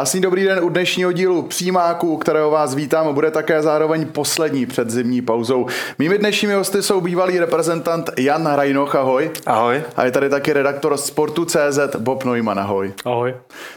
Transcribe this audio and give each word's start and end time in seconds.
Krásný 0.00 0.20
dobrý 0.20 0.44
den 0.44 0.58
u 0.62 0.68
dnešního 0.68 1.12
dílu 1.12 1.42
Přímáku, 1.42 2.16
kterého 2.16 2.50
vás 2.50 2.74
vítám 2.74 3.08
a 3.08 3.12
bude 3.12 3.30
také 3.30 3.62
zároveň 3.62 4.06
poslední 4.06 4.66
před 4.66 4.90
zimní 4.90 5.22
pauzou. 5.22 5.66
Mými 5.98 6.18
dnešními 6.18 6.54
hosty 6.54 6.82
jsou 6.82 7.00
bývalý 7.00 7.38
reprezentant 7.38 8.10
Jan 8.18 8.46
Rajnoch, 8.46 8.94
ahoj. 8.94 9.30
Ahoj. 9.46 9.82
A 9.96 10.04
je 10.04 10.10
tady 10.10 10.28
taky 10.28 10.52
redaktor 10.52 10.96
Sportu 10.96 11.44
CZ 11.44 11.96
Bob 11.98 12.24
Neumann, 12.24 12.58
ahoj. 12.58 12.92
Ahoj. 13.04 13.34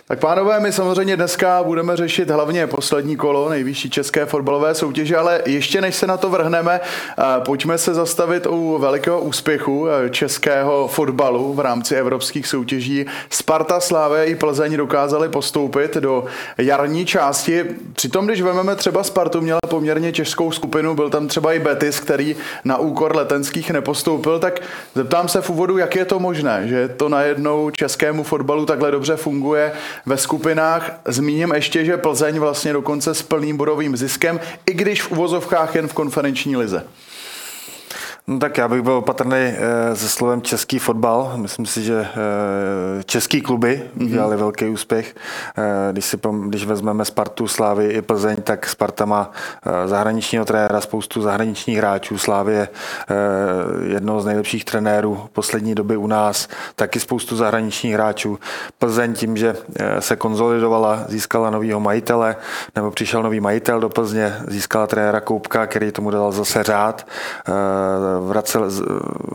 Tak 0.08 0.20
pánové, 0.20 0.59
my 0.59 0.72
samozřejmě 0.72 1.18
dneska 1.18 1.64
budeme 1.64 1.98
řešit 1.98 2.30
hlavně 2.30 2.68
poslední 2.68 3.16
kolo 3.16 3.49
nejvyšší 3.49 3.90
české 3.90 4.26
fotbalové 4.26 4.76
soutěže, 4.76 5.18
ale 5.18 5.41
ještě 5.46 5.82
než 5.82 5.96
se 5.96 6.08
na 6.08 6.18
to 6.18 6.30
vrhneme, 6.30 6.80
eh, 6.82 7.24
pojďme 7.46 7.77
se 7.77 7.94
zastavit 7.94 8.48
u 8.48 8.77
velikého 8.77 9.21
úspěchu 9.21 9.88
eh, 9.88 10.10
českého 10.10 10.88
fotbalu 10.88 11.54
v 11.54 11.60
rámci 11.60 11.96
evropských 11.96 12.48
soutěží. 12.48 13.05
Sparta, 13.30 13.80
Slávě 13.80 14.26
i 14.26 14.35
Plzeň 14.35 14.77
dokázali 14.77 15.30
postoupit 15.30 15.98
do 15.98 16.12
jarní 16.58 17.05
části. 17.05 17.66
Přitom, 17.94 18.26
když 18.26 18.41
vezmeme 18.41 18.76
třeba 18.76 19.04
Spartu, 19.04 19.41
měla 19.41 19.59
poměrně 19.70 20.12
těžkou 20.12 20.52
skupinu, 20.52 20.95
byl 20.95 21.09
tam 21.09 21.27
třeba 21.27 21.54
i 21.54 21.59
Betis, 21.59 21.99
který 21.99 22.35
na 22.66 22.77
úkor 22.77 23.16
letenských 23.16 23.71
nepostoupil, 23.71 24.40
tak 24.40 24.59
zeptám 24.95 25.27
se 25.27 25.41
v 25.41 25.49
úvodu, 25.49 25.77
jak 25.77 25.95
je 25.95 26.05
to 26.05 26.20
možné, 26.20 26.68
že 26.68 26.88
to 26.88 27.09
najednou 27.09 27.70
českému 27.70 28.23
fotbalu 28.23 28.66
takhle 28.66 28.91
dobře 28.91 29.16
funguje 29.16 29.71
ve 30.05 30.18
skupinách. 30.18 30.91
Zmíním 31.07 31.52
ještě, 31.54 31.85
že 31.85 31.98
Plzeň 31.98 32.40
vlastně 32.40 32.73
dokonce 32.73 33.13
s 33.13 33.21
plným 33.21 33.57
bodovým 33.57 33.98
ziskem, 33.98 34.40
i 34.66 34.73
když 34.73 35.01
v 35.01 35.12
uvozovkách 35.12 35.76
jen 35.76 35.88
v 35.88 35.93
konferenční 35.93 36.57
lize. 36.57 36.84
No 38.27 38.40
tak 38.40 38.57
já 38.57 38.68
bych 38.68 38.82
byl 38.82 38.93
opatrný 38.93 39.38
eh, 39.38 39.96
se 39.96 40.10
slovem 40.10 40.41
český 40.41 40.79
fotbal. 40.79 41.34
Myslím 41.35 41.66
si, 41.66 41.84
že 41.84 42.07
eh, 42.10 43.04
český 43.04 43.41
kluby 43.41 43.84
mhm. 43.96 44.05
udělali 44.05 44.35
mm-hmm. 44.35 44.40
velký 44.40 44.66
úspěch. 44.66 45.16
Eh, 45.57 45.91
když, 45.91 46.05
si, 46.05 46.18
když 46.48 46.66
vezmeme 46.66 47.05
Spartu, 47.05 47.48
Slávy 47.48 47.88
i 47.88 48.01
Plzeň, 48.01 48.35
tak 48.35 48.68
Sparta 48.68 49.05
má 49.05 49.32
zahraničního 49.85 50.46
trenéra, 50.46 50.82
spoustu 50.82 51.21
zahraničních 51.21 51.77
hráčů. 51.77 52.18
Slávy 52.18 52.54
je 52.54 52.68
jednou 53.88 54.20
z 54.20 54.26
nejlepších 54.26 54.66
trenérů 54.66 55.29
poslední 55.34 55.76
doby 55.76 55.98
u 55.98 56.07
nás, 56.07 56.48
taky 56.76 56.99
spoustu 56.99 57.35
zahraničních 57.35 57.94
hráčů. 57.94 58.40
Plzeň 58.77 59.13
tím, 59.13 59.38
že 59.38 59.55
se 59.99 60.16
konzolidovala, 60.16 61.04
získala 61.07 61.49
novýho 61.49 61.79
majitele, 61.79 62.35
nebo 62.76 62.91
přišel 62.91 63.24
nový 63.24 63.40
majitel 63.40 63.79
do 63.79 63.90
Plzně, 63.90 64.35
získala 64.47 64.88
trenéra 64.88 65.19
Koupka, 65.19 65.68
který 65.68 65.91
tomu 65.91 66.12
dal 66.12 66.31
zase 66.31 66.63
řád 66.63 67.07
vracel 68.22 68.72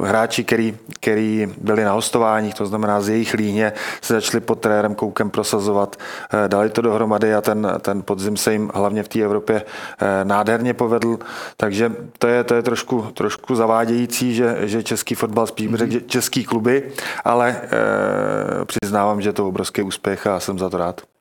hráči, 0.03 0.45
který, 0.45 0.77
který 1.01 1.55
byli 1.61 1.85
na 1.85 1.93
hostování, 1.93 2.53
to 2.53 2.67
znamená 2.67 3.01
z 3.01 3.09
jejich 3.09 3.35
líně, 3.35 3.73
se 4.01 4.15
začali 4.15 4.41
pod 4.41 4.61
trenérem 4.61 4.95
Koukem 4.95 5.31
prosazovat, 5.31 5.97
eh, 5.97 6.49
dali 6.49 6.71
to 6.71 6.83
dohromady 6.83 7.35
a 7.35 7.41
ten, 7.41 7.73
ten 7.81 8.03
podzim 8.03 8.37
se 8.37 8.53
jim 8.53 8.71
hlavně 8.75 9.03
v 9.03 9.09
té 9.09 9.21
Evropě 9.21 9.63
eh, 9.63 10.25
nádherně 10.25 10.75
povedl, 10.75 11.19
takže 11.57 11.93
to 12.19 12.27
je, 12.27 12.45
to 12.45 12.55
je 12.55 12.63
trošku, 12.63 13.03
trošku 13.15 13.55
zavádějící, 13.55 14.35
že, 14.35 14.57
že 14.61 14.83
český 14.83 15.15
fotbal 15.15 15.47
spíš 15.47 15.69
mm-hmm. 15.69 16.07
český 16.07 16.45
kluby, 16.45 16.93
ale 17.25 17.49
e, 17.51 18.65
přiznávám, 18.65 19.21
že 19.21 19.29
je 19.29 19.33
to 19.33 19.49
obrovský 19.49 19.83
úspěch 19.83 20.27
a 20.27 20.41
jsem 20.41 20.59
za 20.59 20.71
to 20.71 20.77
rád. 20.77 21.18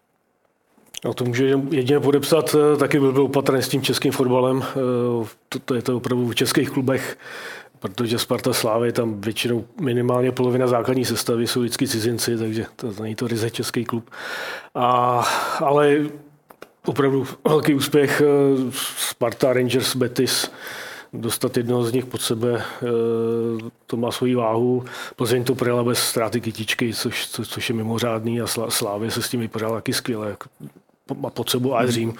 No 1.05 1.13
to 1.13 1.25
může 1.25 1.59
jedině 1.69 1.99
podepsat, 1.99 2.55
taky 2.79 2.99
byl, 2.99 3.11
byl 3.11 3.23
opatrný 3.23 3.61
s 3.61 3.69
tím 3.69 3.81
českým 3.81 4.11
fotbalem. 4.11 4.63
To, 5.49 5.59
to 5.59 5.75
je 5.75 5.81
to 5.81 5.97
opravdu 5.97 6.27
v 6.27 6.35
českých 6.35 6.69
klubech, 6.69 7.17
protože 7.79 8.19
Sparta 8.19 8.53
Slávy 8.53 8.91
tam 8.91 9.21
většinou 9.21 9.65
minimálně 9.81 10.31
polovina 10.31 10.67
základní 10.67 11.05
sestavy 11.05 11.47
jsou 11.47 11.59
vždycky 11.59 11.87
cizinci, 11.87 12.37
takže 12.37 12.65
to 12.75 12.93
není 13.01 13.15
to 13.15 13.27
ryze 13.27 13.49
český 13.49 13.85
klub. 13.85 14.09
A, 14.75 15.19
ale 15.59 15.97
opravdu 16.85 17.27
velký 17.47 17.73
úspěch 17.73 18.21
Sparta, 18.97 19.53
Rangers, 19.53 19.95
Betis, 19.95 20.51
dostat 21.13 21.57
jednoho 21.57 21.83
z 21.83 21.93
nich 21.93 22.05
pod 22.05 22.21
sebe, 22.21 22.63
to 23.87 23.97
má 23.97 24.11
svoji 24.11 24.35
váhu. 24.35 24.85
Plzeň 25.15 25.43
to 25.43 25.55
projela 25.55 25.83
bez 25.83 25.99
ztráty 25.99 26.41
kytičky, 26.41 26.93
což, 26.93 27.27
co, 27.27 27.45
což 27.45 27.69
je 27.69 27.75
mimořádný 27.75 28.41
a 28.41 28.47
Slávě 28.69 29.11
se 29.11 29.21
s 29.21 29.29
tím 29.29 29.39
vypadala 29.39 29.75
taky 29.75 29.93
skvěle. 29.93 30.37
Má 31.15 31.29
pod 31.29 31.49
sebou 31.49 31.75
a 31.75 31.87
Řím. 31.87 32.13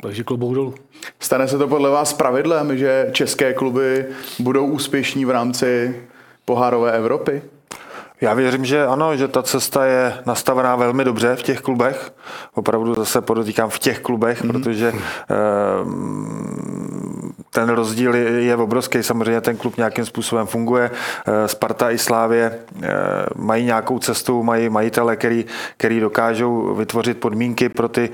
Takže 0.00 0.24
klobouk 0.24 0.54
dolů. 0.54 0.74
Stane 1.20 1.48
se 1.48 1.58
to 1.58 1.68
podle 1.68 1.90
vás 1.90 2.12
pravidlem, 2.12 2.78
že 2.78 3.08
české 3.12 3.54
kluby 3.54 4.06
budou 4.38 4.66
úspěšní 4.66 5.24
v 5.24 5.30
rámci 5.30 6.02
pohárové 6.44 6.92
Evropy? 6.92 7.42
Já 8.20 8.34
věřím, 8.34 8.64
že 8.64 8.86
ano, 8.86 9.16
že 9.16 9.28
ta 9.28 9.42
cesta 9.42 9.84
je 9.84 10.14
nastavená 10.26 10.76
velmi 10.76 11.04
dobře 11.04 11.36
v 11.36 11.42
těch 11.42 11.60
klubech. 11.60 12.12
Opravdu 12.54 12.94
zase 12.94 13.20
podotýkám 13.20 13.70
v 13.70 13.78
těch 13.78 14.00
klubech, 14.00 14.44
mm-hmm. 14.44 14.52
protože 14.52 14.92
eh, 14.92 15.34
ten 17.56 17.68
rozdíl 17.68 18.14
je 18.14 18.56
obrovský. 18.56 19.02
Samozřejmě 19.02 19.40
ten 19.40 19.56
klub 19.56 19.76
nějakým 19.76 20.04
způsobem 20.04 20.46
funguje. 20.46 20.90
Eh, 20.90 21.48
Sparta 21.48 21.90
i 21.90 21.98
Slávě 21.98 22.52
eh, 22.52 22.88
mají 23.36 23.64
nějakou 23.64 23.98
cestu, 23.98 24.42
mají 24.42 24.68
majitele, 24.68 25.16
který, 25.16 25.44
který 25.76 26.00
dokážou 26.00 26.74
vytvořit 26.74 27.20
podmínky 27.20 27.68
pro 27.68 27.88
ty, 27.88 28.10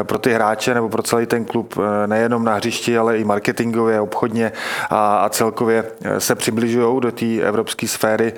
eh, 0.00 0.04
pro 0.04 0.18
ty 0.18 0.32
hráče 0.32 0.74
nebo 0.74 0.88
pro 0.88 1.02
celý 1.02 1.26
ten 1.26 1.44
klub, 1.44 1.74
nejenom 2.06 2.44
na 2.44 2.54
hřišti, 2.54 2.98
ale 2.98 3.18
i 3.18 3.24
marketingově, 3.24 4.00
obchodně 4.00 4.52
a, 4.90 5.16
a 5.16 5.28
celkově 5.28 5.84
se 6.18 6.34
přibližují 6.34 7.00
do 7.00 7.12
té 7.12 7.40
evropské 7.40 7.88
sféry 7.88 8.32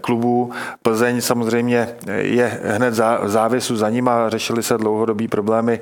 klubů. 0.00 0.50
Plzeň 0.82 1.20
samozřejmě 1.20 1.88
je 2.16 2.60
hned 2.64 2.94
v 3.22 3.28
závěsu 3.28 3.76
za 3.76 3.90
ním 3.90 4.08
a 4.08 4.30
řešili 4.30 4.62
se 4.62 4.78
dlouhodobý 4.78 5.28
problémy 5.28 5.80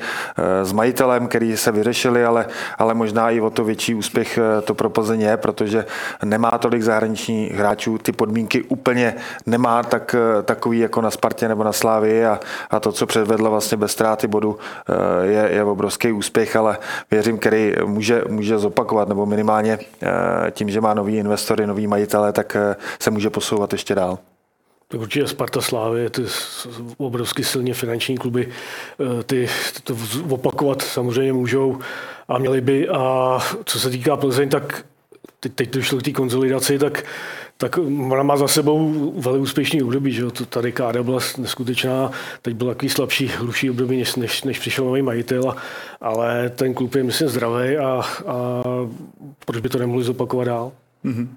s 0.62 0.72
majitelem, 0.72 1.28
který 1.28 1.56
se 1.56 1.72
vyřešili, 1.72 2.24
ale, 2.24 2.46
ale 2.78 2.94
možná 2.94 3.30
i 3.30 3.40
o 3.40 3.50
to 3.50 3.61
to 3.62 3.66
větší 3.66 3.94
úspěch 3.94 4.38
eh, 4.38 4.62
to 4.62 4.74
pro 4.74 4.90
Plzeň 4.90 5.20
je, 5.20 5.36
protože 5.36 5.84
nemá 6.24 6.50
tolik 6.50 6.82
zahraničních 6.82 7.54
hráčů, 7.54 7.98
ty 7.98 8.12
podmínky 8.12 8.62
úplně 8.62 9.14
nemá 9.46 9.82
tak, 9.82 10.14
eh, 10.18 10.42
takový 10.42 10.78
jako 10.78 11.00
na 11.00 11.10
Spartě 11.10 11.48
nebo 11.48 11.64
na 11.64 11.72
Slávii 11.72 12.26
a, 12.26 12.40
a 12.70 12.80
to, 12.80 12.92
co 12.92 13.06
předvedla 13.06 13.50
vlastně 13.50 13.76
bez 13.76 13.92
ztráty 13.92 14.26
bodu, 14.26 14.58
eh, 14.58 15.26
je, 15.26 15.48
je 15.52 15.64
obrovský 15.64 16.12
úspěch, 16.12 16.56
ale 16.56 16.78
věřím, 17.10 17.38
který 17.38 17.74
může, 17.84 18.22
může 18.28 18.58
zopakovat, 18.58 19.08
nebo 19.08 19.26
minimálně 19.26 19.78
tím, 20.50 20.70
že 20.70 20.80
má 20.80 20.94
nový 20.94 21.16
investory, 21.16 21.66
nový 21.66 21.86
majitele, 21.86 22.32
tak 22.32 22.56
se 23.00 23.10
může 23.10 23.30
posouvat 23.30 23.72
ještě 23.72 23.94
dál. 23.94 24.18
Tak 24.92 25.00
určitě 25.00 25.26
Sparta 25.26 25.60
Slávy, 25.60 26.10
ty 26.10 26.22
obrovsky 26.96 27.44
silně 27.44 27.74
finanční 27.74 28.18
kluby, 28.18 28.48
ty 29.26 29.48
to 29.84 29.96
opakovat 30.28 30.82
samozřejmě 30.82 31.32
můžou 31.32 31.78
a 32.28 32.38
měli 32.38 32.60
by. 32.60 32.88
A 32.88 33.38
co 33.64 33.80
se 33.80 33.90
týká 33.90 34.16
Plzeň, 34.16 34.48
tak 34.48 34.84
teď, 35.40 35.52
teď 35.54 35.70
došlo 35.70 35.98
k 35.98 36.02
té 36.02 36.12
konzolidaci, 36.12 36.78
tak, 36.78 37.04
tak 37.56 37.78
ona 38.10 38.22
má 38.22 38.36
za 38.36 38.48
sebou 38.48 39.12
velmi 39.20 39.38
úspěšný 39.38 39.82
období. 39.82 40.12
Že? 40.12 40.30
To, 40.30 40.46
ta 40.46 40.60
dekáda 40.60 41.02
byla 41.02 41.18
neskutečná, 41.38 42.10
teď 42.42 42.54
byl 42.54 42.68
takový 42.68 42.88
slabší, 42.88 43.28
hluší 43.28 43.70
období, 43.70 43.98
než, 43.98 44.16
než, 44.16 44.44
než 44.44 44.58
přišel 44.58 44.84
nový 44.84 45.02
majitel, 45.02 45.56
ale 46.00 46.50
ten 46.50 46.74
klub 46.74 46.94
je, 46.94 47.04
myslím, 47.04 47.28
zdravý 47.28 47.76
a, 47.76 48.02
a 48.26 48.62
proč 49.46 49.60
by 49.60 49.68
to 49.68 49.78
nemohli 49.78 50.04
zopakovat 50.04 50.44
dál? 50.44 50.72
Mm-hmm. 51.04 51.28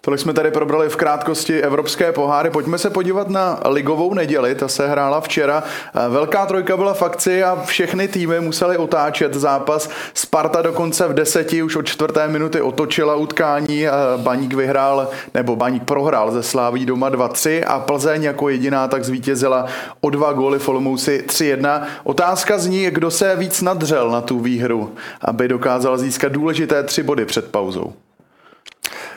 Tolik 0.00 0.20
jsme 0.20 0.32
tady 0.32 0.50
probrali 0.50 0.88
v 0.88 0.96
krátkosti 0.96 1.62
evropské 1.62 2.12
poháry. 2.12 2.50
Pojďme 2.50 2.78
se 2.78 2.90
podívat 2.90 3.28
na 3.28 3.60
ligovou 3.68 4.14
neděli, 4.14 4.54
ta 4.54 4.68
se 4.68 4.88
hrála 4.88 5.20
včera. 5.20 5.62
Velká 6.08 6.46
trojka 6.46 6.76
byla 6.76 6.94
v 6.94 7.02
akci 7.02 7.44
a 7.44 7.62
všechny 7.64 8.08
týmy 8.08 8.40
museli 8.40 8.76
otáčet 8.76 9.34
zápas. 9.34 9.90
Sparta 10.14 10.62
dokonce 10.62 11.08
v 11.08 11.14
deseti 11.14 11.62
už 11.62 11.76
od 11.76 11.86
čtvrté 11.86 12.28
minuty 12.28 12.60
otočila 12.60 13.14
utkání. 13.14 13.86
Baník 14.16 14.54
vyhrál, 14.54 15.08
nebo 15.34 15.56
Baník 15.56 15.84
prohrál 15.84 16.30
ze 16.30 16.42
Sláví 16.42 16.86
doma 16.86 17.10
2-3 17.10 17.62
a 17.66 17.80
Plzeň 17.80 18.22
jako 18.22 18.48
jediná 18.48 18.88
tak 18.88 19.04
zvítězila 19.04 19.66
o 20.00 20.10
dva 20.10 20.32
góly 20.32 20.58
v 20.58 20.68
Olomouci 20.68 21.24
3-1. 21.26 21.82
Otázka 22.04 22.58
zní, 22.58 22.90
kdo 22.90 23.10
se 23.10 23.36
víc 23.36 23.62
nadřel 23.62 24.10
na 24.10 24.20
tu 24.20 24.40
výhru, 24.40 24.94
aby 25.20 25.48
dokázal 25.48 25.98
získat 25.98 26.32
důležité 26.32 26.82
tři 26.82 27.02
body 27.02 27.24
před 27.24 27.50
pauzou. 27.50 27.92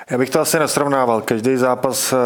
Já 0.09 0.18
bych 0.18 0.30
to 0.30 0.39
asi 0.39 0.59
nesrovnával. 0.59 1.21
Každý 1.21 1.57
zápas 1.57 2.13
eh, 2.13 2.18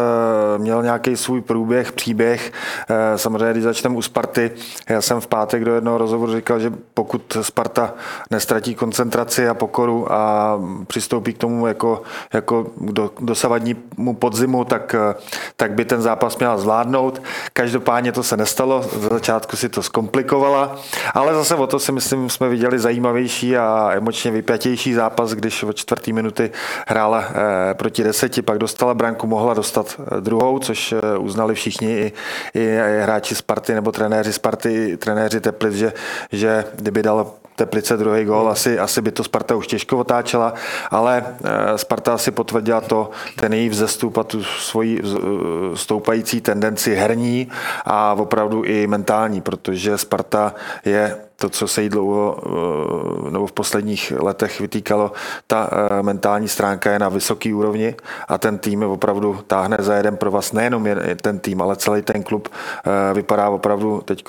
měl 0.58 0.82
nějaký 0.82 1.16
svůj 1.16 1.40
průběh, 1.40 1.92
příběh. 1.92 2.52
Eh, 2.88 3.18
samozřejmě, 3.18 3.50
když 3.50 3.64
začneme 3.64 3.96
u 3.96 4.02
Sparty, 4.02 4.50
já 4.88 5.02
jsem 5.02 5.20
v 5.20 5.26
pátek 5.26 5.64
do 5.64 5.74
jednoho 5.74 5.98
rozhovoru 5.98 6.32
říkal, 6.32 6.60
že 6.60 6.72
pokud 6.94 7.36
Sparta 7.40 7.94
nestratí 8.30 8.74
koncentraci 8.74 9.48
a 9.48 9.54
pokoru 9.54 10.12
a 10.12 10.58
přistoupí 10.86 11.34
k 11.34 11.38
tomu 11.38 11.66
jako, 11.66 12.02
jako 12.32 12.66
do, 12.80 13.10
dosavadnímu 13.20 14.14
podzimu, 14.18 14.64
tak, 14.64 14.94
eh, 14.94 15.14
tak 15.56 15.72
by 15.72 15.84
ten 15.84 16.02
zápas 16.02 16.38
měl 16.38 16.58
zvládnout. 16.58 17.22
Každopádně 17.52 18.12
to 18.12 18.22
se 18.22 18.36
nestalo. 18.36 18.82
Z 18.82 19.08
začátku 19.08 19.56
si 19.56 19.68
to 19.68 19.82
zkomplikovala, 19.82 20.76
ale 21.14 21.34
zase 21.34 21.54
o 21.54 21.66
to 21.66 21.78
si 21.78 21.92
myslím, 21.92 22.30
jsme 22.30 22.48
viděli 22.48 22.78
zajímavější 22.78 23.56
a 23.56 23.90
emočně 23.92 24.30
vypjatější 24.30 24.94
zápas, 24.94 25.30
když 25.30 25.62
od 25.62 25.76
čtvrtý 25.76 26.12
minuty 26.12 26.50
hrála 26.86 27.24
proti 27.74 28.04
deseti, 28.04 28.42
pak 28.42 28.58
dostala 28.58 28.94
branku, 28.94 29.26
mohla 29.26 29.54
dostat 29.54 30.00
druhou, 30.20 30.58
což 30.58 30.94
uznali 31.18 31.54
všichni 31.54 31.98
i, 31.98 32.12
i 32.54 32.78
hráči 33.02 33.34
Sparty 33.34 33.74
nebo 33.74 33.92
trenéři 33.92 34.32
Sparty, 34.32 34.96
trenéři 34.96 35.40
Teplic, 35.40 35.74
že, 35.74 35.92
že 36.32 36.64
kdyby 36.74 37.02
dal 37.02 37.32
Teplice 37.56 37.96
druhý 37.96 38.24
gol, 38.24 38.48
asi, 38.48 38.78
asi 38.78 39.02
by 39.02 39.12
to 39.12 39.24
Sparta 39.24 39.56
už 39.56 39.66
těžko 39.66 39.98
otáčela, 39.98 40.54
ale 40.90 41.24
eh, 41.44 41.78
Sparta 41.78 42.14
asi 42.14 42.30
potvrdila 42.30 42.80
to, 42.80 43.10
ten 43.36 43.52
její 43.52 43.68
vzestup 43.68 44.18
a 44.18 44.24
tu 44.24 44.44
svoji 44.44 45.02
eh, 45.04 45.76
stoupající 45.76 46.40
tendenci 46.40 46.94
herní 46.94 47.48
a 47.84 48.12
opravdu 48.12 48.62
i 48.62 48.86
mentální, 48.86 49.40
protože 49.40 49.98
Sparta 49.98 50.54
je 50.84 51.16
to, 51.42 51.48
co 51.48 51.68
se 51.68 51.82
jí 51.82 51.88
dlouho 51.88 52.38
eh, 52.38 53.30
nebo 53.30 53.46
v 53.46 53.52
posledních 53.52 54.12
letech 54.18 54.60
vytýkalo, 54.60 55.12
ta 55.46 55.70
eh, 55.72 56.02
mentální 56.02 56.48
stránka 56.48 56.92
je 56.92 56.98
na 56.98 57.08
vysoké 57.08 57.54
úrovni 57.54 57.94
a 58.28 58.38
ten 58.38 58.58
tým 58.58 58.82
je 58.82 58.88
opravdu 58.88 59.38
táhne 59.46 59.76
za 59.80 59.94
jeden 59.94 60.16
pro 60.16 60.30
vás, 60.30 60.52
nejenom 60.52 60.86
ten 61.22 61.38
tým, 61.38 61.62
ale 61.62 61.76
celý 61.76 62.02
ten 62.02 62.22
klub 62.22 62.48
eh, 62.48 63.14
vypadá 63.14 63.48
opravdu 63.48 64.02
teď 64.04 64.24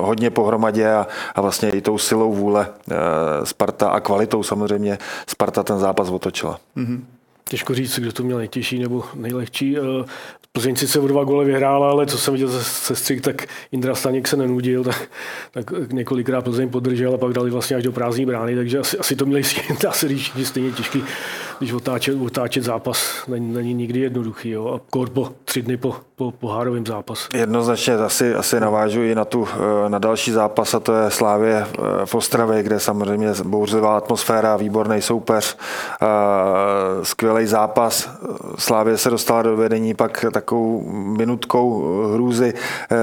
hodně 0.00 0.30
pohromadě 0.30 0.92
a, 0.92 1.06
a 1.34 1.40
vlastně 1.40 1.70
i 1.70 1.80
tou 1.80 1.98
silou 1.98 2.32
vůle 2.32 2.66
Sparta 3.44 3.88
a 3.88 4.00
kvalitou 4.00 4.42
samozřejmě 4.42 4.98
Sparta 5.26 5.62
ten 5.62 5.78
zápas 5.78 6.10
otočila. 6.10 6.58
Mm-hmm. 6.76 7.00
Těžko 7.52 7.74
říct, 7.74 7.98
kdo 7.98 8.12
to 8.12 8.22
měl 8.22 8.38
nejtěžší 8.38 8.78
nebo 8.78 9.04
nejlehčí. 9.14 9.76
Plzeň 10.52 10.76
sice 10.76 11.00
o 11.00 11.06
dva 11.06 11.24
gole 11.24 11.44
vyhrála, 11.44 11.90
ale 11.90 12.06
co 12.06 12.18
jsem 12.18 12.34
viděl 12.34 12.48
ze, 12.48 12.94
ze 12.94 13.20
tak 13.20 13.46
Indra 13.72 13.94
Staněk 13.94 14.28
se 14.28 14.36
nenudil, 14.36 14.84
tak, 14.84 15.08
tak 15.50 15.92
několikrát 15.92 16.42
Plzeň 16.42 16.68
podržel 16.68 17.14
a 17.14 17.18
pak 17.18 17.32
dali 17.32 17.50
vlastně 17.50 17.76
až 17.76 17.82
do 17.82 17.92
prázdní 17.92 18.26
brány, 18.26 18.56
takže 18.56 18.78
asi, 18.78 18.98
asi 18.98 19.16
to 19.16 19.26
měli 19.26 19.42
dá 19.82 19.92
se 19.92 20.08
říct, 20.08 20.32
stejně 20.44 20.70
těžký, 20.70 21.04
když 21.58 21.72
otáčet, 21.72 22.14
otáčet 22.20 22.64
zápas 22.64 23.26
není, 23.28 23.54
není 23.54 23.74
nikdy 23.74 24.00
jednoduchý. 24.00 24.50
Jo. 24.50 24.68
A 24.68 24.80
kor 24.90 25.10
po 25.10 25.32
tři 25.44 25.62
dny 25.62 25.76
po, 25.76 25.96
po 26.22 26.30
pohárovém 26.30 26.86
zápasu. 26.86 27.28
Jednoznačně 27.34 27.94
asi, 27.94 28.34
asi 28.34 28.60
navážu 28.60 29.02
i 29.02 29.14
na, 29.14 29.24
tu, 29.24 29.48
eh, 29.54 29.88
na 29.88 29.98
další 29.98 30.30
zápas 30.30 30.74
a 30.74 30.80
to 30.80 30.94
je 30.94 31.10
Slávě 31.10 31.66
eh, 31.66 32.06
v 32.06 32.14
Ostravě, 32.14 32.62
kde 32.62 32.80
samozřejmě 32.80 33.32
bouřlivá 33.44 33.96
atmosféra, 33.96 34.56
výborný 34.56 35.02
soupeř, 35.02 35.56
eh, 36.02 36.06
skvělý 37.02 37.46
zápas. 37.46 38.10
Slávě 38.58 38.98
se 38.98 39.10
dostala 39.10 39.42
do 39.42 39.56
vedení, 39.56 39.94
pak 39.94 40.24
takovou 40.32 40.84
minutkou 40.92 41.84
hrůzy 42.14 42.54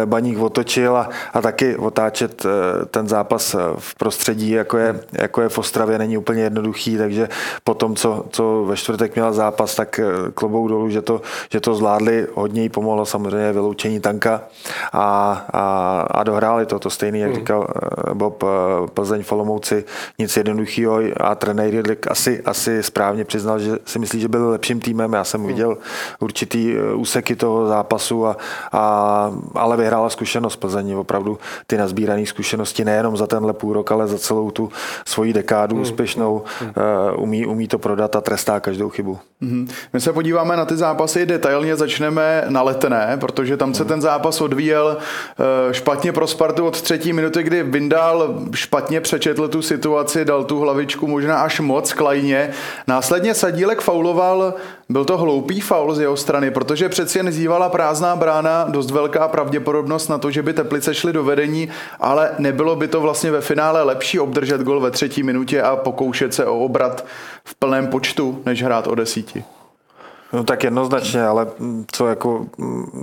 baník 0.06 0.40
otočil 0.40 0.98
a, 0.98 1.10
a 1.34 1.42
taky 1.42 1.76
otáčet 1.76 2.46
ten 2.92 3.08
zápas 3.08 3.56
v 3.78 3.96
prostředí, 3.96 4.52
jako 4.52 4.78
je, 4.78 5.00
jako 5.12 5.42
je 5.42 5.50
v 5.50 5.58
Ostravě, 5.58 5.98
není 5.98 6.18
úplně 6.18 6.44
jednoduchý, 6.44 6.98
takže 6.98 7.30
po 7.64 7.74
tom, 7.74 7.96
co, 7.96 8.26
co 8.30 8.64
ve 8.68 8.78
čtvrtek 8.78 9.16
měla 9.16 9.32
zápas, 9.32 9.76
tak 9.76 10.00
klobou 10.34 10.68
dolů, 10.68 10.90
že 10.90 11.02
to, 11.02 11.22
že 11.52 11.60
to 11.60 11.76
zvládli, 11.76 12.28
hodně 12.34 12.62
jí 12.62 12.70
pomohlo 12.70 13.06
samozřejmě 13.10 13.52
vyloučení 13.52 14.00
tanka 14.00 14.42
a, 14.94 15.46
a, 15.54 16.02
a 16.12 16.24
dohráli 16.24 16.66
to. 16.66 16.80
To 16.80 16.90
stejný, 16.90 17.20
jak 17.20 17.30
hmm. 17.30 17.40
říkal 17.40 17.68
eh, 17.70 18.14
Bob, 18.14 18.44
eh, 18.44 18.48
Plzeň 18.94 19.24
Folomouci, 19.24 19.84
nic 20.20 20.38
jednoduchého 20.38 21.00
a 21.18 21.36
trenér 21.36 21.74
Jedlik 21.74 22.12
asi, 22.12 22.42
asi 22.46 22.84
správně 22.84 23.26
přiznal, 23.26 23.60
že 23.60 23.78
si 23.86 24.00
myslí, 24.00 24.20
že 24.20 24.28
byl 24.28 24.50
lepším 24.50 24.80
týmem. 24.80 25.14
Já 25.14 25.24
jsem 25.24 25.42
hmm. 25.42 25.48
viděl 25.48 25.78
určitý 26.20 26.76
eh, 26.76 26.94
úseky 26.94 27.36
toho 27.36 27.68
zápasu, 27.68 28.28
a, 28.28 28.38
a, 28.72 29.32
ale 29.56 29.78
vyhrála 29.78 30.10
zkušenost 30.10 30.56
Plzeň. 30.56 30.94
Opravdu 30.94 31.40
ty 31.68 31.78
nazbírané 31.78 32.26
zkušenosti 32.26 32.86
nejenom 32.86 33.18
za 33.18 33.28
tenhle 33.28 33.54
půl 33.54 33.74
rok, 33.74 33.92
ale 33.92 34.08
za 34.08 34.18
celou 34.18 34.52
tu 34.52 34.72
svoji 35.06 35.34
dekádu 35.34 35.76
hmm. 35.76 35.84
úspěšnou 35.84 36.44
hmm. 36.60 36.74
umí, 37.18 37.46
umí 37.46 37.68
to 37.68 37.78
prodat 37.78 38.16
a 38.16 38.22
trestá 38.22 38.60
každou 38.60 38.90
chybu. 38.90 39.20
Hmm. 39.42 39.68
My 39.94 40.02
se 40.02 40.14
podíváme 40.14 40.58
na 40.58 40.66
ty 40.66 40.78
zápasy 40.78 41.26
detailně, 41.26 41.76
začneme 41.76 42.46
na 42.50 42.62
letné 42.62 42.99
ne, 43.00 43.18
protože 43.18 43.58
tam 43.58 43.74
se 43.74 43.86
ten 43.86 44.02
zápas 44.02 44.42
odvíjel 44.42 44.98
eh, 45.00 45.74
špatně 45.74 46.12
pro 46.12 46.28
Spartu 46.28 46.66
od 46.66 46.82
třetí 46.82 47.14
minuty, 47.14 47.44
kdy 47.44 47.64
Vindal 47.64 48.40
špatně 48.54 49.02
přečetl 49.02 49.48
tu 49.48 49.62
situaci, 49.62 50.26
dal 50.26 50.44
tu 50.44 50.60
hlavičku 50.60 51.08
možná 51.08 51.42
až 51.42 51.60
moc 51.60 51.94
klajně. 51.94 52.50
Následně 52.88 53.34
Sadílek 53.34 53.82
fauloval, 53.82 54.54
byl 54.90 55.06
to 55.06 55.18
hloupý 55.18 55.62
faul 55.62 55.96
z 55.96 56.00
jeho 56.00 56.18
strany, 56.18 56.52
protože 56.52 56.90
přeci 56.90 57.20
jen 57.20 57.32
zývala 57.32 57.70
prázdná 57.70 58.16
brána, 58.16 58.66
dost 58.70 58.92
velká 58.92 59.28
pravděpodobnost 59.28 60.08
na 60.08 60.18
to, 60.18 60.32
že 60.32 60.44
by 60.44 60.54
Teplice 60.54 60.94
šly 60.94 61.14
do 61.14 61.24
vedení, 61.24 61.70
ale 62.00 62.32
nebylo 62.40 62.76
by 62.76 62.88
to 62.88 63.02
vlastně 63.02 63.32
ve 63.32 63.42
finále 63.42 63.84
lepší 63.84 64.20
obdržet 64.20 64.62
gol 64.62 64.80
ve 64.80 64.92
třetí 64.92 65.24
minutě 65.24 65.62
a 65.62 65.76
pokoušet 65.76 66.34
se 66.34 66.46
o 66.46 66.60
obrat 66.60 67.06
v 67.44 67.56
plném 67.56 67.88
počtu, 67.88 68.42
než 68.46 68.64
hrát 68.64 68.88
o 68.88 68.96
desíti. 68.96 69.44
No 70.34 70.44
tak 70.44 70.64
jednoznačně, 70.64 71.24
ale 71.24 71.48
co 71.92 72.08
jako 72.08 72.46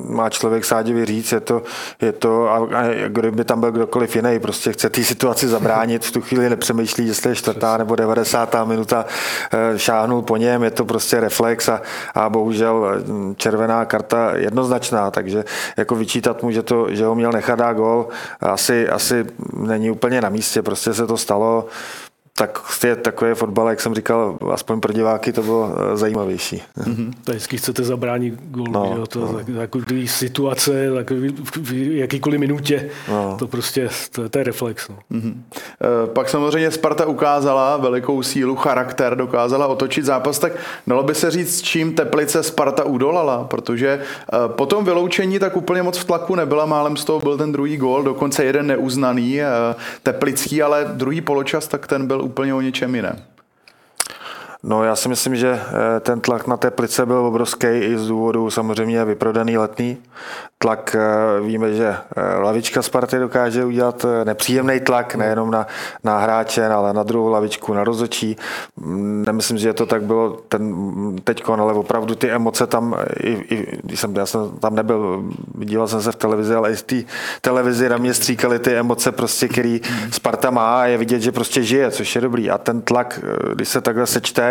má 0.08 0.30
člověk 0.30 0.64
sádivě 0.64 1.06
říct, 1.06 1.32
je 1.32 1.40
to, 1.40 1.62
je 2.00 2.12
to 2.12 2.50
a, 2.50 2.56
a 2.56 3.08
kdyby 3.08 3.44
tam 3.44 3.60
byl 3.60 3.72
kdokoliv 3.72 4.16
jiný, 4.16 4.38
prostě 4.38 4.72
chce 4.72 4.90
té 4.90 5.04
situaci 5.04 5.48
zabránit, 5.48 6.04
v 6.04 6.12
tu 6.12 6.20
chvíli 6.20 6.50
nepřemýšlí, 6.50 7.06
jestli 7.06 7.30
je 7.30 7.36
čtvrtá 7.36 7.76
nebo 7.76 7.96
90. 7.96 8.64
minuta, 8.64 9.04
eh, 9.52 9.78
šáhnul 9.78 10.22
po 10.22 10.36
něm, 10.36 10.62
je 10.62 10.70
to 10.70 10.84
prostě 10.84 11.20
reflex 11.20 11.68
a, 11.68 11.80
a 12.14 12.28
bohužel 12.28 13.02
červená 13.36 13.84
karta 13.84 14.36
jednoznačná, 14.36 15.10
takže 15.10 15.44
jako 15.76 15.94
vyčítat 15.94 16.42
mu, 16.42 16.50
že, 16.50 16.62
to, 16.62 16.86
že 16.90 17.04
ho 17.04 17.14
měl 17.14 17.32
nechat 17.32 17.58
dát 17.58 17.72
gol, 17.72 18.08
asi, 18.40 18.88
asi 18.88 19.24
není 19.52 19.90
úplně 19.90 20.20
na 20.20 20.28
místě, 20.28 20.62
prostě 20.62 20.94
se 20.94 21.06
to 21.06 21.16
stalo 21.16 21.66
tak 22.38 22.60
je 22.84 22.96
takový 22.96 23.34
fotbal, 23.34 23.68
jak 23.68 23.80
jsem 23.80 23.94
říkal, 23.94 24.38
aspoň 24.52 24.80
pro 24.80 24.92
diváky 24.92 25.32
to 25.32 25.42
bylo 25.42 25.72
eh, 25.76 25.96
zajímavější. 25.96 26.62
Mm-hmm. 26.78 27.12
To 27.24 27.32
vždycky 27.32 27.56
chcete 27.56 27.84
zabránit 27.84 28.34
gol, 28.50 28.66
no, 28.70 28.94
jo, 28.98 29.06
to, 29.06 29.20
no. 29.20 29.56
takový 29.56 30.08
situace, 30.08 30.92
takový, 30.94 31.34
v 31.56 31.72
jakýkoliv 31.96 32.40
minutě, 32.40 32.90
no. 33.08 33.36
to 33.38 33.48
prostě, 33.48 33.88
to, 34.12 34.28
to 34.28 34.38
je 34.38 34.44
reflex. 34.44 34.88
No. 34.88 34.98
Mm-hmm. 35.12 35.34
Pak 36.12 36.28
samozřejmě 36.28 36.70
Sparta 36.70 37.06
ukázala 37.06 37.76
velikou 37.76 38.22
sílu, 38.22 38.56
charakter, 38.56 39.16
dokázala 39.16 39.66
otočit 39.66 40.04
zápas, 40.04 40.38
tak 40.38 40.52
dalo 40.86 41.02
by 41.02 41.14
se 41.14 41.30
říct, 41.30 41.62
čím 41.62 41.94
Teplice 41.94 42.42
Sparta 42.42 42.84
udolala, 42.84 43.44
protože 43.44 43.88
eh, 43.88 44.36
po 44.46 44.66
tom 44.66 44.84
vyloučení 44.84 45.38
tak 45.38 45.56
úplně 45.56 45.82
moc 45.82 45.98
v 45.98 46.04
tlaku 46.04 46.34
nebyla, 46.34 46.66
málem 46.66 46.96
z 46.96 47.04
toho 47.04 47.20
byl 47.20 47.38
ten 47.38 47.52
druhý 47.52 47.76
gól, 47.76 48.02
dokonce 48.02 48.44
jeden 48.44 48.66
neuznaný, 48.66 49.40
teplický, 50.02 50.62
ale 50.62 50.86
druhý 50.92 51.20
poločas, 51.20 51.68
tak 51.68 51.86
ten 51.86 52.06
byl 52.06 52.25
úplně 52.26 52.54
o 52.54 52.60
něčem 52.60 52.94
jiném. 52.94 53.35
No 54.62 54.84
já 54.84 54.96
si 54.96 55.08
myslím, 55.08 55.36
že 55.36 55.60
eh, 55.60 56.00
ten 56.00 56.20
tlak 56.20 56.46
na 56.46 56.56
Teplice 56.56 57.06
byl 57.06 57.16
obrovský 57.16 57.66
i 57.66 57.98
z 57.98 58.08
důvodu 58.08 58.50
samozřejmě 58.50 59.04
vyprodaný 59.04 59.58
letný. 59.58 59.98
Tlak, 60.58 60.96
eh, 60.98 61.40
víme, 61.40 61.72
že 61.72 61.86
eh, 62.16 62.38
lavička 62.38 62.82
Sparty 62.82 63.18
dokáže 63.18 63.64
udělat 63.64 64.06
nepříjemný 64.24 64.80
tlak 64.80 65.14
nejenom 65.14 65.50
na, 65.50 65.66
na 66.04 66.18
hráče, 66.18 66.66
ale 66.66 66.92
na 66.92 67.02
druhou 67.02 67.28
lavičku, 67.28 67.74
na 67.74 67.84
rozočí. 67.84 68.36
Mm, 68.76 69.24
nemyslím, 69.26 69.58
že 69.58 69.72
to 69.72 69.86
tak 69.86 70.02
bylo 70.02 70.38
ten 70.48 70.74
teďko, 71.24 71.52
ale 71.52 71.72
opravdu 71.72 72.14
ty 72.14 72.30
emoce 72.30 72.66
tam, 72.66 72.96
i, 73.22 73.30
i, 73.30 73.96
jsem, 73.96 74.16
já 74.16 74.26
jsem 74.26 74.50
tam 74.50 74.74
nebyl, 74.74 75.24
díval 75.54 75.88
jsem 75.88 76.02
se 76.02 76.12
v 76.12 76.16
televizi, 76.16 76.54
ale 76.54 76.72
i 76.72 76.76
z 76.76 76.82
té 76.82 76.96
televizi 77.40 77.88
na 77.88 77.96
mě 77.96 78.14
stříkaly 78.14 78.58
ty 78.58 78.76
emoce, 78.76 79.12
prostě, 79.12 79.48
který 79.48 79.80
Sparta 80.10 80.50
má 80.50 80.80
a 80.80 80.86
je 80.86 80.98
vidět, 80.98 81.20
že 81.20 81.32
prostě 81.32 81.62
žije, 81.62 81.90
což 81.90 82.14
je 82.14 82.20
dobrý. 82.20 82.50
A 82.50 82.58
ten 82.58 82.82
tlak, 82.82 83.20
když 83.54 83.68
se 83.68 83.80
takhle 83.80 84.06
sečte, 84.06 84.45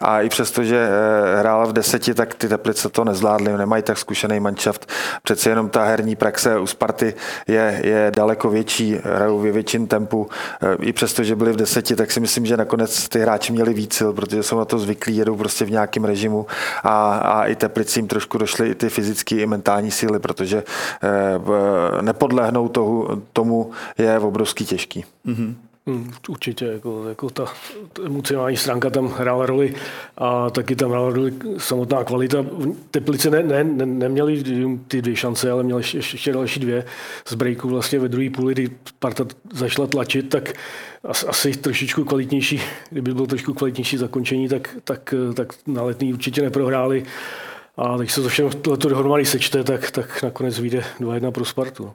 a 0.00 0.20
i 0.20 0.28
přesto, 0.28 0.64
že 0.64 0.88
eh, 0.88 1.38
hrála 1.38 1.64
v 1.64 1.72
deseti, 1.72 2.14
tak 2.14 2.34
ty 2.34 2.48
Teplice 2.48 2.88
to 2.88 3.04
nezvládly, 3.04 3.52
nemají 3.58 3.82
tak 3.82 3.98
zkušený 3.98 4.40
manšaft. 4.40 4.92
Přece 5.22 5.50
jenom 5.50 5.68
ta 5.68 5.84
herní 5.84 6.16
praxe 6.16 6.58
u 6.58 6.66
Sparty 6.66 7.14
je, 7.48 7.80
je 7.84 8.12
daleko 8.16 8.50
větší, 8.50 8.98
hrajou 9.04 9.38
ve 9.38 9.52
větším 9.52 9.86
tempu. 9.86 10.28
Eh, 10.62 10.76
I 10.80 10.92
přesto, 10.92 11.24
že 11.24 11.36
byli 11.36 11.52
v 11.52 11.56
deseti, 11.56 11.96
tak 11.96 12.10
si 12.10 12.20
myslím, 12.20 12.46
že 12.46 12.56
nakonec 12.56 13.08
ty 13.08 13.20
hráči 13.20 13.52
měli 13.52 13.74
víc 13.74 13.94
sil, 13.98 14.10
protože 14.12 14.42
jsou 14.42 14.58
na 14.58 14.64
to 14.64 14.78
zvyklí, 14.78 15.16
jedou 15.16 15.36
prostě 15.36 15.64
v 15.64 15.70
nějakém 15.70 16.04
režimu 16.04 16.46
a, 16.82 17.14
a 17.14 17.44
i 17.44 17.56
Teplicím 17.56 18.08
trošku 18.08 18.38
došly 18.38 18.68
i 18.68 18.74
ty 18.74 18.88
fyzické 18.88 19.36
i 19.36 19.46
mentální 19.46 19.90
síly, 19.90 20.18
protože 20.18 20.62
eh, 21.02 22.02
nepodlehnout 22.02 22.78
tomu 23.32 23.70
je 23.98 24.18
obrovský 24.18 24.66
těžký. 24.66 25.04
Mm-hmm. 25.26 25.54
Hmm, 25.88 26.12
určitě, 26.28 26.64
jako, 26.64 27.08
jako 27.08 27.30
ta, 27.30 27.44
ta 27.92 28.02
emocionální 28.06 28.56
stránka 28.56 28.90
tam 28.90 29.08
hrála 29.08 29.46
roli 29.46 29.74
a 30.18 30.50
taky 30.50 30.76
tam 30.76 30.90
hrála 30.90 31.10
roli 31.10 31.32
samotná 31.58 32.04
kvalita. 32.04 32.46
Teplice 32.90 33.30
ne, 33.30 33.42
ne, 33.42 33.64
ne, 33.64 33.86
neměli 33.86 34.44
ty 34.88 35.02
dvě 35.02 35.16
šance, 35.16 35.50
ale 35.50 35.62
měli 35.62 35.80
ještě, 35.80 35.98
ještě 35.98 36.32
další 36.32 36.60
dvě 36.60 36.84
z 37.28 37.34
breaku 37.34 37.68
vlastně 37.68 37.98
ve 37.98 38.08
druhé 38.08 38.30
půli, 38.30 38.54
kdy 38.54 38.70
Parta 38.98 39.26
zašla 39.52 39.86
tlačit, 39.86 40.28
tak 40.28 40.52
asi 41.28 41.52
trošičku 41.52 42.04
kvalitnější, 42.04 42.60
kdyby 42.90 43.14
bylo 43.14 43.26
trošku 43.26 43.54
kvalitnější 43.54 43.96
zakončení, 43.96 44.48
tak, 44.48 44.76
tak, 44.84 45.14
tak 45.34 45.52
na 45.66 45.82
letní 45.82 46.12
určitě 46.12 46.42
neprohráli. 46.42 47.04
A 47.76 47.96
když 47.96 48.12
se 48.12 48.22
to 48.22 48.28
všechno 48.28 48.50
tohleto 48.50 48.88
dohromady 48.88 49.24
sečte, 49.24 49.64
tak, 49.64 49.90
tak 49.90 50.22
nakonec 50.22 50.58
vyjde 50.58 50.84
2-1 51.00 51.30
pro 51.30 51.44
Spartu. 51.44 51.92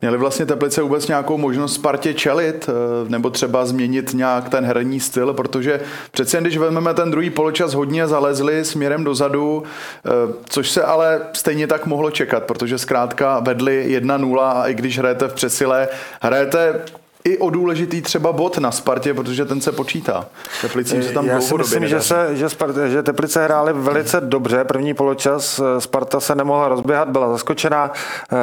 Měli 0.00 0.18
vlastně 0.18 0.46
Teplice 0.46 0.82
vůbec 0.82 1.08
nějakou 1.08 1.38
možnost 1.38 1.74
Spartě 1.74 2.14
čelit, 2.14 2.68
eh, 2.68 3.08
nebo 3.10 3.30
třeba 3.30 3.66
změnit 3.66 4.14
nějak 4.14 4.48
ten 4.48 4.64
herní 4.64 5.00
styl, 5.00 5.34
protože 5.34 5.80
přece 6.10 6.40
když 6.40 6.56
vezmeme 6.56 6.94
ten 6.94 7.10
druhý 7.10 7.30
poločas, 7.30 7.74
hodně 7.74 8.06
zalezli 8.06 8.64
směrem 8.64 9.04
dozadu, 9.04 9.62
eh, 10.06 10.10
což 10.48 10.70
se 10.70 10.82
ale 10.82 11.20
stejně 11.32 11.66
tak 11.66 11.86
mohlo 11.86 12.10
čekat, 12.10 12.44
protože 12.44 12.78
zkrátka 12.78 13.40
vedli 13.40 13.84
1-0 13.88 14.52
a 14.52 14.68
i 14.68 14.74
když 14.74 14.98
hrajete 14.98 15.28
v 15.28 15.34
přesile, 15.34 15.88
hrajete 16.22 16.80
i 17.26 17.38
o 17.38 17.50
důležitý 17.50 18.02
třeba 18.02 18.32
bod 18.32 18.58
na 18.58 18.70
Spartě, 18.70 19.14
protože 19.14 19.44
ten 19.44 19.60
se 19.60 19.72
počítá. 19.72 20.26
Teplicím 20.60 21.02
se 21.02 21.12
tam 21.12 21.26
Já 21.26 21.40
si 21.40 21.54
myslím, 21.54 21.88
že, 21.88 22.00
se, 22.00 22.36
že, 22.36 22.48
Sparta, 22.48 22.88
že 22.88 23.02
Teplice 23.02 23.44
hráli 23.44 23.72
velice 23.72 24.20
dobře. 24.20 24.64
První 24.64 24.94
poločas 24.94 25.60
Sparta 25.78 26.20
se 26.20 26.34
nemohla 26.34 26.68
rozběhat, 26.68 27.08
byla 27.08 27.32
zaskočená 27.32 27.92
eh, 28.32 28.36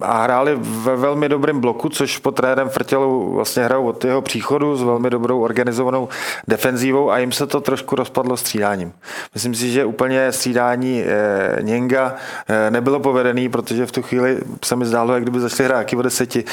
a 0.00 0.22
hráli 0.22 0.58
ve 0.60 0.96
velmi 0.96 1.28
dobrém 1.28 1.60
bloku, 1.60 1.88
což 1.88 2.18
po 2.18 2.30
trenérem 2.30 2.68
Frtělu 2.68 3.32
vlastně 3.34 3.64
hrajou 3.64 3.86
od 3.86 4.04
jeho 4.04 4.22
příchodu 4.22 4.76
s 4.76 4.82
velmi 4.82 5.10
dobrou 5.10 5.40
organizovanou 5.40 6.08
defenzívou 6.48 7.10
a 7.10 7.18
jim 7.18 7.32
se 7.32 7.46
to 7.46 7.60
trošku 7.60 7.96
rozpadlo 7.96 8.36
střídáním. 8.36 8.92
Myslím 9.34 9.54
si, 9.54 9.70
že 9.70 9.84
úplně 9.84 10.32
střídání 10.32 11.02
eh, 11.06 11.56
Něnga 11.62 12.14
eh, 12.48 12.70
nebylo 12.70 13.00
povedený, 13.00 13.48
protože 13.48 13.86
v 13.86 13.92
tu 13.92 14.02
chvíli 14.02 14.38
se 14.64 14.76
mi 14.76 14.86
zdálo, 14.86 15.14
jak 15.14 15.22
kdyby 15.22 15.40
začali 15.40 15.68
hrát 15.68 15.92
o 15.92 16.02
deseti. 16.02 16.44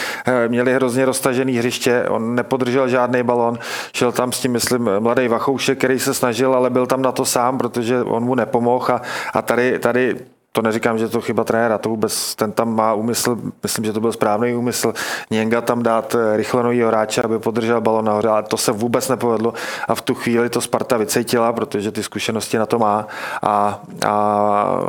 Měli 0.47 0.74
hrozně 0.75 1.05
roztažený 1.05 1.57
hřiště, 1.57 2.05
on 2.09 2.35
nepodržel 2.35 2.87
žádný 2.87 3.23
balon, 3.23 3.57
šel 3.93 4.11
tam 4.11 4.31
s 4.31 4.39
tím, 4.39 4.51
myslím, 4.51 4.89
mladý 4.99 5.27
Vachoušek, 5.27 5.77
který 5.77 5.99
se 5.99 6.13
snažil, 6.13 6.53
ale 6.53 6.69
byl 6.69 6.85
tam 6.87 7.01
na 7.01 7.11
to 7.11 7.25
sám, 7.25 7.57
protože 7.57 8.01
on 8.01 8.23
mu 8.23 8.35
nepomohl 8.35 8.85
a, 8.91 9.01
a 9.33 9.41
tady, 9.41 9.79
tady 9.79 10.15
to 10.55 10.61
neříkám, 10.61 10.97
že 10.97 11.07
to 11.07 11.21
chyba 11.21 11.43
trenéra, 11.43 11.77
to 11.77 11.89
vůbec, 11.89 12.35
ten 12.35 12.51
tam 12.51 12.75
má 12.75 12.93
úmysl, 12.93 13.37
myslím, 13.63 13.85
že 13.85 13.93
to 13.93 13.99
byl 13.99 14.11
správný 14.11 14.55
úmysl, 14.55 14.93
Něnga 15.31 15.61
tam 15.61 15.83
dát 15.83 16.15
eh, 16.15 16.37
rychle 16.37 16.63
novýho 16.63 16.87
hráče, 16.87 17.21
aby 17.21 17.39
podržel 17.39 17.81
balon 17.81 18.05
nahoře, 18.05 18.27
ale 18.27 18.43
to 18.43 18.57
se 18.57 18.71
vůbec 18.71 19.09
nepovedlo 19.09 19.53
a 19.87 19.95
v 19.95 20.01
tu 20.01 20.15
chvíli 20.15 20.49
to 20.49 20.61
Sparta 20.61 20.97
vycejtila, 20.97 21.53
protože 21.53 21.91
ty 21.91 22.03
zkušenosti 22.03 22.57
na 22.57 22.65
to 22.65 22.79
má 22.79 23.07
a, 23.41 23.83
a, 24.05 24.11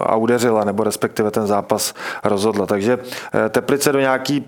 a 0.06 0.16
udeřila, 0.16 0.64
nebo 0.64 0.84
respektive 0.84 1.30
ten 1.30 1.46
zápas 1.46 1.94
rozhodla. 2.24 2.66
Takže 2.66 2.98
eh, 3.34 3.48
Teplice 3.48 3.92
do 3.92 4.00
nějaký 4.00 4.46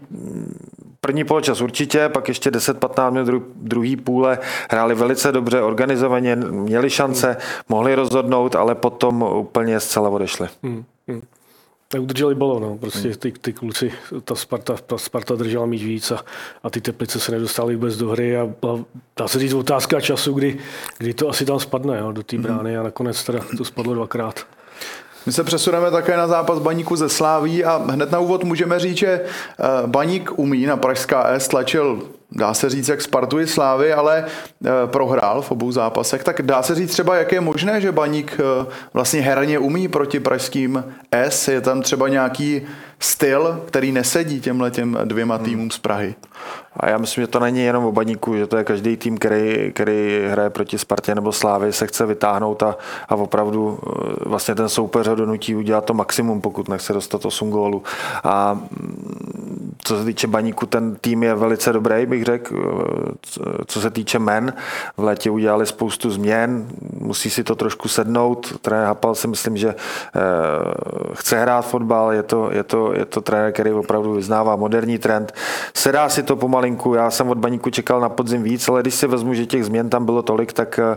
První 1.01 1.25
poločas 1.25 1.61
určitě, 1.61 2.09
pak 2.09 2.29
ještě 2.29 2.51
10-15 2.51 3.11
minut 3.11 3.27
dru, 3.27 3.47
druhý 3.57 3.97
půle 3.97 4.39
hráli 4.71 4.95
velice 4.95 5.33
dobře, 5.33 5.63
organizovaně, 5.63 6.37
měli 6.37 6.91
šance, 6.91 7.37
mohli 7.69 7.95
rozhodnout, 7.95 8.57
ale 8.57 8.75
potom 8.75 9.23
úplně 9.23 9.81
zcela 9.81 10.09
odešli. 10.09 10.49
Hmm, 10.63 10.85
hmm. 11.09 11.23
Neudrželi 11.95 12.35
balon, 12.35 12.63
no. 12.63 12.79
prostě 12.79 13.17
ty, 13.17 13.33
ty 13.33 13.53
kluci, 13.53 13.93
ta 14.25 14.35
Sparta, 14.35 14.77
ta 14.87 14.99
Sparta 14.99 15.35
držela 15.35 15.67
mít 15.67 15.83
víc 15.83 16.11
a, 16.11 16.25
a 16.63 16.71
ty 16.71 16.81
Teplice 16.81 17.21
se 17.21 17.33
nedostaly 17.33 17.75
vůbec 17.75 17.97
do 17.97 18.09
hry 18.09 18.37
a, 18.37 18.43
a 18.43 18.85
dá 19.17 19.29
se 19.29 19.39
říct 19.39 19.53
otázka 19.53 20.01
času, 20.01 20.33
kdy, 20.33 20.59
kdy 20.99 21.15
to 21.15 21.29
asi 21.29 21.45
tam 21.45 21.61
spadne 21.61 21.99
jo, 21.99 22.13
do 22.13 22.23
té 22.23 22.39
brány 22.39 22.79
a 22.79 22.83
nakonec 22.83 23.25
teda 23.25 23.41
to 23.57 23.65
spadlo 23.65 23.95
dvakrát. 23.95 24.47
My 25.29 25.33
se 25.33 25.45
přesuneme 25.45 25.91
také 25.91 26.17
na 26.17 26.27
zápas 26.27 26.59
Baníku 26.59 26.97
ze 26.97 27.09
Sláví 27.09 27.65
a 27.65 27.83
hned 27.91 28.11
na 28.11 28.19
úvod 28.19 28.45
můžeme 28.45 28.79
říct, 28.79 28.97
že 28.97 29.09
eh, 29.09 29.65
Baník 29.87 30.39
umí 30.39 30.67
na 30.67 30.77
Pražská 30.77 31.25
S, 31.25 31.49
tlačil 31.49 32.03
dá 32.33 32.55
se 32.55 32.71
říct, 32.71 32.89
jak 32.89 33.01
Spartu 33.03 33.41
i 33.41 33.47
Slávy, 33.47 33.93
ale 33.93 34.25
eh, 34.25 34.71
prohrál 34.87 35.43
v 35.43 35.51
obou 35.51 35.73
zápasech, 35.73 36.25
tak 36.25 36.43
dá 36.43 36.63
se 36.63 36.75
říct 36.75 36.91
třeba, 36.91 37.17
jak 37.17 37.33
je 37.33 37.41
možné, 37.41 37.81
že 37.81 37.93
Baník 37.93 38.41
eh, 38.41 38.67
vlastně 38.93 39.21
herně 39.21 39.59
umí 39.59 39.89
proti 39.89 40.21
pražským 40.21 40.85
S, 41.13 41.49
je 41.49 41.61
tam 41.61 41.83
třeba 41.83 42.09
nějaký 42.09 42.63
styl, 43.01 43.63
který 43.67 43.93
nesedí 43.93 44.41
těmhle 44.41 44.71
těm 44.71 44.99
dvěma 45.05 45.37
hmm. 45.37 45.45
týmům 45.45 45.71
z 45.71 45.79
Prahy. 45.79 46.15
A 46.81 46.89
já 46.89 46.99
myslím, 46.99 47.23
že 47.23 47.29
to 47.29 47.41
není 47.41 47.61
jenom 47.61 47.85
o 47.85 47.93
baníku, 47.93 48.37
že 48.37 48.47
to 48.47 48.57
je 48.57 48.65
každý 48.65 48.97
tým, 48.97 49.19
který, 49.19 49.73
který 49.73 50.23
hraje 50.29 50.51
proti 50.51 50.79
Spartě 50.79 51.15
nebo 51.15 51.33
Slávy, 51.33 51.73
se 51.73 51.87
chce 51.87 52.07
vytáhnout 52.07 52.63
a, 52.63 52.77
a 53.09 53.15
opravdu 53.15 53.79
eh, 53.83 54.29
vlastně 54.29 54.55
ten 54.55 54.69
soupeř 54.69 55.07
ho 55.07 55.15
donutí 55.15 55.55
udělat 55.55 55.85
to 55.85 55.95
maximum, 55.95 56.41
pokud 56.41 56.69
nechce 56.69 56.93
dostat 56.93 57.25
8 57.25 57.51
gólů. 57.51 57.83
A 58.25 58.55
mm, 58.55 59.75
co 59.85 59.99
se 59.99 60.05
týče 60.05 60.27
baníku, 60.27 60.67
ten 60.67 60.97
tým 60.97 61.23
je 61.23 61.35
velice 61.35 61.73
dobrý, 61.73 62.07
bych 62.07 62.25
řekl. 62.25 62.55
Eh, 63.41 63.65
co 63.67 63.81
se 63.81 63.91
týče 63.91 64.19
men, 64.19 64.53
v 64.97 65.03
létě 65.03 65.31
udělali 65.31 65.67
spoustu 65.67 66.11
změn, 66.11 66.67
musí 67.01 67.31
si 67.31 67.45
to 67.45 67.55
trošku 67.55 67.89
sednout. 67.89 68.59
Trenér 68.61 68.87
Hapal 68.87 69.15
si 69.15 69.29
myslím, 69.29 69.57
že 69.57 69.69
eh, 69.69 69.75
chce 71.15 71.41
hrát 71.41 71.63
fotbal, 71.63 72.13
je 72.13 72.23
to, 72.23 72.51
je 72.53 72.63
to, 72.63 72.88
je 72.93 73.05
to 73.05 73.21
trenér, 73.21 73.53
který 73.53 73.73
opravdu 73.73 74.13
vyznává 74.13 74.57
moderní 74.57 74.99
trend. 74.99 75.33
Sedá 75.75 76.09
si 76.09 76.23
to 76.23 76.37
pomalinku, 76.37 76.95
já 76.95 77.11
jsem 77.11 77.29
od 77.31 77.39
baníku 77.39 77.71
čekal 77.71 78.01
na 78.01 78.09
podzim 78.09 78.43
víc, 78.43 78.69
ale 78.69 78.83
když 78.83 78.95
si 78.95 79.07
vezmu, 79.07 79.35
že 79.35 79.47
těch 79.47 79.65
změn 79.65 79.91
tam 79.91 80.05
bylo 80.05 80.23
tolik, 80.23 80.53
tak 80.53 80.79
eh, 80.79 80.97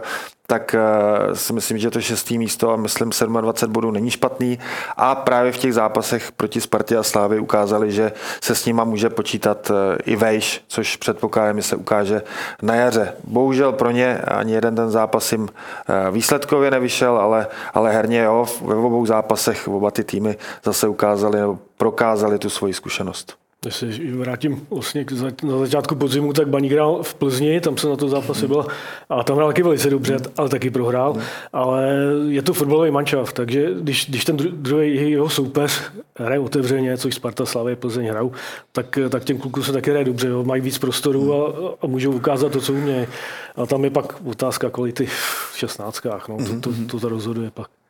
tak 0.51 0.75
eh, 0.75 1.35
si 1.35 1.53
myslím, 1.53 1.77
že 1.77 1.89
to 1.91 2.01
šestý 2.01 2.37
místo 2.37 2.71
a 2.71 2.75
myslím 2.75 3.11
27 3.41 3.73
bodů 3.73 3.91
není 3.91 4.11
špatný 4.11 4.59
a 4.97 5.15
právě 5.15 5.51
v 5.51 5.57
těch 5.57 5.73
zápasech 5.73 6.31
proti 6.31 6.61
Spartě 6.61 6.97
a 6.97 7.03
Slávy 7.03 7.39
ukázali, 7.39 7.91
že 7.91 8.11
se 8.41 8.55
s 8.55 8.65
nima 8.65 8.83
může 8.83 9.09
počítat 9.09 9.71
eh, 9.71 9.97
i 10.05 10.15
vejš, 10.15 10.63
což 10.67 10.95
předpokládám, 10.95 11.61
se 11.61 11.75
ukáže 11.75 12.21
na 12.61 12.75
jaře. 12.75 13.13
Bohužel 13.23 13.71
pro 13.71 13.91
ně 13.91 14.17
ani 14.17 14.53
jeden 14.53 14.75
ten 14.75 14.91
zápas 14.91 15.31
jim 15.31 15.47
eh, 15.47 16.11
výsledkově 16.11 16.71
nevyšel, 16.71 17.17
ale, 17.17 17.47
ale 17.73 17.93
herně 17.93 18.19
jo, 18.19 18.45
ve 18.61 18.75
obou 18.75 19.05
zápasech 19.05 19.67
oba 19.67 19.91
ty 19.91 20.03
týmy 20.03 20.37
zase 20.63 20.87
ukázali 20.87 21.39
nebo 21.39 21.59
prokázali 21.77 22.39
tu 22.39 22.49
svoji 22.49 22.73
zkušenost. 22.73 23.40
Když 23.65 23.75
se 23.75 23.87
vrátím 24.13 24.67
vlastně 24.69 25.05
na 25.43 25.57
začátku 25.57 25.95
podzimu, 25.95 26.33
tak 26.33 26.47
Baník 26.47 26.71
hrál 26.71 27.03
v 27.03 27.13
Plzni, 27.13 27.61
tam 27.61 27.77
se 27.77 27.87
na 27.87 27.95
to 27.95 28.09
zápase 28.09 28.47
byl 28.47 28.65
a 29.09 29.23
tam 29.23 29.35
hrál 29.35 29.49
taky 29.49 29.63
velice 29.63 29.89
dobře, 29.89 30.17
ale 30.37 30.49
taky 30.49 30.69
prohrál. 30.69 31.17
Ale 31.53 31.93
je 32.27 32.41
to 32.41 32.53
fotbalový 32.53 32.91
mančav, 32.91 33.33
takže 33.33 33.69
když, 33.81 34.09
když 34.09 34.25
ten 34.25 34.37
druhý 34.37 35.11
jeho 35.11 35.29
soupeř 35.29 35.81
hraje 36.17 36.39
otevřeně, 36.39 36.97
což 36.97 37.15
Sparta, 37.15 37.45
Slavě, 37.45 37.75
Plzeň 37.75 38.07
hrajou, 38.07 38.31
tak, 38.71 38.99
tak 39.09 39.23
těm 39.23 39.37
klukům 39.37 39.63
se 39.63 39.71
taky 39.71 39.89
hraje 39.89 40.05
dobře, 40.05 40.27
jo. 40.27 40.43
mají 40.43 40.61
víc 40.61 40.77
prostoru 40.77 41.33
a, 41.33 41.53
a 41.81 41.87
můžou 41.87 42.11
ukázat 42.11 42.51
to, 42.51 42.61
co 42.61 42.73
umějí. 42.73 43.07
A 43.55 43.65
tam 43.65 43.83
je 43.83 43.89
pak 43.89 44.25
otázka 44.25 44.69
kvality 44.69 45.05
v 45.05 45.53
šestnáctkách, 45.55 46.27
no. 46.29 46.37
to, 46.37 46.59
to, 46.59 46.75
to, 46.87 46.99
to 46.99 47.09
rozhoduje 47.09 47.51
pak. 47.51 47.80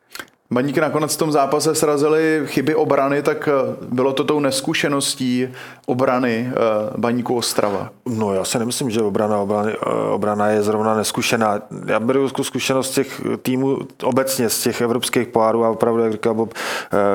Baníky 0.52 0.80
nakonec 0.80 1.14
v 1.14 1.18
tom 1.18 1.32
zápase 1.32 1.74
srazili 1.74 2.42
chyby 2.46 2.74
obrany, 2.74 3.22
tak 3.22 3.48
eh, 3.48 3.76
bylo 3.90 4.12
to 4.12 4.24
tou 4.24 4.40
neskušeností 4.40 5.48
obrany 5.86 6.50
eh, 6.50 6.54
Baníku 6.96 7.36
Ostrava. 7.36 7.90
No 8.06 8.34
já 8.34 8.44
si 8.44 8.58
nemyslím, 8.58 8.90
že 8.90 9.02
obrana, 9.02 9.38
obrany, 9.38 9.72
eh, 9.72 9.90
obrana 10.10 10.48
je 10.48 10.62
zrovna 10.62 10.94
neskušená. 10.94 11.60
Já 11.86 12.00
beru 12.00 12.28
zkušenost 12.28 12.90
těch 12.90 13.20
týmů 13.42 13.78
obecně 14.02 14.48
z 14.48 14.62
těch 14.62 14.80
evropských 14.80 15.28
pohárů 15.28 15.64
a 15.64 15.70
opravdu, 15.70 16.02
jak 16.02 16.12
říkal 16.12 16.34
Bob, 16.34 16.54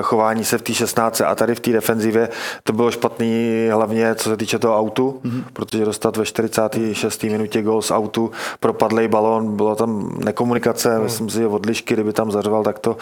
chování 0.02 0.46
se 0.46 0.58
v 0.58 0.62
té 0.62 0.74
16 0.74 1.22
a 1.22 1.36
tady 1.36 1.56
v 1.56 1.60
té 1.60 1.72
defenzivě 1.72 2.30
to 2.64 2.74
bylo 2.74 2.92
špatný 2.92 3.70
hlavně 3.72 4.16
co 4.16 4.30
se 4.30 4.38
týče 4.38 4.60
toho 4.60 4.78
autu, 4.78 5.22
mm-hmm. 5.24 5.44
protože 5.54 5.86
dostat 5.86 6.18
ve 6.18 6.26
46. 6.26 7.24
minutě 7.24 7.62
gol 7.62 7.82
z 7.82 7.92
autu, 7.92 8.32
propadlej 8.60 9.08
balón, 9.08 9.56
bylo 9.56 9.76
tam 9.76 10.18
nekomunikace, 10.24 10.98
mm. 10.98 11.04
myslím 11.04 11.30
si, 11.30 11.38
že 11.38 11.48
odlišky, 11.48 11.94
kdyby 11.94 12.14
tam 12.14 12.32
zařval, 12.32 12.64
tak 12.64 12.80
to 12.80 12.98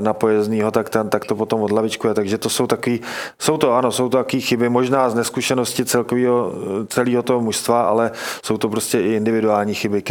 na 0.00 0.12
pojezdního, 0.12 0.70
tak, 0.70 0.90
ten, 0.90 1.08
tak 1.08 1.24
to 1.24 1.34
potom 1.34 1.62
odlavičkuje. 1.62 2.14
Takže 2.14 2.38
to 2.38 2.48
jsou 2.48 2.66
takový, 2.66 3.00
jsou 3.38 3.56
to 3.56 3.74
ano, 3.74 3.92
jsou 3.92 4.08
to 4.08 4.16
takové 4.16 4.40
chyby, 4.40 4.68
možná 4.68 5.10
z 5.10 5.14
neskušenosti 5.14 5.84
celkového, 5.84 6.52
celého 6.88 7.22
toho 7.22 7.40
mužstva, 7.40 7.82
ale 7.82 8.10
jsou 8.44 8.58
to 8.58 8.68
prostě 8.68 9.00
i 9.00 9.14
individuální 9.14 9.74
chyby, 9.74 10.02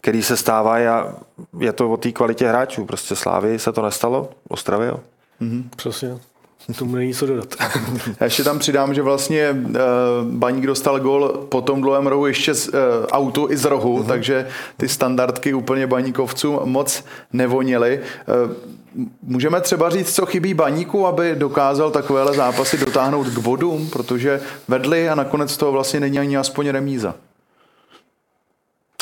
které 0.00 0.22
se 0.22 0.36
stávají 0.36 0.86
a 0.86 1.14
je 1.58 1.72
to 1.72 1.90
o 1.90 1.96
té 1.96 2.12
kvalitě 2.12 2.48
hráčů. 2.48 2.84
Prostě 2.84 3.16
Slávy 3.16 3.58
se 3.58 3.72
to 3.72 3.82
nestalo, 3.82 4.28
Ostravě 4.48 4.88
jo. 4.88 5.00
Mm-hmm. 5.42 5.64
Přesně. 5.76 6.18
Tomu 6.78 6.96
není 6.96 7.14
co 7.14 7.26
dodat. 7.26 7.54
Já 8.20 8.24
ještě 8.24 8.44
tam 8.44 8.58
přidám, 8.58 8.94
že 8.94 9.02
vlastně 9.02 9.50
uh, 9.50 9.74
Baník 10.22 10.66
dostal 10.66 11.00
gol 11.00 11.28
po 11.48 11.60
tom 11.60 11.80
dlouhém 11.80 12.06
rohu 12.06 12.26
ještě 12.26 12.54
z 12.54 12.68
uh, 12.68 12.74
autu 13.10 13.46
i 13.50 13.56
z 13.56 13.64
rohu, 13.64 13.98
uh-huh. 13.98 14.06
takže 14.06 14.48
ty 14.76 14.88
standardky 14.88 15.54
úplně 15.54 15.86
baníkovcům 15.86 16.60
moc 16.64 17.04
nevonily. 17.32 18.00
Uh, 18.46 18.52
Můžeme 19.22 19.60
třeba 19.60 19.90
říct, 19.90 20.14
co 20.14 20.26
chybí 20.26 20.54
baníku, 20.54 21.06
aby 21.06 21.34
dokázal 21.34 21.90
takovéhle 21.90 22.34
zápasy 22.34 22.78
dotáhnout 22.78 23.26
k 23.26 23.38
bodům, 23.38 23.90
protože 23.90 24.40
vedli 24.68 25.08
a 25.08 25.14
nakonec 25.14 25.56
toho 25.56 25.72
vlastně 25.72 26.00
není 26.00 26.18
ani 26.18 26.36
aspoň 26.36 26.68
remíza. 26.68 27.14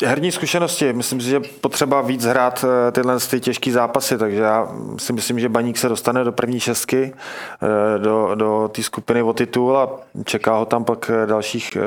Herní 0.01 0.31
zkušenosti, 0.31 0.93
myslím 0.93 1.21
si, 1.21 1.27
že 1.27 1.39
potřeba 1.61 2.01
víc 2.01 2.25
hrát 2.25 2.65
eh, 2.87 2.91
tyhle 2.91 3.19
ty 3.19 3.39
těžké 3.39 3.71
zápasy, 3.71 4.17
takže 4.17 4.41
já 4.41 4.67
si 4.97 5.13
myslím, 5.13 5.39
že 5.39 5.49
Baník 5.49 5.77
se 5.77 5.89
dostane 5.89 6.23
do 6.23 6.31
první 6.31 6.59
šestky, 6.59 7.13
eh, 7.63 7.99
do, 7.99 8.35
do 8.35 8.69
té 8.73 8.83
skupiny 8.83 9.23
o 9.23 9.33
titul 9.33 9.77
a 9.77 9.89
čeká 10.25 10.57
ho 10.57 10.65
tam 10.65 10.83
pak 10.83 11.11
eh, 11.13 11.27
dalších 11.27 11.77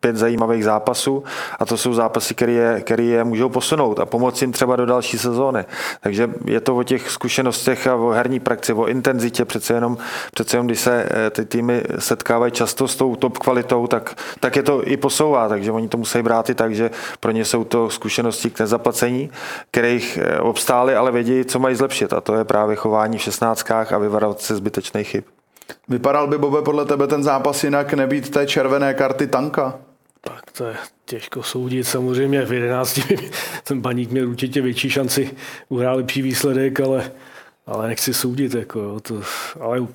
pět 0.00 0.16
zajímavých 0.16 0.64
zápasů. 0.64 1.24
A 1.58 1.66
to 1.66 1.76
jsou 1.76 1.94
zápasy, 1.94 2.34
které 2.34 2.52
je, 2.52 2.80
které 2.80 3.02
je 3.02 3.24
můžou 3.24 3.48
posunout 3.48 4.00
a 4.00 4.06
pomoct 4.06 4.40
jim 4.42 4.52
třeba 4.52 4.76
do 4.76 4.86
další 4.86 5.18
sezóny. 5.18 5.64
Takže 6.00 6.30
je 6.44 6.60
to 6.60 6.76
o 6.76 6.82
těch 6.82 7.10
zkušenostech 7.10 7.86
a 7.86 7.94
o 7.94 8.08
herní 8.08 8.40
praxi, 8.40 8.72
o 8.72 8.86
intenzitě, 8.86 9.44
přece 9.44 9.74
jenom, 9.74 9.98
přece 10.34 10.56
jenom 10.56 10.66
když 10.66 10.80
se 10.80 11.08
ty 11.30 11.44
týmy 11.44 11.82
setkávají 11.98 12.52
často 12.52 12.88
s 12.88 12.96
tou 12.96 13.16
top 13.16 13.38
kvalitou, 13.38 13.86
tak, 13.86 14.14
tak 14.40 14.56
je 14.56 14.62
to 14.62 14.88
i 14.88 14.96
posouvá, 14.96 15.48
takže 15.48 15.72
oni 15.72 15.88
to 15.88 15.96
musí 15.96 16.22
brát 16.22 16.50
i 16.50 16.54
tak, 16.54 16.74
že 16.74 16.90
pro 17.20 17.30
ně 17.30 17.44
jsou 17.50 17.64
to 17.64 17.90
zkušenosti 17.90 18.50
k 18.50 18.60
nezaplacení, 18.60 19.30
kterých 19.70 20.18
eh, 20.22 20.40
obstáli, 20.40 20.94
ale 20.94 21.12
vědí, 21.12 21.44
co 21.44 21.58
mají 21.58 21.76
zlepšit. 21.76 22.12
A 22.12 22.20
to 22.20 22.34
je 22.34 22.44
právě 22.44 22.76
chování 22.76 23.18
v 23.18 23.22
šestnáctkách 23.22 23.92
a 23.92 23.98
vyvarovat 23.98 24.40
se 24.40 24.56
zbytečných 24.56 25.08
chyb. 25.08 25.24
Vypadal 25.88 26.26
by, 26.26 26.38
Bobe, 26.38 26.62
podle 26.62 26.84
tebe 26.84 27.06
ten 27.06 27.22
zápas 27.22 27.64
jinak 27.64 27.94
nebýt 27.94 28.30
té 28.30 28.46
červené 28.46 28.94
karty 28.94 29.26
tanka? 29.26 29.78
Tak 30.20 30.50
to 30.52 30.64
je 30.64 30.76
těžko 31.04 31.42
soudit. 31.42 31.84
Samozřejmě 31.84 32.44
v 32.44 32.52
11 32.52 33.00
ten 33.64 33.80
baník 33.80 34.10
měl 34.10 34.28
určitě 34.28 34.60
větší 34.60 34.90
šanci 34.90 35.30
uhrát 35.68 35.96
lepší 35.96 36.22
výsledek, 36.22 36.80
ale, 36.80 37.10
ale 37.66 37.88
nechci 37.88 38.14
soudit. 38.14 38.54
Jako, 38.54 38.80
jo, 38.80 39.00
to, 39.00 39.20
ale 39.60 39.86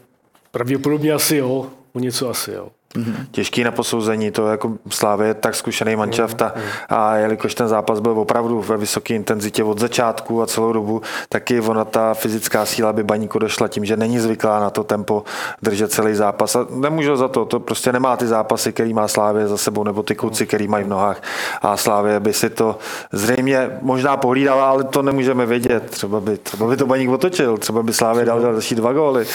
pravděpodobně 0.51 1.13
asi 1.13 1.37
jo, 1.37 1.69
o 1.93 1.99
něco 1.99 2.29
asi 2.29 2.51
jo. 2.51 2.69
Mm-hmm. 2.95 3.25
Těžký 3.31 3.63
na 3.63 3.71
posouzení, 3.71 4.31
to 4.31 4.47
jako 4.47 4.71
Slávě 4.89 5.27
je 5.27 5.33
tak 5.33 5.55
zkušený 5.55 5.95
manšaft 5.95 6.41
a, 6.41 6.53
a 6.89 7.15
jelikož 7.15 7.55
ten 7.55 7.67
zápas 7.67 7.99
byl 7.99 8.19
opravdu 8.19 8.61
ve 8.61 8.77
vysoké 8.77 9.13
intenzitě 9.13 9.63
od 9.63 9.79
začátku 9.79 10.41
a 10.41 10.47
celou 10.47 10.73
dobu, 10.73 11.01
taky 11.29 11.61
ona 11.61 11.85
ta 11.85 12.13
fyzická 12.13 12.65
síla 12.65 12.93
by 12.93 13.03
baníku 13.03 13.39
došla 13.39 13.67
tím, 13.67 13.85
že 13.85 13.97
není 13.97 14.19
zvyklá 14.19 14.59
na 14.59 14.69
to 14.69 14.83
tempo 14.83 15.23
držet 15.61 15.91
celý 15.91 16.15
zápas. 16.15 16.55
A 16.55 16.67
nemůže 16.69 17.17
za 17.17 17.27
to, 17.27 17.45
to 17.45 17.59
prostě 17.59 17.91
nemá 17.91 18.17
ty 18.17 18.27
zápasy, 18.27 18.73
který 18.73 18.93
má 18.93 19.07
Slávě 19.07 19.47
za 19.47 19.57
sebou 19.57 19.83
nebo 19.83 20.03
ty 20.03 20.15
kluci, 20.15 20.47
který 20.47 20.67
mají 20.67 20.83
v 20.85 20.87
nohách. 20.87 21.21
A 21.61 21.77
Slávě 21.77 22.19
by 22.19 22.33
si 22.33 22.49
to 22.49 22.79
zřejmě 23.11 23.79
možná 23.81 24.17
pohlídala, 24.17 24.69
ale 24.69 24.83
to 24.83 25.01
nemůžeme 25.01 25.45
vědět, 25.45 25.89
třeba 25.89 26.19
by, 26.19 26.37
třeba 26.37 26.67
by 26.67 26.77
to 26.77 26.85
baník 26.85 27.09
otočil, 27.09 27.57
třeba 27.57 27.83
by 27.83 27.93
Slávě 27.93 28.25
dal 28.25 28.41
další 28.41 28.75
dva 28.75 28.93
góly, 28.93 29.25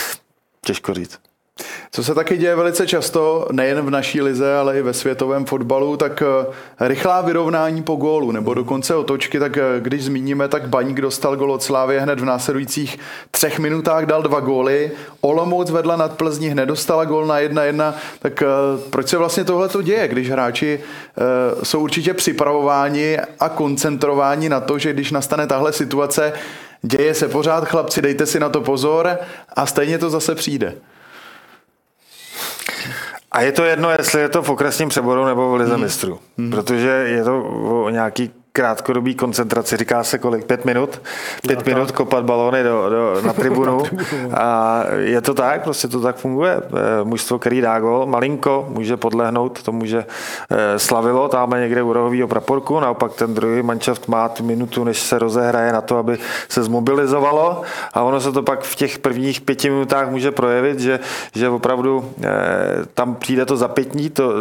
těžko 0.64 0.94
říct. 0.94 1.29
Co 1.92 2.04
se 2.04 2.14
taky 2.14 2.36
děje 2.36 2.56
velice 2.56 2.86
často, 2.86 3.46
nejen 3.52 3.80
v 3.80 3.90
naší 3.90 4.20
lize, 4.20 4.56
ale 4.56 4.78
i 4.78 4.82
ve 4.82 4.92
světovém 4.92 5.44
fotbalu, 5.44 5.96
tak 5.96 6.22
eh, 6.22 6.46
rychlá 6.88 7.20
vyrovnání 7.20 7.82
po 7.82 7.96
gólu 7.96 8.32
nebo 8.32 8.54
dokonce 8.54 8.94
otočky, 8.94 9.38
tak 9.38 9.56
eh, 9.56 9.62
když 9.80 10.04
zmíníme, 10.04 10.48
tak 10.48 10.68
Baník 10.68 11.00
dostal 11.00 11.36
gol 11.36 11.52
od 11.52 11.62
Slávy 11.62 12.00
hned 12.00 12.20
v 12.20 12.24
následujících 12.24 12.98
třech 13.30 13.58
minutách 13.58 14.06
dal 14.06 14.22
dva 14.22 14.40
góly, 14.40 14.90
Olomouc 15.20 15.70
vedla 15.70 15.96
nad 15.96 16.16
Plzní, 16.16 16.48
hned 16.48 16.66
dostala 16.66 17.04
gól 17.04 17.26
na 17.26 17.38
jedna 17.38 17.64
jedna, 17.64 17.94
tak 18.18 18.42
eh, 18.42 18.46
proč 18.90 19.08
se 19.08 19.16
vlastně 19.16 19.44
tohle 19.44 19.68
to 19.68 19.82
děje, 19.82 20.08
když 20.08 20.30
hráči 20.30 20.80
jsou 21.62 21.80
určitě 21.80 22.14
připravováni 22.14 23.18
a 23.40 23.48
koncentrováni 23.48 24.48
na 24.48 24.60
to, 24.60 24.78
že 24.78 24.92
když 24.92 25.10
nastane 25.10 25.46
tahle 25.46 25.72
situace, 25.72 26.32
děje 26.82 27.14
se 27.14 27.28
pořád, 27.28 27.68
chlapci, 27.68 28.02
dejte 28.02 28.26
si 28.26 28.40
na 28.40 28.48
to 28.48 28.60
pozor 28.60 29.18
a 29.56 29.66
stejně 29.66 29.98
to 29.98 30.10
zase 30.10 30.34
přijde. 30.34 30.74
A 33.32 33.40
je 33.40 33.52
to 33.52 33.64
jedno, 33.64 33.90
jestli 33.90 34.20
je 34.20 34.28
to 34.28 34.42
v 34.42 34.50
okresním 34.50 34.88
přeboru 34.88 35.24
nebo 35.24 35.50
v 35.50 35.54
lize 35.54 35.72
hmm. 35.72 35.82
mistrů, 35.82 36.20
hmm. 36.38 36.50
protože 36.50 36.88
je 36.88 37.24
to 37.24 37.42
o 37.84 37.90
nějaký 37.90 38.30
krátkodobý 38.52 39.14
koncentraci, 39.14 39.76
říká 39.76 40.04
se 40.04 40.18
kolik, 40.18 40.44
pět 40.44 40.64
minut, 40.64 41.02
pět 41.46 41.58
no, 41.58 41.64
minut 41.74 41.86
tak. 41.86 41.96
kopat 41.96 42.24
balóny 42.24 42.62
do, 42.62 42.90
do, 42.90 43.22
na 43.26 43.32
tribunu. 43.32 43.82
A 44.34 44.82
je 44.96 45.20
to 45.20 45.34
tak, 45.34 45.62
prostě 45.62 45.88
to 45.88 46.00
tak 46.00 46.16
funguje. 46.16 46.56
Eh, 46.56 47.04
mužstvo, 47.04 47.38
který 47.38 47.60
dá 47.60 47.80
gol, 47.80 48.06
malinko 48.06 48.66
může 48.68 48.96
podlehnout 48.96 49.62
tomu, 49.62 49.84
že 49.86 50.04
eh, 50.50 50.78
slavilo 50.78 51.28
tamhle 51.28 51.60
někde 51.60 51.82
u 51.82 51.92
rohového 51.92 52.28
praporku, 52.28 52.80
naopak 52.80 53.14
ten 53.14 53.34
druhý 53.34 53.62
manšaft 53.62 54.08
má 54.08 54.28
tu 54.28 54.44
minutu, 54.44 54.84
než 54.84 55.00
se 55.00 55.18
rozehraje 55.18 55.72
na 55.72 55.80
to, 55.80 55.96
aby 55.96 56.18
se 56.48 56.62
zmobilizovalo. 56.62 57.62
A 57.94 58.02
ono 58.02 58.20
se 58.20 58.32
to 58.32 58.42
pak 58.42 58.62
v 58.62 58.74
těch 58.76 58.98
prvních 58.98 59.40
pěti 59.40 59.70
minutách 59.70 60.10
může 60.10 60.30
projevit, 60.30 60.80
že, 60.80 61.00
že 61.34 61.48
opravdu 61.48 62.12
eh, 62.22 62.28
tam 62.94 63.14
přijde 63.14 63.46
to 63.46 63.56
zapětní, 63.56 64.10
to, 64.10 64.32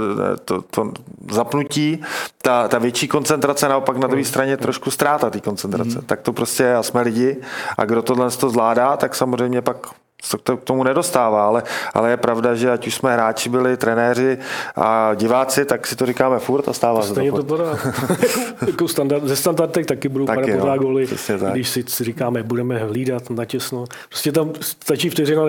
to, 0.46 0.62
to 0.62 0.92
zapnutí, 1.32 2.02
ta, 2.42 2.68
ta 2.68 2.78
větší 2.78 3.08
koncentrace 3.08 3.70
naopak 3.70 3.98
na 4.00 4.08
druhé 4.08 4.24
straně 4.24 4.58
trošku 4.58 4.92
ztráta 4.92 5.30
té 5.30 5.40
koncentrace. 5.40 5.90
Mm-hmm. 5.90 6.06
Tak 6.06 6.22
to 6.22 6.34
prostě 6.34 6.64
je, 6.64 6.76
a 6.76 6.84
jsme 6.84 7.02
lidi 7.02 7.38
a 7.78 7.86
kdo 7.86 8.02
tohle 8.02 8.32
to 8.32 8.50
zvládá, 8.50 8.98
tak 8.98 9.16
samozřejmě 9.16 9.62
pak 9.62 9.78
se 10.24 10.38
to 10.38 10.58
k 10.58 10.64
tomu 10.64 10.84
nedostává, 10.84 11.48
ale, 11.48 11.64
ale 11.94 12.10
je 12.10 12.18
pravda, 12.18 12.56
že 12.56 12.72
ať 12.72 12.88
už 12.88 12.96
jsme 12.96 13.14
hráči 13.14 13.50
byli, 13.50 13.78
trenéři 13.78 14.38
a 14.76 15.14
diváci, 15.16 15.66
tak 15.66 15.88
si 15.88 15.96
to 15.96 16.06
říkáme 16.06 16.40
furt 16.40 16.68
a 16.68 16.74
stává 16.74 17.02
se 17.02 17.14
to. 17.14 17.44
to 17.44 17.44
to 17.44 17.64
jako 18.68 18.88
standard, 18.88 19.24
ze 19.24 19.36
standardek 19.36 19.86
taky 19.86 20.10
budou 20.10 20.26
taky, 20.26 20.58
no, 20.58 20.78
góly, 20.78 21.08
když 21.52 21.70
si 21.70 22.04
říkáme, 22.04 22.44
budeme 22.44 22.78
hlídat 22.78 23.30
na 23.30 23.46
těsno. 23.46 23.86
Prostě 24.10 24.32
tam 24.32 24.52
stačí 24.62 25.10
vteřina 25.10 25.44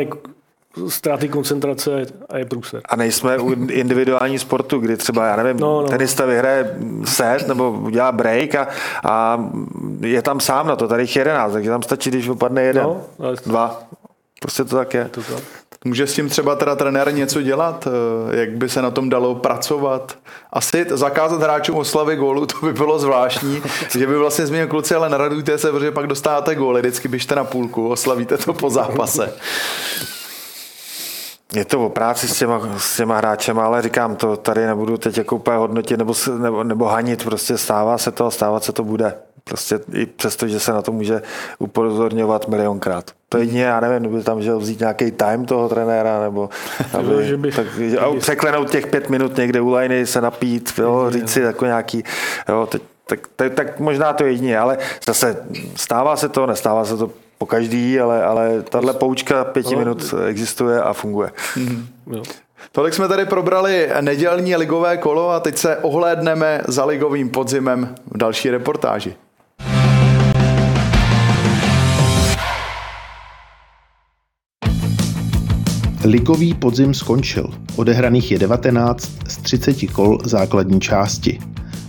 ztráty 0.89 1.29
koncentrace 1.29 2.07
a 2.29 2.39
je 2.39 2.45
průser. 2.45 2.81
A 2.89 2.97
nejsme 2.97 3.39
u 3.39 3.51
individuální 3.71 4.39
sportu, 4.39 4.79
kdy 4.79 4.97
třeba, 4.97 5.27
já 5.27 5.37
nevím, 5.37 5.57
no, 5.57 5.83
no. 5.83 5.89
tenista 5.89 6.25
vyhraje 6.25 6.79
set 7.05 7.49
nebo 7.49 7.71
udělá 7.71 8.13
break 8.13 8.55
a, 8.55 8.69
a 9.05 9.45
je 10.01 10.23
tam 10.23 10.41
sám 10.41 10.67
na 10.67 10.77
to, 10.77 10.89
tady 10.89 11.03
je 11.03 11.09
11, 11.19 11.53
takže 11.53 11.71
tam 11.71 11.83
stačí, 11.83 12.11
když 12.11 12.29
opadne 12.29 12.63
jeden, 12.63 12.85
no, 12.85 13.03
dva. 13.47 13.83
Prostě 14.41 14.65
to 14.65 14.77
tak 14.77 14.95
je. 14.95 15.05
To 15.05 15.23
tak. 15.23 15.43
Může 15.85 16.07
s 16.07 16.15
tím 16.15 16.29
třeba 16.29 16.57
teda 16.57 16.77
trenér 16.77 17.15
něco 17.15 17.43
dělat? 17.43 17.89
Eh, 18.33 18.37
jak 18.37 18.51
by 18.51 18.69
se 18.69 18.83
na 18.83 18.91
tom 18.91 19.09
dalo 19.09 19.35
pracovat? 19.35 20.19
Asi 20.53 20.87
zakázat 20.89 21.43
hráčům 21.43 21.77
oslavy 21.77 22.17
gólu, 22.17 22.47
to 22.61 22.67
by 22.67 22.73
bylo 22.73 22.99
zvláštní, 22.99 23.63
že 23.99 24.07
by 24.07 24.17
vlastně 24.17 24.47
zmínil 24.47 24.67
kluci, 24.67 24.95
ale 24.95 25.09
naradujte 25.09 25.59
se, 25.59 25.73
protože 25.73 25.91
pak 25.91 26.07
dostáváte 26.07 26.55
góly, 26.55 26.81
vždycky 26.81 27.09
běžte 27.09 27.35
na 27.35 27.45
půlku, 27.45 27.89
oslavíte 27.89 28.37
to 28.37 28.53
po 28.53 28.71
zápase. 28.71 29.33
Je 31.55 31.65
to 31.65 31.87
o 31.87 31.89
práci 31.89 32.29
s 32.29 32.39
těma, 32.39 32.61
s 32.79 32.97
těma 32.97 33.17
hráčem, 33.17 33.59
ale 33.59 33.83
říkám 33.83 34.17
to, 34.17 34.37
tady 34.37 34.67
nebudu 34.67 34.97
teď 34.97 35.19
jako 35.19 35.37
úplně 35.37 35.57
hodnotit 35.57 35.99
nebo, 35.99 36.15
nebo, 36.39 36.65
nebo 36.65 36.85
hanit, 36.85 37.25
prostě 37.25 37.59
stává 37.59 37.99
se 37.99 38.11
to 38.11 38.27
a 38.27 38.31
stávat 38.31 38.65
se 38.65 38.73
to 38.73 38.85
bude. 38.85 39.15
Prostě 39.45 39.81
i 39.93 40.07
přesto, 40.07 40.49
že 40.49 40.61
se 40.61 40.73
na 40.73 40.83
to 40.83 40.93
může 40.93 41.23
upozorňovat 41.59 42.49
milionkrát. 42.49 43.11
To 43.29 43.39
jedině, 43.39 43.63
já 43.63 43.81
nevím, 43.81 44.13
by 44.13 44.23
tam 44.23 44.39
měl 44.39 44.59
vzít 44.59 44.81
nějaký 44.81 45.11
time 45.11 45.47
toho 45.47 45.69
trenéra, 45.69 46.21
nebo 46.21 46.49
aby, 46.99 47.27
že 47.27 47.37
by, 47.37 47.53
tak, 47.53 47.67
a 48.01 48.19
překlenout 48.19 48.71
těch 48.71 48.87
pět 48.87 49.11
minut 49.11 49.37
někde 49.37 49.61
u 49.61 49.75
liney, 49.75 50.07
se 50.07 50.21
napít, 50.21 50.73
jo, 50.79 51.11
říct 51.11 51.31
si 51.31 51.41
jako 51.41 51.67
nějaký, 51.67 52.05
jo, 52.49 52.67
teď, 52.67 52.83
tak, 53.07 53.21
tak, 53.37 53.55
tak, 53.55 53.81
možná 53.81 54.13
to 54.13 54.25
jedině, 54.25 54.59
ale 54.59 54.79
zase 55.07 55.47
stává 55.77 56.17
se 56.17 56.29
to, 56.29 56.47
nestává 56.47 56.85
se 56.85 56.97
to 56.97 57.11
po 57.41 57.47
každý, 57.47 58.01
ale, 58.01 58.25
ale 58.25 58.63
tahle 58.63 58.93
poučka 58.93 59.45
pěti 59.45 59.75
no. 59.75 59.79
minut 59.79 60.15
existuje 60.29 60.83
a 60.83 60.93
funguje. 60.93 61.31
Mm-hmm. 61.57 61.83
Jo. 62.13 62.23
Tolik 62.73 62.95
jsme 62.95 63.09
tady 63.09 63.27
probrali 63.27 63.89
nedělní 64.01 64.57
ligové 64.57 64.97
kolo 64.97 65.31
a 65.31 65.41
teď 65.41 65.59
se 65.59 65.77
ohlédneme 65.77 66.63
za 66.69 66.85
ligovým 66.85 67.29
podzimem 67.29 67.95
v 68.07 68.17
další 68.17 68.51
reportáži. 68.51 69.15
Ligový 76.05 76.55
podzim 76.55 76.95
skončil. 76.95 77.51
Odehraných 77.77 78.33
je 78.33 78.39
19 78.39 79.11
z 79.29 79.37
30 79.37 79.93
kol 79.93 80.19
základní 80.25 80.81
části. 80.81 81.39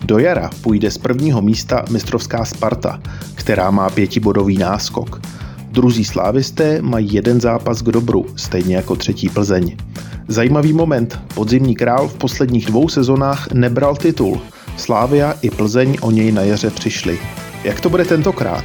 Do 0.04 0.20
jara 0.20 0.50
půjde 0.62 0.92
z 0.92 0.98
prvního 0.98 1.42
místa 1.42 1.86
mistrovská 1.90 2.46
Sparta, 2.46 3.02
která 3.36 3.72
má 3.72 3.90
pětibodový 3.90 4.58
náskok. 4.58 5.22
Druzí 5.72 6.06
slávisté 6.06 6.82
mají 6.82 7.14
jeden 7.14 7.42
zápas 7.42 7.82
k 7.82 7.86
dobru, 7.86 8.26
stejně 8.36 8.76
jako 8.76 8.96
třetí 8.96 9.30
Plzeň. 9.30 9.78
Zajímavý 10.28 10.74
moment, 10.74 11.20
podzimní 11.36 11.76
král 11.76 12.08
v 12.08 12.14
posledních 12.14 12.66
dvou 12.66 12.90
sezonách 12.90 13.52
nebral 13.54 13.96
titul. 13.96 14.42
Slávia 14.78 15.36
i 15.42 15.50
Plzeň 15.50 15.98
o 16.02 16.12
něj 16.12 16.32
na 16.32 16.42
jaře 16.42 16.70
přišli. 16.70 17.20
Jak 17.64 17.82
to 17.82 17.90
bude 17.90 18.06
tentokrát? 18.06 18.64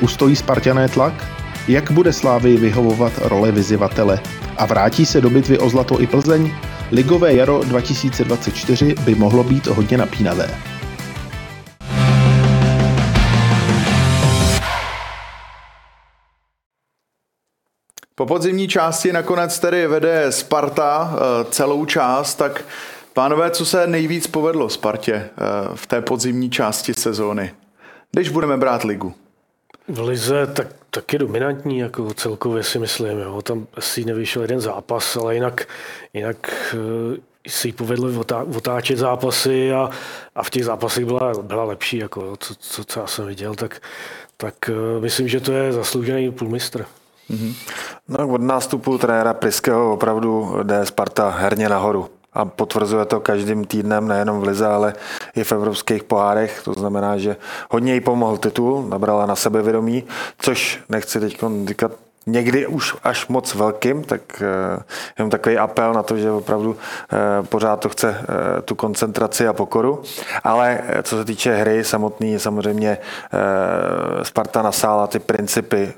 Ustojí 0.00 0.36
Spartané 0.36 0.88
tlak? 0.88 1.24
Jak 1.68 1.90
bude 1.90 2.12
Slávii 2.12 2.56
vyhovovat 2.56 3.12
role 3.24 3.52
vyzivatele? 3.52 4.20
A 4.56 4.66
vrátí 4.66 5.06
se 5.06 5.20
do 5.20 5.30
bitvy 5.30 5.58
o 5.58 5.68
zlato 5.68 6.00
i 6.00 6.06
Plzeň? 6.06 6.50
Ligové 6.92 7.34
jaro 7.34 7.60
2024 7.64 8.94
by 9.04 9.14
mohlo 9.14 9.44
být 9.44 9.66
hodně 9.66 9.98
napínavé. 9.98 10.50
Po 18.14 18.26
podzimní 18.26 18.68
části 18.68 19.12
nakonec 19.12 19.58
tedy 19.58 19.86
vede 19.86 20.32
Sparta 20.32 21.14
eh, 21.14 21.44
celou 21.50 21.84
část, 21.84 22.34
tak 22.34 22.64
Pánové, 23.12 23.50
co 23.50 23.66
se 23.66 23.86
nejvíc 23.86 24.26
povedlo 24.26 24.68
Spartě 24.68 25.14
eh, 25.14 25.30
v 25.74 25.86
té 25.86 26.00
podzimní 26.00 26.50
části 26.50 26.94
sezóny, 26.94 27.54
když 28.12 28.28
budeme 28.28 28.56
brát 28.56 28.84
ligu? 28.84 29.14
V 29.88 30.00
Lize 30.00 30.46
tak, 30.46 30.66
tak 30.90 31.12
je 31.12 31.18
dominantní, 31.18 31.78
jako 31.78 32.14
celkově 32.14 32.62
si 32.62 32.78
myslím. 32.78 33.18
Jo. 33.18 33.42
Tam 33.42 33.66
asi 33.76 34.04
nevyšel 34.04 34.42
jeden 34.42 34.60
zápas, 34.60 35.16
ale 35.16 35.34
jinak, 35.34 35.68
jinak 36.12 36.36
eh, 36.74 37.20
si 37.48 37.68
jí 37.68 37.72
povedlo 37.72 38.24
otáčet 38.56 38.98
zápasy 38.98 39.72
a, 39.72 39.90
a 40.34 40.42
v 40.42 40.50
těch 40.50 40.64
zápasech 40.64 41.04
byla, 41.04 41.32
byla 41.42 41.64
lepší, 41.64 41.96
jako, 41.96 42.36
co, 42.36 42.54
co, 42.54 42.84
co 42.84 43.00
já 43.00 43.06
jsem 43.06 43.26
viděl, 43.26 43.54
tak, 43.54 43.82
tak 44.36 44.54
eh, 44.68 45.00
myslím, 45.00 45.28
že 45.28 45.40
to 45.40 45.52
je 45.52 45.72
zasloužený 45.72 46.32
půlmistr. 46.32 46.86
Mm-hmm. 47.30 47.54
No, 48.08 48.28
od 48.28 48.40
nástupu 48.40 48.98
trenéra 48.98 49.34
Priského 49.34 49.92
opravdu 49.92 50.56
jde 50.62 50.86
Sparta 50.86 51.28
herně 51.28 51.68
nahoru 51.68 52.08
a 52.34 52.44
potvrzuje 52.44 53.04
to 53.04 53.20
každým 53.20 53.64
týdnem, 53.64 54.08
nejenom 54.08 54.40
v 54.40 54.44
Lize, 54.44 54.66
ale 54.66 54.94
i 55.36 55.44
v 55.44 55.52
evropských 55.52 56.04
pohárech. 56.04 56.62
To 56.64 56.72
znamená, 56.72 57.18
že 57.18 57.36
hodně 57.70 57.94
jí 57.94 58.00
pomohl 58.00 58.36
titul, 58.36 58.88
nabrala 58.88 59.26
na 59.26 59.36
sebe 59.36 59.62
vědomí, 59.62 60.04
což 60.38 60.80
nechci 60.88 61.20
teď 61.20 61.38
říkat 61.64 61.92
někdy 62.26 62.66
už 62.66 62.96
až 63.04 63.28
moc 63.28 63.54
velkým, 63.54 64.04
tak 64.04 64.42
eh, 64.42 64.82
jenom 65.18 65.30
takový 65.30 65.58
apel 65.58 65.92
na 65.92 66.02
to, 66.02 66.16
že 66.16 66.30
opravdu 66.30 66.76
eh, 67.12 67.46
pořád 67.46 67.80
to 67.80 67.88
chce 67.88 68.16
eh, 68.20 68.62
tu 68.62 68.74
koncentraci 68.74 69.48
a 69.48 69.52
pokoru. 69.52 70.02
Ale 70.44 70.80
co 71.02 71.16
se 71.16 71.24
týče 71.24 71.54
hry 71.54 71.84
samotný, 71.84 72.38
samozřejmě 72.38 72.98
Sparta 74.22 74.62
nasála 74.62 75.06
ty 75.06 75.18
principy. 75.18 75.92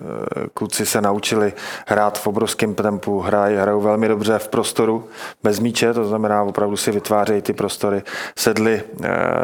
Kluci 0.55 0.87
se 0.87 1.01
naučili 1.01 1.53
hrát 1.87 2.19
v 2.19 2.27
obrovském 2.27 2.75
tempu, 2.75 3.21
hrají, 3.21 3.57
hrajou 3.57 3.81
velmi 3.81 4.09
dobře 4.09 4.39
v 4.39 4.49
prostoru 4.49 5.09
bez 5.43 5.59
míče, 5.59 5.93
to 5.93 6.05
znamená 6.05 6.43
opravdu 6.43 6.77
si 6.77 6.91
vytvářejí 6.91 7.43
ty 7.43 7.53
prostory. 7.53 8.03
Sedli 8.37 8.83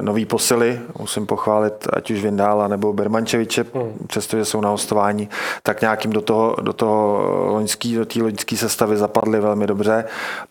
nový 0.00 0.24
posily, 0.24 0.80
musím 0.98 1.26
pochválit 1.26 1.88
ať 1.92 2.10
už 2.10 2.22
Vindála 2.22 2.68
nebo 2.68 2.92
Bermančeviče, 2.92 3.64
hmm. 3.74 3.92
přestože 4.06 4.44
jsou 4.44 4.60
na 4.60 4.68
hostování, 4.68 5.28
tak 5.62 5.80
nějakým 5.80 6.12
do 6.12 6.20
toho, 6.20 6.56
do 6.60 6.69
toho 6.72 7.22
loňský, 7.46 7.94
do 7.94 8.06
té 8.06 8.22
loňské 8.22 8.56
sestavy 8.56 8.96
zapadly 8.96 9.40
velmi 9.40 9.66
dobře. 9.66 10.04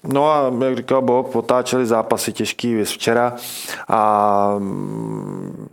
No 0.04 0.32
a 0.32 0.52
jak 0.64 0.78
říkal 0.78 1.02
Bob, 1.02 1.32
potáčeli 1.32 1.86
zápasy 1.86 2.34
těžký, 2.34 2.76
vys 2.76 2.90
včera 2.90 3.34
a 3.88 4.56
mm, 4.58 5.68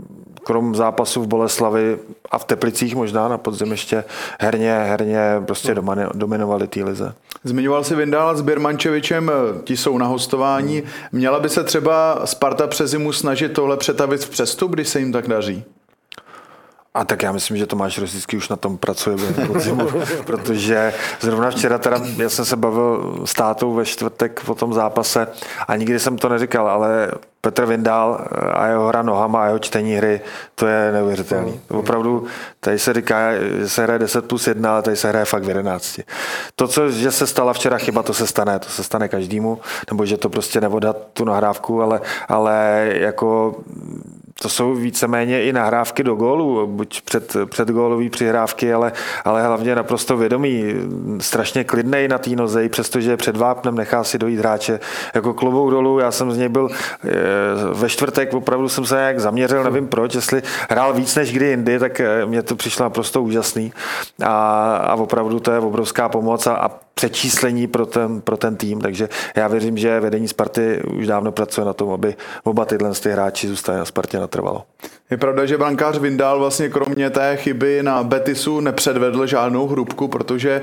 krom 0.45 0.75
zápasů 0.75 1.23
v 1.23 1.27
Boleslavi 1.27 1.99
a 2.31 2.39
v 2.39 2.45
Teplicích 2.45 2.97
možná 2.97 3.29
na 3.29 3.39
podzim 3.39 3.71
ještě 3.71 4.05
herně, 4.41 4.75
herně 4.75 5.21
prostě 5.47 5.75
dominovali 6.15 6.69
té 6.69 6.85
lize. 6.85 7.15
Zmiňoval 7.45 7.85
si 7.85 7.95
Vindál 7.95 8.37
s 8.37 8.41
Birmančevičem, 8.41 9.31
ti 9.65 9.77
jsou 9.77 9.99
na 9.99 10.07
hostování. 10.07 10.83
Měla 11.13 11.41
by 11.41 11.49
se 11.49 11.65
třeba 11.65 12.21
Sparta 12.25 12.67
přes 12.67 12.91
zimu 12.91 13.13
snažit 13.13 13.53
tohle 13.53 13.77
přetavit 13.77 14.25
v 14.25 14.31
přestup, 14.31 14.71
když 14.71 14.89
se 14.89 14.99
jim 14.99 15.13
tak 15.13 15.29
daří? 15.29 15.65
A 16.97 17.05
tak 17.05 17.23
já 17.23 17.33
myslím, 17.33 17.57
že 17.57 17.67
Tomáš 17.67 17.99
Rosický 17.99 18.37
už 18.37 18.49
na 18.49 18.57
tom 18.57 18.79
pracuje 18.79 19.17
podzimu, 19.47 19.89
protože 20.25 20.93
zrovna 21.21 21.51
včera 21.51 21.79
teda, 21.79 22.01
já 22.17 22.29
jsem 22.29 22.45
se 22.45 22.57
bavil 22.57 23.21
s 23.25 23.35
tátou 23.35 23.75
ve 23.75 23.85
čtvrtek 23.85 24.43
po 24.47 24.55
tom 24.55 24.75
zápase 24.75 25.29
a 25.69 25.77
nikdy 25.77 25.99
jsem 25.99 26.19
to 26.19 26.29
neříkal, 26.29 26.69
ale 26.69 27.11
Petr 27.47 27.67
Vindál 27.67 28.27
a 28.53 28.67
jeho 28.67 28.89
hra 28.89 29.03
nohama 29.03 29.43
a 29.43 29.47
jeho 29.47 29.59
čtení 29.59 29.95
hry, 29.95 30.21
to 30.55 30.67
je 30.67 30.93
neuvěřitelný. 30.93 31.61
Mm. 31.71 31.79
Opravdu, 31.79 32.27
tady 32.61 32.79
se 32.79 32.95
říká, 32.95 33.33
že 33.59 33.69
se 33.69 33.83
hraje 33.83 33.99
10 33.99 34.29
plus 34.29 34.47
1, 34.47 34.73
ale 34.73 34.83
tady 34.83 34.97
se 34.97 35.09
hraje 35.09 35.25
fakt 35.25 35.45
v 35.45 35.49
11. 35.49 36.01
To, 36.55 36.69
co, 36.69 36.91
že 36.91 37.13
se 37.13 37.27
stala 37.27 37.53
včera 37.53 37.79
chyba, 37.79 38.03
to 38.03 38.15
se 38.15 38.27
stane, 38.27 38.59
to 38.59 38.69
se 38.69 38.83
stane 38.83 39.09
každému, 39.09 39.61
nebo 39.91 40.07
že 40.07 40.17
to 40.17 40.29
prostě 40.29 40.61
nevodat 40.61 40.97
tu 41.13 41.25
nahrávku, 41.25 41.83
ale, 41.83 42.01
ale 42.29 42.87
jako 42.93 43.55
to 44.40 44.49
jsou 44.49 44.75
víceméně 44.75 45.44
i 45.44 45.53
nahrávky 45.53 46.03
do 46.03 46.14
gólu, 46.14 46.66
buď 46.66 47.01
před, 47.01 47.37
před 47.46 47.68
gólový 47.68 48.11
přihrávky, 48.11 48.72
ale, 48.72 48.92
ale 49.25 49.46
hlavně 49.46 49.75
naprosto 49.75 50.16
vědomý, 50.16 50.64
strašně 51.20 51.64
klidnej 51.64 52.09
na 52.09 52.18
té 52.18 52.31
noze, 52.31 52.68
přestože 52.68 53.16
před 53.16 53.37
vápnem 53.37 53.75
nechá 53.75 54.05
si 54.05 54.18
dojít 54.18 54.38
hráče 54.38 54.81
jako 55.14 55.35
klubou 55.35 55.70
dolů. 55.70 55.99
Já 55.99 56.11
jsem 56.11 56.33
z 56.33 56.38
něj 56.38 56.49
byl 56.49 56.68
eh, 56.70 57.09
ve 57.72 57.88
čtvrtek, 57.88 58.35
opravdu 58.35 58.68
jsem 58.68 58.87
se 58.87 58.99
jak 59.01 59.20
zaměřil, 59.20 59.64
nevím 59.64 59.88
proč, 59.88 60.14
jestli 60.14 60.42
hrál 60.70 60.92
víc 60.92 61.14
než 61.14 61.33
kdy 61.33 61.46
jindy, 61.46 61.79
tak 61.79 62.01
eh, 62.01 62.27
mě 62.27 62.42
to 62.42 62.57
přišlo 62.57 62.83
naprosto 62.83 63.22
úžasný 63.22 63.72
a, 64.25 64.77
a 64.77 64.94
opravdu 64.94 65.40
to 65.40 65.53
je 65.53 65.59
obrovská 65.59 66.09
pomoc 66.09 66.46
a, 66.46 66.55
a 66.55 66.86
přečíslení 66.99 67.67
pro 67.67 67.87
ten, 67.87 68.21
pro 68.21 68.37
ten 68.37 68.57
tým, 68.57 68.81
takže 68.81 69.09
já 69.37 69.49
věřím, 69.49 69.79
že 69.79 70.01
vedení 70.01 70.29
Sparty 70.29 70.83
už 70.99 71.07
dávno 71.07 71.33
pracuje 71.33 71.65
na 71.65 71.73
tom, 71.73 71.91
aby 71.91 72.15
oba 72.45 72.65
tyhle 72.65 72.95
ty 72.95 73.11
hráči 73.11 73.49
zůstali 73.49 73.79
na 73.79 73.85
Spartě 73.85 74.19
natrvalo. 74.19 74.65
Je 75.11 75.17
pravda, 75.17 75.47
že 75.47 75.59
brankář 75.59 75.99
Vindal 75.99 76.39
vlastně 76.39 76.69
kromě 76.69 77.11
té 77.11 77.37
chyby 77.37 77.83
na 77.83 78.03
Betisu 78.03 78.61
nepředvedl 78.61 79.27
žádnou 79.27 79.67
hrubku, 79.67 80.09
protože 80.09 80.63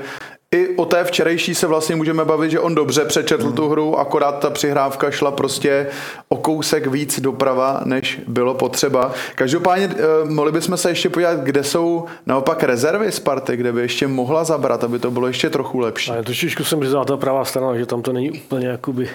i 0.54 0.76
o 0.76 0.84
té 0.84 1.04
včerejší 1.04 1.54
se 1.54 1.66
vlastně 1.66 1.96
můžeme 1.96 2.24
bavit, 2.24 2.50
že 2.50 2.60
on 2.60 2.74
dobře 2.74 3.04
přečetl 3.04 3.52
tu 3.52 3.68
hru, 3.68 3.98
akorát 3.98 4.38
ta 4.38 4.50
přihrávka 4.50 5.10
šla 5.10 5.30
prostě 5.30 5.86
o 6.28 6.36
kousek 6.36 6.86
víc 6.86 7.20
doprava, 7.20 7.80
než 7.84 8.20
bylo 8.28 8.54
potřeba. 8.54 9.12
Každopádně 9.34 9.90
eh, 9.92 10.24
mohli 10.24 10.52
bychom 10.52 10.76
se 10.76 10.90
ještě 10.90 11.08
podívat, 11.08 11.40
kde 11.40 11.64
jsou 11.64 12.04
naopak 12.26 12.62
rezervy 12.62 13.12
Sparty, 13.12 13.56
kde 13.56 13.72
by 13.72 13.80
ještě 13.80 14.06
mohla 14.06 14.44
zabrat, 14.44 14.84
aby 14.84 14.98
to 14.98 15.10
bylo 15.10 15.26
ještě 15.26 15.50
trochu 15.50 15.78
lepší. 15.78 16.10
Ale 16.10 16.22
trošičku 16.22 16.64
jsem 16.64 16.84
řízal 16.84 17.04
ta 17.04 17.16
pravá 17.16 17.44
strana, 17.44 17.76
že 17.76 17.86
tam 17.86 18.02
to 18.02 18.12
není 18.12 18.30
úplně 18.30 18.66
jakoby 18.66 19.10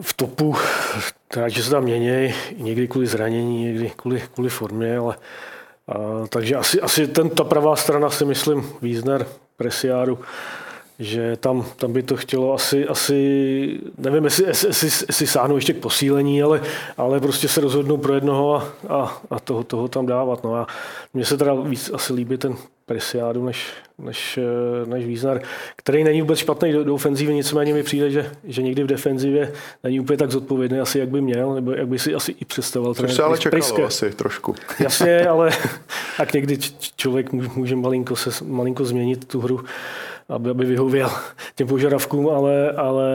v 0.00 0.12
topu, 0.12 0.54
že 1.46 1.62
se 1.62 1.70
tam 1.70 1.82
mění, 1.82 2.34
někdy 2.56 2.88
kvůli 2.88 3.06
zranění, 3.06 3.64
někdy 3.64 3.92
kvůli, 3.96 4.22
kvůli 4.34 4.50
formě, 4.50 4.98
ale 4.98 5.16
a, 5.88 6.26
takže 6.28 6.56
asi, 6.56 6.80
asi 6.80 7.06
ten, 7.06 7.30
ta 7.30 7.44
pravá 7.44 7.76
strana 7.76 8.10
si 8.10 8.24
myslím, 8.24 8.66
Wiesner, 8.82 9.26
Presiáru, 9.62 10.18
že 10.98 11.36
tam, 11.36 11.64
tam 11.76 11.92
by 11.92 12.02
to 12.02 12.16
chtělo 12.16 12.54
asi, 12.54 12.88
asi 12.88 13.80
nevím, 13.98 14.24
jestli, 14.24 14.44
jestli, 14.46 14.88
jestli, 15.08 15.26
sáhnou 15.26 15.54
ještě 15.56 15.72
k 15.72 15.80
posílení, 15.80 16.42
ale, 16.42 16.62
ale 16.96 17.20
prostě 17.20 17.48
se 17.48 17.60
rozhodnou 17.60 17.96
pro 17.96 18.14
jednoho 18.14 18.56
a, 18.56 18.64
a, 18.88 19.22
a 19.30 19.40
toho, 19.40 19.64
toho 19.64 19.88
tam 19.88 20.06
dávat. 20.06 20.44
No 20.44 20.54
a 20.54 20.66
mně 21.14 21.24
se 21.24 21.36
teda 21.36 21.54
víc 21.54 21.90
asi 21.94 22.12
líbí 22.12 22.36
ten 22.36 22.56
Presiádu 22.86 23.44
než, 23.44 23.66
než, 23.98 24.38
než 24.86 25.06
Víznar, 25.06 25.40
který 25.76 26.04
není 26.04 26.20
vůbec 26.20 26.38
špatný 26.38 26.72
do, 26.72 26.84
do 26.84 26.94
ofenzívy, 26.94 27.34
nicméně 27.34 27.74
mi 27.74 27.82
přijde, 27.82 28.10
že, 28.10 28.30
že 28.44 28.62
někdy 28.62 28.82
v 28.82 28.86
defenzivě 28.86 29.52
není 29.84 30.00
úplně 30.00 30.16
tak 30.16 30.30
zodpovědný 30.30 30.80
asi, 30.80 30.98
jak 30.98 31.08
by 31.08 31.20
měl, 31.20 31.54
nebo 31.54 31.72
jak 31.72 31.88
by 31.88 31.98
si 31.98 32.14
asi 32.14 32.34
i 32.40 32.44
představoval. 32.44 32.94
Což 32.94 33.14
se 33.14 33.22
ale 33.22 33.38
čekalo 33.38 33.84
asi 33.84 34.10
trošku. 34.10 34.54
Jasně, 34.78 35.26
ale 35.28 35.50
tak 36.16 36.32
někdy 36.32 36.58
člověk 36.96 37.32
může 37.32 37.76
malinko, 37.76 38.16
se, 38.16 38.44
malinko 38.44 38.84
změnit 38.84 39.24
tu 39.28 39.40
hru 39.40 39.60
aby, 40.28 40.50
aby 40.50 40.64
vyhověl 40.64 41.10
těm 41.54 41.68
požadavkům, 41.68 42.28
ale, 42.28 42.70
ale 42.70 43.08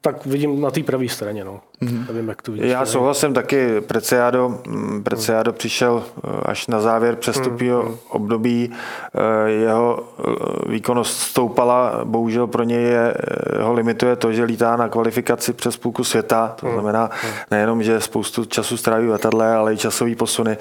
tak 0.00 0.26
vidím 0.26 0.60
na 0.60 0.70
té 0.70 0.82
pravé 0.82 1.08
straně. 1.08 1.44
No. 1.44 1.60
Mm-hmm. 1.84 2.06
Nevím, 2.08 2.28
jak 2.28 2.42
to 2.42 2.52
vidíš. 2.52 2.70
Já 2.70 2.86
souhlasím 2.86 3.34
taky. 3.34 3.80
Preciado, 3.80 4.58
mm, 4.68 5.02
Preciado 5.02 5.50
mm. 5.50 5.56
přišel 5.56 6.02
eh, 6.04 6.30
až 6.42 6.66
na 6.66 6.80
závěr 6.80 7.16
přestupního 7.16 7.82
mm. 7.82 7.96
období. 8.08 8.70
Eh, 9.14 9.50
jeho 9.50 10.04
eh, 10.18 10.70
výkonnost 10.70 11.20
stoupala. 11.20 12.00
Bohužel 12.04 12.46
pro 12.46 12.62
něj 12.62 12.82
je, 12.82 13.14
ho 13.60 13.72
limituje 13.72 14.16
to, 14.16 14.32
že 14.32 14.44
lítá 14.44 14.76
na 14.76 14.88
kvalifikaci 14.88 15.52
přes 15.52 15.76
půlku 15.76 16.04
světa. 16.04 16.54
To 16.60 16.66
mm. 16.66 16.72
znamená 16.72 17.10
nejenom, 17.50 17.82
že 17.82 18.00
spoustu 18.00 18.44
času 18.44 18.76
stráví 18.76 19.06
v 19.06 19.10
letadle, 19.10 19.54
ale 19.54 19.74
i 19.74 19.76
časový 19.76 20.14
posuny. 20.14 20.56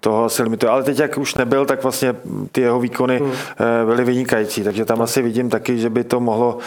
Toho 0.00 0.24
asi 0.24 0.42
limituje. 0.42 0.70
Ale 0.70 0.82
teď, 0.82 0.98
jak 0.98 1.18
už 1.18 1.34
nebyl, 1.34 1.66
tak 1.66 1.82
vlastně 1.82 2.14
ty 2.52 2.60
jeho 2.60 2.80
výkony 2.80 3.20
mm. 3.20 3.30
byly 3.86 4.04
vynikající. 4.04 4.64
Takže 4.64 4.84
tam 4.84 5.02
asi 5.02 5.22
vidím 5.22 5.50
taky, 5.50 5.78
že 5.78 5.90
by 5.90 6.04
to 6.04 6.20
mohlo 6.20 6.58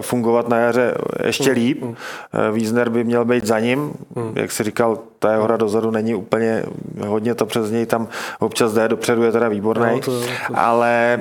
fungovat 0.00 0.48
na 0.48 0.56
jaře 0.56 0.94
ještě 1.26 1.50
mm. 1.50 1.54
líp. 1.56 1.82
Mm. 1.82 1.94
Wiesner 2.52 2.90
by 2.90 3.04
měl 3.04 3.13
být 3.22 3.46
za 3.46 3.60
ním. 3.60 3.92
Hmm. 4.16 4.32
Jak 4.36 4.52
si 4.52 4.64
říkal, 4.64 4.98
ta 5.18 5.32
jeho 5.32 5.44
hra 5.44 5.56
dozadu 5.56 5.90
není 5.90 6.14
úplně 6.14 6.62
hodně 7.06 7.34
to 7.34 7.46
přes 7.46 7.70
něj 7.70 7.86
tam 7.86 8.08
občas 8.38 8.72
jde, 8.72 8.88
dopředu 8.88 9.22
je 9.22 9.32
teda 9.32 9.48
výborný. 9.48 9.90
No, 9.92 10.00
to, 10.00 10.20
to... 10.20 10.26
Ale 10.54 11.20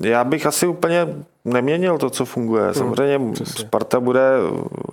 já 0.00 0.24
bych 0.24 0.46
asi 0.46 0.66
úplně 0.66 1.08
neměnil 1.44 1.98
to, 1.98 2.10
co 2.10 2.24
funguje. 2.24 2.64
Hmm, 2.64 2.74
Samozřejmě 2.74 3.18
hmm, 3.18 3.34
Sparta 3.44 4.00
bude 4.00 4.30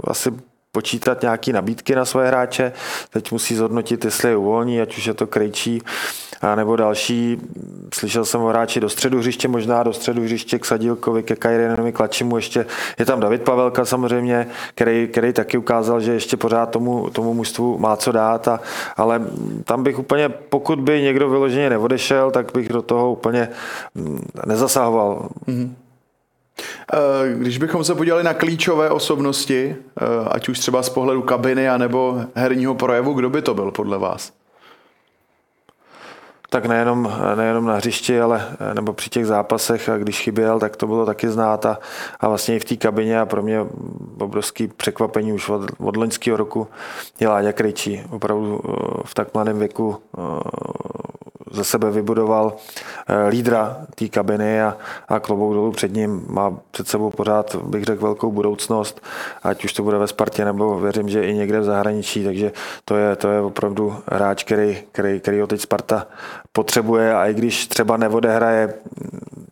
asi 0.03 0.31
počítat 0.71 1.21
nějaké 1.21 1.53
nabídky 1.53 1.95
na 1.95 2.05
své 2.05 2.27
hráče. 2.27 2.71
Teď 3.09 3.31
musí 3.31 3.55
zhodnotit, 3.55 4.05
jestli 4.05 4.29
je 4.29 4.37
uvolní, 4.37 4.81
ať 4.81 4.97
už 4.97 5.05
je 5.05 5.13
to 5.13 5.27
Krejčí, 5.27 5.81
a 6.41 6.55
nebo 6.55 6.75
další. 6.75 7.37
Slyšel 7.93 8.25
jsem 8.25 8.41
o 8.41 8.47
hráči 8.47 8.79
do 8.79 8.89
středu 8.89 9.17
hřiště, 9.17 9.47
možná 9.47 9.83
do 9.83 9.93
středu 9.93 10.21
hřiště 10.23 10.59
k 10.59 10.65
Sadílkovi, 10.65 11.23
ke 11.23 11.35
Kajrinovi, 11.35 11.91
k 11.91 11.99
Lačimu. 11.99 12.35
Ještě 12.35 12.65
je 12.99 13.05
tam 13.05 13.19
David 13.19 13.41
Pavelka 13.41 13.85
samozřejmě, 13.85 14.47
který, 14.75 15.07
který 15.07 15.33
taky 15.33 15.57
ukázal, 15.57 16.01
že 16.01 16.13
ještě 16.13 16.37
pořád 16.37 16.69
tomu, 16.69 17.09
tomu 17.09 17.33
mužstvu 17.33 17.77
má 17.77 17.95
co 17.95 18.11
dát. 18.11 18.47
A, 18.47 18.59
ale 18.97 19.21
tam 19.63 19.83
bych 19.83 19.99
úplně, 19.99 20.29
pokud 20.29 20.79
by 20.79 21.01
někdo 21.01 21.29
vyloženě 21.29 21.69
neodešel, 21.69 22.31
tak 22.31 22.51
bych 22.53 22.69
do 22.69 22.81
toho 22.81 23.11
úplně 23.11 23.49
mm, 23.95 24.27
nezasahoval. 24.45 25.29
Mm-hmm. 25.47 25.88
Když 27.33 27.57
bychom 27.57 27.83
se 27.83 27.95
podívali 27.95 28.23
na 28.23 28.33
klíčové 28.33 28.89
osobnosti, 28.89 29.75
ať 30.31 30.49
už 30.49 30.59
třeba 30.59 30.83
z 30.83 30.89
pohledu 30.89 31.21
kabiny, 31.21 31.69
anebo 31.69 32.21
herního 32.35 32.75
projevu, 32.75 33.13
kdo 33.13 33.29
by 33.29 33.41
to 33.41 33.53
byl 33.53 33.71
podle 33.71 33.97
vás? 33.97 34.31
tak 36.49 36.65
nejenom, 36.65 37.13
nejenom 37.35 37.65
na 37.65 37.75
hřišti, 37.75 38.21
ale 38.21 38.57
nebo 38.73 38.93
při 38.93 39.09
těch 39.09 39.25
zápasech, 39.25 39.89
a 39.89 39.97
když 39.97 40.19
chyběl, 40.19 40.59
tak 40.59 40.75
to 40.75 40.87
bylo 40.87 41.05
taky 41.05 41.29
znát 41.29 41.65
a, 41.65 41.79
a 42.19 42.27
vlastně 42.27 42.55
i 42.55 42.59
v 42.59 42.65
té 42.65 42.75
kabině 42.75 43.19
a 43.19 43.25
pro 43.25 43.41
mě 43.41 43.59
obrovský 44.19 44.67
překvapení 44.67 45.33
už 45.33 45.49
od, 45.49 45.61
od 45.79 45.97
loňského 45.97 46.37
roku 46.37 46.67
je 47.19 47.27
Láďa 47.27 47.51
Krejčí. 47.51 48.03
Opravdu 48.09 48.61
eh, 48.63 48.71
v 49.05 49.13
tak 49.13 49.33
mladém 49.33 49.59
věku 49.59 49.97
za 51.51 51.63
sebe 51.63 51.91
vybudoval 51.91 52.53
eh, 53.07 53.27
lídra 53.27 53.77
té 53.95 54.07
kabiny 54.07 54.61
a, 54.61 54.77
a 55.07 55.19
klobouk 55.19 55.53
dolů 55.53 55.71
před 55.71 55.93
ním. 55.93 56.25
Má 56.29 56.57
před 56.71 56.87
sebou 56.87 57.09
pořád, 57.09 57.55
bych 57.55 57.83
řekl, 57.83 58.01
velkou 58.01 58.31
budoucnost, 58.31 59.01
ať 59.43 59.65
už 59.65 59.73
to 59.73 59.83
bude 59.83 59.97
ve 59.97 60.07
Spartě, 60.07 60.45
nebo 60.45 60.79
věřím, 60.79 61.09
že 61.09 61.23
i 61.23 61.33
někde 61.33 61.59
v 61.59 61.63
zahraničí, 61.63 62.23
takže 62.23 62.51
to 62.85 62.95
je, 62.97 63.15
to 63.15 63.29
je 63.29 63.41
opravdu 63.41 63.95
hráč, 64.11 64.43
který, 64.43 64.77
který, 64.91 65.19
který 65.19 65.39
ho 65.39 65.47
teď 65.47 65.61
Sparta 65.61 66.07
potřebuje. 66.51 67.13
A 67.13 67.27
i 67.27 67.33
když 67.33 67.67
třeba 67.67 67.97
neodehraje 67.97 68.73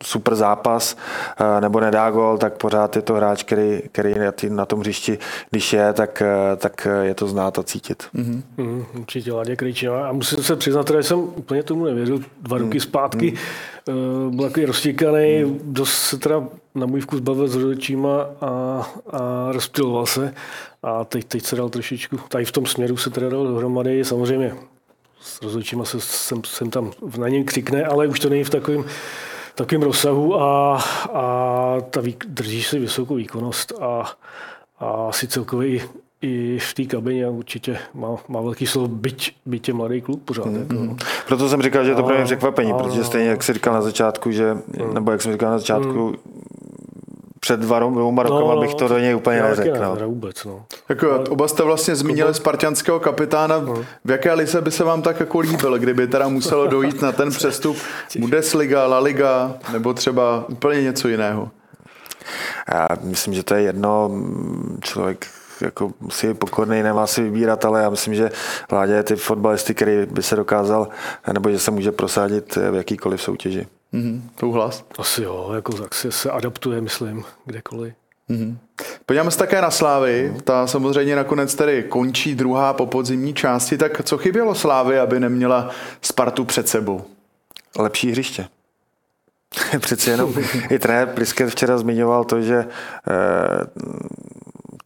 super 0.03 0.35
zápas 0.35 0.97
eh, 1.39 1.61
nebo 1.61 1.79
nedá 1.79 2.11
gol, 2.11 2.37
tak 2.37 2.57
pořád 2.57 2.95
je 2.95 3.01
to 3.01 3.13
hráč, 3.13 3.43
který, 3.43 3.81
který 3.91 4.15
na 4.49 4.65
tom 4.65 4.79
hřišti, 4.79 5.17
když 5.49 5.73
je, 5.73 5.93
tak, 5.93 6.21
eh, 6.21 6.55
tak 6.55 6.87
je 7.01 7.15
to 7.15 7.27
znát 7.27 7.59
a 7.59 7.63
cítit. 7.63 8.03
Mm-hmm. 8.15 8.41
Mm, 8.57 8.85
určitě 8.99 9.33
Ládě 9.33 9.55
Krejčina. 9.55 10.07
A 10.07 10.11
musím 10.11 10.43
se 10.43 10.55
přiznat, 10.55 10.91
že 10.91 11.03
jsem 11.03 11.19
úplně 11.19 11.63
tomu 11.63 11.85
nevěřil. 11.85 12.19
Dva 12.41 12.57
roky 12.57 12.77
mm. 12.77 12.81
zpátky 12.81 13.33
mm. 13.89 14.35
byl 14.35 14.47
takový 14.47 14.65
roztěkaný, 14.65 15.43
mm. 15.43 15.59
dost 15.63 15.93
se 15.93 16.17
teda 16.17 16.43
na 16.75 16.85
můj 16.85 17.01
vkus 17.01 17.19
bavil 17.19 17.47
s 17.47 17.55
rodičíma 17.55 18.25
a, 18.41 18.47
a 19.09 19.51
rozptiloval 19.51 20.05
se. 20.05 20.33
A 20.83 21.03
teď, 21.03 21.25
teď 21.25 21.43
se 21.43 21.55
dal 21.55 21.69
trošičku, 21.69 22.19
tady 22.29 22.45
v 22.45 22.51
tom 22.51 22.65
směru 22.65 22.97
se 22.97 23.09
teda 23.09 23.29
dal 23.29 23.47
dohromady. 23.47 24.05
Samozřejmě 24.05 24.55
s 25.21 25.41
rozhodčíma 25.41 25.85
se, 25.85 26.01
jsem, 26.01 26.41
jsem 26.43 26.69
tam 26.69 26.91
na 27.17 27.29
něm 27.29 27.43
křikne, 27.43 27.85
ale 27.85 28.07
už 28.07 28.19
to 28.19 28.29
není 28.29 28.43
v 28.43 28.49
takovém 28.49 28.85
takovém 29.57 29.81
rozsahu 29.81 30.41
a, 30.41 30.79
a 31.13 31.75
ta 31.89 32.01
výk, 32.01 32.25
drží 32.27 32.63
si 32.63 32.79
vysokou 32.79 33.15
výkonnost 33.15 33.73
a, 33.81 34.11
a 34.79 34.85
asi 34.89 35.27
celkově 35.27 35.69
i, 35.69 35.81
i 36.21 36.59
v 36.59 36.73
té 36.73 36.83
kabině 36.83 37.29
určitě 37.29 37.77
má, 37.93 38.15
má 38.27 38.41
velký 38.41 38.67
slovo, 38.67 38.87
byť, 38.87 39.35
byť 39.45 39.67
je 39.67 39.73
mladý 39.73 40.01
klub 40.01 40.21
pořád. 40.25 40.45
Mm, 40.45 40.59
jako. 40.59 40.73
mm. 40.73 40.97
Proto 41.27 41.49
jsem 41.49 41.61
říkal, 41.61 41.83
že 41.83 41.91
je 41.91 41.95
to 41.95 42.03
pro 42.03 42.15
mě 42.15 42.25
překvapení, 42.25 42.71
a, 42.71 42.77
protože 42.77 43.03
stejně, 43.03 43.29
jak 43.29 43.43
jsi 43.43 43.53
říkal 43.53 43.73
na 43.73 43.81
začátku, 43.81 44.31
že, 44.31 44.53
mm. 44.53 44.93
nebo 44.93 45.11
jak 45.11 45.21
jsem 45.21 45.31
říkal 45.31 45.51
na 45.51 45.57
začátku, 45.57 46.07
mm 46.07 46.15
před 47.47 47.59
dvěma 47.59 48.23
rokama 48.23 48.55
no, 48.55 48.61
bych 48.61 48.75
to 48.75 48.87
do 48.87 48.99
něj 48.99 49.15
úplně 49.15 49.41
neřekl. 49.41 49.71
Ne, 49.71 49.79
no. 49.79 50.09
vůbec, 50.09 50.45
no. 50.45 50.65
Jako, 50.89 51.11
Ale, 51.11 51.23
oba 51.23 51.47
jste 51.47 51.63
vlastně 51.63 51.95
zmínili 51.95 52.33
spartianského 52.33 52.99
kapitána. 52.99 53.59
No. 53.59 53.85
V 54.05 54.11
jaké 54.11 54.33
lize 54.33 54.61
by 54.61 54.71
se 54.71 54.83
vám 54.83 55.01
tak 55.01 55.19
jako 55.19 55.39
líbil, 55.39 55.77
kdyby 55.77 56.07
teda 56.07 56.27
muselo 56.27 56.67
dojít 56.67 57.01
na 57.01 57.11
ten 57.11 57.29
přestup 57.29 57.77
Bundesliga, 58.19 58.87
La 58.87 58.99
Liga, 58.99 59.53
nebo 59.71 59.93
třeba 59.93 60.45
úplně 60.49 60.83
něco 60.83 61.07
jiného? 61.07 61.51
Já 62.73 62.87
myslím, 63.01 63.33
že 63.33 63.43
to 63.43 63.55
je 63.55 63.61
jedno. 63.61 64.11
Člověk 64.81 65.27
jako 65.61 65.91
musí 65.99 66.33
pokorný, 66.33 66.83
nemá 66.83 67.07
si 67.07 67.23
vybírat, 67.23 67.65
ale 67.65 67.81
já 67.81 67.89
myslím, 67.89 68.15
že 68.15 68.31
vládě 68.71 68.93
je 68.93 69.03
ty 69.03 69.15
fotbalisty, 69.15 69.73
který 69.73 70.05
by 70.05 70.23
se 70.23 70.35
dokázal, 70.35 70.87
nebo 71.33 71.49
že 71.49 71.59
se 71.59 71.71
může 71.71 71.91
prosadit 71.91 72.55
v 72.55 72.75
jakýkoliv 72.75 73.21
soutěži. 73.21 73.67
Mm-hmm. 73.93 74.21
Souhlas? 74.39 74.85
Asi 74.97 75.23
jo, 75.23 75.51
jako 75.55 75.73
tak 75.73 75.93
se, 75.93 76.11
se 76.11 76.31
adaptuje, 76.31 76.81
myslím, 76.81 77.23
kdekoliv. 77.45 77.93
Mm-hmm. 78.29 78.57
Podíváme 79.05 79.31
se 79.31 79.37
také 79.37 79.61
na 79.61 79.71
Slávy. 79.71 80.31
Mm. 80.33 80.39
Ta 80.39 80.67
samozřejmě 80.67 81.15
nakonec 81.15 81.55
tedy 81.55 81.83
končí 81.83 82.35
druhá 82.35 82.73
po 82.73 82.85
podzimní 82.85 83.33
části. 83.33 83.77
Tak 83.77 84.03
co 84.03 84.17
chybělo 84.17 84.55
Slávy, 84.55 84.99
aby 84.99 85.19
neměla 85.19 85.69
Spartu 86.01 86.45
před 86.45 86.67
sebou? 86.67 87.01
Lepší 87.77 88.11
hřiště. 88.11 88.47
Přeci 89.79 90.09
jenom 90.09 90.33
i 90.69 90.79
trenér 90.79 91.07
Prisket 91.07 91.49
včera 91.49 91.77
zmiňoval 91.77 92.23
to, 92.23 92.41
že 92.41 92.55
eh, 92.57 93.65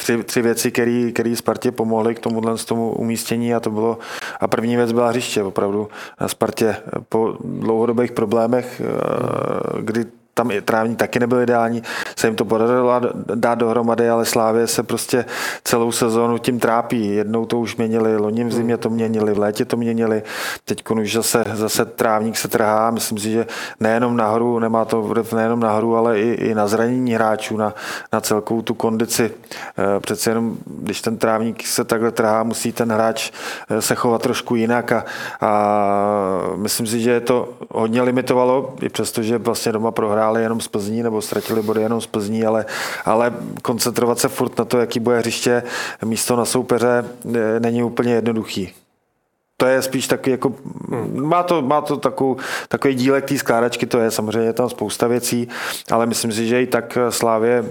tři, 0.01 0.23
tři 0.23 0.41
věci, 0.41 0.71
které 1.13 1.35
Spartě 1.35 1.71
pomohly 1.71 2.15
k 2.15 2.19
tomuhle 2.19 2.57
z 2.57 2.65
tomu 2.65 2.91
umístění 2.91 3.53
a 3.53 3.59
to 3.59 3.69
bylo 3.69 3.97
a 4.39 4.47
první 4.47 4.75
věc 4.75 4.91
byla 4.91 5.09
hřiště 5.09 5.43
opravdu. 5.43 5.89
Na 6.21 6.27
Spartě 6.27 6.75
po 7.09 7.37
dlouhodobých 7.43 8.11
problémech, 8.11 8.81
eh, 8.81 9.81
kdy 9.81 10.05
tam 10.41 10.51
i 10.51 10.61
trávní 10.61 10.95
taky 10.95 11.19
nebyl 11.19 11.41
ideální, 11.41 11.83
se 12.15 12.27
jim 12.27 12.35
to 12.35 12.45
podařilo 12.45 13.01
dát 13.35 13.55
dohromady, 13.55 14.09
ale 14.09 14.25
Slávě 14.25 14.67
se 14.67 14.83
prostě 14.83 15.25
celou 15.63 15.91
sezónu 15.91 16.37
tím 16.37 16.59
trápí. 16.59 17.15
Jednou 17.15 17.45
to 17.45 17.59
už 17.59 17.75
měnili, 17.75 18.17
loni 18.17 18.43
v 18.43 18.53
zimě 18.53 18.77
to 18.77 18.89
měnili, 18.89 19.33
v 19.33 19.39
létě 19.39 19.65
to 19.65 19.77
měnili, 19.77 20.23
teď 20.65 20.89
už 20.89 21.13
zase, 21.13 21.43
zase 21.53 21.85
trávník 21.85 22.37
se 22.37 22.47
trhá. 22.47 22.91
Myslím 22.91 23.17
si, 23.17 23.31
že 23.31 23.45
nejenom 23.79 24.17
nahoru, 24.17 24.59
nemá 24.59 24.85
to 24.85 25.01
vliv 25.01 25.33
nejenom 25.33 25.59
nahoru, 25.59 25.97
ale 25.97 26.19
i, 26.19 26.31
i 26.33 26.55
na 26.55 26.67
zranění 26.67 27.13
hráčů, 27.13 27.57
na, 27.57 27.73
na 28.13 28.21
celkou 28.21 28.61
tu 28.61 28.73
kondici. 28.73 29.31
Eh, 29.77 29.99
přece 29.99 30.31
jenom, 30.31 30.57
když 30.65 31.01
ten 31.01 31.17
trávník 31.17 31.67
se 31.67 31.83
takhle 31.83 32.11
trhá, 32.11 32.43
musí 32.43 32.71
ten 32.71 32.91
hráč 32.91 33.31
eh, 33.69 33.81
se 33.81 33.95
chovat 33.95 34.21
trošku 34.21 34.55
jinak 34.55 34.91
a, 34.91 35.05
a 35.41 35.51
myslím 36.55 36.87
si, 36.87 36.99
že 36.99 37.11
je 37.11 37.21
to 37.21 37.49
hodně 37.69 38.01
limitovalo, 38.01 38.73
i 38.81 38.89
přesto, 38.89 39.23
že 39.23 39.37
vlastně 39.37 39.71
doma 39.71 39.91
prohrál 39.91 40.30
prohráli 40.31 40.43
jenom 40.43 40.61
z 40.61 40.67
Plzní 40.67 41.03
nebo 41.03 41.21
ztratili 41.21 41.61
body 41.61 41.81
jenom 41.81 42.01
z 42.01 42.07
Plzní, 42.07 42.45
ale, 42.45 42.65
ale 43.05 43.33
koncentrovat 43.61 44.19
se 44.19 44.27
furt 44.27 44.57
na 44.57 44.65
to, 44.65 44.77
jaký 44.77 44.99
bude 44.99 45.19
hřiště 45.19 45.63
místo 46.05 46.35
na 46.35 46.45
soupeře, 46.45 47.05
e, 47.35 47.59
není 47.59 47.83
úplně 47.83 48.13
jednoduchý. 48.13 48.73
To 49.57 49.65
je 49.65 49.81
spíš 49.81 50.07
taky 50.07 50.31
jako, 50.31 50.53
má 51.13 51.43
to, 51.43 51.61
má 51.61 51.81
to 51.81 51.97
takovou, 51.97 52.37
takový 52.67 52.95
dílek 52.95 53.25
té 53.25 53.37
skládačky, 53.37 53.85
to 53.85 53.99
je 53.99 54.11
samozřejmě 54.11 54.53
tam 54.53 54.69
spousta 54.69 55.07
věcí, 55.07 55.47
ale 55.91 56.05
myslím 56.05 56.31
si, 56.31 56.47
že 56.47 56.61
i 56.61 56.67
tak 56.67 56.97
Slávě 57.09 57.63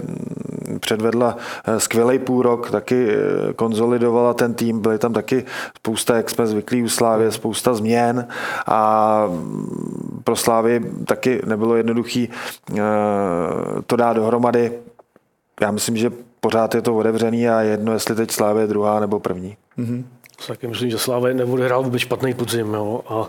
předvedla 0.81 1.37
eh, 1.65 1.79
skvělý 1.79 2.19
půrok, 2.19 2.71
taky 2.71 3.09
eh, 3.09 3.53
konzolidovala 3.53 4.33
ten 4.33 4.53
tým, 4.53 4.79
byly 4.79 4.97
tam 4.97 5.13
taky 5.13 5.45
spousta, 5.77 6.15
jak 6.15 6.29
jsme 6.29 6.47
zvyklí 6.47 6.83
u 6.83 6.89
Slávě, 6.89 7.31
spousta 7.31 7.73
změn 7.73 8.27
a 8.67 9.23
mm, 9.29 10.21
pro 10.23 10.35
Slávy 10.35 10.91
taky 11.05 11.41
nebylo 11.45 11.75
jednoduché 11.75 12.27
eh, 12.29 12.81
to 13.87 13.95
dát 13.95 14.13
dohromady. 14.13 14.71
Já 15.61 15.71
myslím, 15.71 15.97
že 15.97 16.11
pořád 16.39 16.75
je 16.75 16.81
to 16.81 16.97
otevřený 16.97 17.49
a 17.49 17.61
jedno, 17.61 17.93
jestli 17.93 18.15
teď 18.15 18.31
Slávě 18.31 18.63
je 18.63 18.67
druhá 18.67 18.99
nebo 18.99 19.19
první. 19.19 19.57
Mm-hmm. 19.79 20.03
Taky 20.47 20.67
myslím, 20.67 20.89
že 20.89 20.97
Sláva 20.97 21.27
nebude 21.27 21.65
hrát 21.65 21.79
vůbec 21.79 22.01
špatný 22.01 22.33
podzim. 22.33 22.73
Jo. 22.73 23.01
A, 23.07 23.27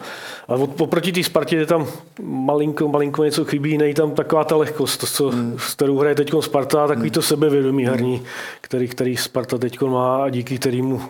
a 0.48 0.54
oproti 0.54 1.12
té 1.12 1.22
Spartě 1.22 1.56
je 1.56 1.66
tam 1.66 1.86
malinko, 2.22 2.88
malinko 2.88 3.24
něco 3.24 3.44
chybí, 3.44 3.78
nejde 3.78 4.02
tam 4.02 4.10
taková 4.10 4.44
ta 4.44 4.56
lehkost, 4.56 5.00
to, 5.00 5.06
co, 5.06 5.30
hmm. 5.30 5.58
s 5.58 5.74
kterou 5.74 5.98
hraje 5.98 6.14
teď 6.14 6.32
Sparta, 6.40 6.86
takový 6.86 7.10
to 7.10 7.22
sebevědomí 7.22 7.86
herní, 7.86 8.22
který, 8.60 8.88
který 8.88 9.16
Sparta 9.16 9.58
teď 9.58 9.80
má 9.80 10.24
a 10.24 10.28
díky 10.28 10.58
kterému 10.58 11.02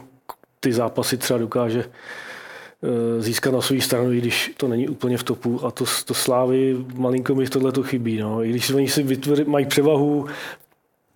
ty 0.61 0.73
zápasy 0.73 1.17
třeba 1.17 1.39
dokáže 1.39 1.85
eh, 1.85 3.23
získat 3.23 3.55
na 3.55 3.61
svou 3.61 3.81
stranu, 3.81 4.13
i 4.13 4.19
když 4.19 4.53
to 4.57 4.69
není 4.69 4.89
úplně 4.89 5.19
v 5.19 5.23
topu. 5.23 5.67
A 5.67 5.71
to, 5.71 5.85
to 6.05 6.15
Slávy 6.15 6.77
malinko 6.95 7.35
mi 7.35 7.47
tohle 7.47 7.73
to 7.73 7.83
chybí. 7.83 8.19
No. 8.19 8.45
I 8.45 8.51
když 8.51 8.71
oni 8.71 8.89
si 8.89 9.03
vytvoří, 9.03 9.45
mají 9.45 9.67
převahu, 9.67 10.27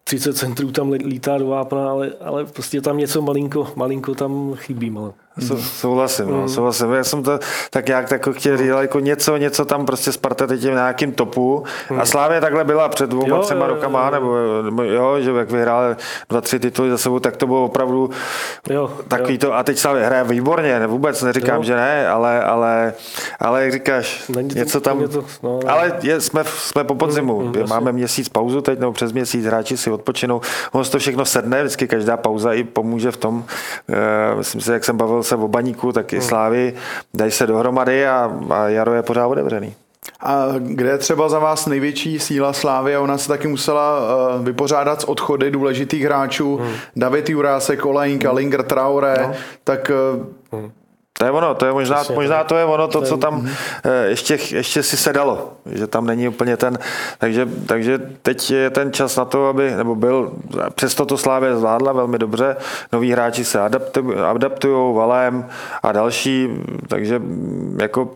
30 0.09 0.37
centrů 0.37 0.73
tam 0.73 0.93
lítá 0.93 1.39
do 1.39 1.47
vápna, 1.47 1.91
ale, 1.91 2.13
ale 2.21 2.45
prostě 2.45 2.81
tam 2.81 2.99
něco 2.99 3.23
malinko, 3.23 3.73
malinko 3.77 4.15
tam 4.15 4.55
chybí. 4.55 4.93
Ale. 4.97 5.13
Sou, 5.41 5.57
souhlasím, 5.57 6.31
no, 6.31 6.41
mm. 6.41 6.49
souhlasím. 6.49 6.93
Já 6.93 7.05
jsem 7.05 7.23
to 7.23 7.39
tak 7.71 7.87
nějak 7.87 8.09
tak 8.09 8.29
chtěl 8.33 8.57
říct, 8.57 8.67
jako 8.81 9.01
něco, 9.01 9.37
něco 9.37 9.65
tam 9.65 9.87
prostě 9.87 10.13
Sparta 10.13 10.47
teď 10.47 10.63
je 10.63 10.71
v 10.71 10.75
nějakým 10.75 11.13
topu 11.13 11.65
mm. 11.91 12.01
a 12.01 12.07
Slávě 12.07 12.41
takhle 12.41 12.65
byla 12.65 12.89
před 12.89 13.11
dvouma, 13.11 13.37
jo, 13.37 13.43
třema 13.43 13.67
jo, 13.67 13.75
rokama, 13.75 14.05
jo, 14.05 14.11
nebo, 14.11 14.63
nebo 14.63 14.83
jo, 14.83 15.21
že 15.21 15.31
jak 15.31 15.51
vyhráli 15.51 15.97
dva, 16.29 16.41
tři 16.41 16.59
tituly 16.59 16.91
za 16.91 16.99
sebou, 16.99 17.19
tak 17.19 17.37
to 17.37 17.47
bylo 17.47 17.65
opravdu 17.65 18.11
jo, 18.71 18.93
takový 19.09 19.35
jo. 19.35 19.39
to, 19.41 19.55
a 19.55 19.63
teď 19.63 19.79
Slávě 19.79 20.05
hraje 20.05 20.25
výborně, 20.25 20.81
ne, 20.81 20.87
vůbec 20.87 21.23
neříkám, 21.23 21.57
jo. 21.57 21.63
že 21.63 21.77
ne, 21.77 22.09
ale, 22.09 22.45
ale, 22.45 22.93
ale 23.41 23.63
jak 23.63 23.73
říkáš, 23.73 24.25
Není 24.29 24.55
něco 24.55 24.81
tam, 24.81 25.09
to, 25.09 25.25
no, 25.43 25.61
no. 25.65 25.71
ale 25.71 25.93
je, 26.03 26.21
jsme, 26.21 26.45
jsme 26.45 26.85
po 26.85 26.95
podzimu, 26.95 27.41
mm, 27.41 27.47
mm, 27.47 27.69
máme 27.69 27.93
měsíc 27.93 28.29
pauzu 28.29 28.61
teď, 28.61 28.79
nebo 28.79 28.93
přes 28.93 29.13
měsíc, 29.13 29.45
hráči 29.45 29.77
si 29.77 29.91
odpočinou, 29.91 30.41
ono 30.73 30.85
to 30.85 30.99
všechno 30.99 31.25
sedne, 31.25 31.63
vždycky 31.63 31.89
každá 31.89 32.17
pauza 32.17 32.53
i 32.53 32.65
pomůže 32.65 33.11
v 33.11 33.17
tom, 33.17 33.37
uh, 33.37 34.39
myslím 34.39 34.61
si, 34.61 34.73
jak 34.73 34.85
jsem 34.85 34.97
bavil 34.97 35.23
se 35.27 35.37
o 35.37 35.49
baníku, 35.49 35.93
tak 35.93 36.13
i 36.13 36.17
hmm. 36.17 36.29
Slávy 36.29 36.75
dají 37.15 37.31
se 37.31 37.47
dohromady 37.47 38.07
a, 38.07 38.33
a 38.51 38.69
jaro 38.69 38.95
je 38.95 39.03
pořád 39.03 39.27
otevřený. 39.27 39.75
A 40.21 40.47
kde 40.59 40.91
je 40.91 40.99
třeba 40.99 41.29
za 41.29 41.39
vás 41.39 41.67
největší 41.67 42.19
síla 42.19 42.53
Slávy 42.53 42.97
a 42.97 43.01
ona 43.01 43.19
se 43.19 43.29
taky 43.29 43.49
musela 43.49 43.99
uh, 43.99 44.45
vypořádat 44.45 45.01
s 45.01 45.05
odchody 45.05 45.51
důležitých 45.51 46.05
hráčů, 46.05 46.57
hmm. 46.57 46.73
David 46.97 47.31
Jurásek, 47.31 47.87
Olajnka, 47.87 48.29
hmm. 48.29 48.37
Linger, 48.37 48.63
Traore, 48.63 49.17
no. 49.23 49.35
tak 49.65 49.91
uh, 50.53 50.59
hmm 50.61 50.71
To 51.19 51.25
je 51.25 51.31
ono, 51.31 51.55
to 51.55 51.67
je 51.67 51.73
možná, 51.73 51.97
Přesně, 51.97 52.15
možná 52.15 52.45
to 52.45 52.57
je 52.57 52.65
ono, 52.65 52.89
to, 52.89 53.03
co 53.03 53.17
tam 53.17 53.49
eh, 53.85 54.07
ještě, 54.07 54.39
ještě 54.51 54.83
si 54.83 54.97
sedalo, 54.97 55.53
že 55.67 55.87
tam 55.87 56.07
není 56.07 56.29
úplně 56.29 56.57
ten, 56.57 56.79
takže, 57.19 57.49
takže 57.67 57.99
teď 58.23 58.51
je 58.51 58.71
ten 58.71 58.93
čas 58.93 59.17
na 59.17 59.25
to, 59.25 59.47
aby, 59.47 59.71
nebo 59.71 59.95
byl, 59.95 60.33
přesto 60.75 61.07
to 61.07 61.19
Slávě 61.19 61.57
zvládla 61.57 61.93
velmi 61.93 62.19
dobře, 62.19 62.57
noví 62.93 63.13
hráči 63.13 63.45
se 63.45 63.61
adaptují, 63.61 64.19
adaptují 64.19 64.97
Valém 64.97 65.49
a 65.83 65.93
další, 65.93 66.49
takže 66.89 67.23
jako 67.81 68.11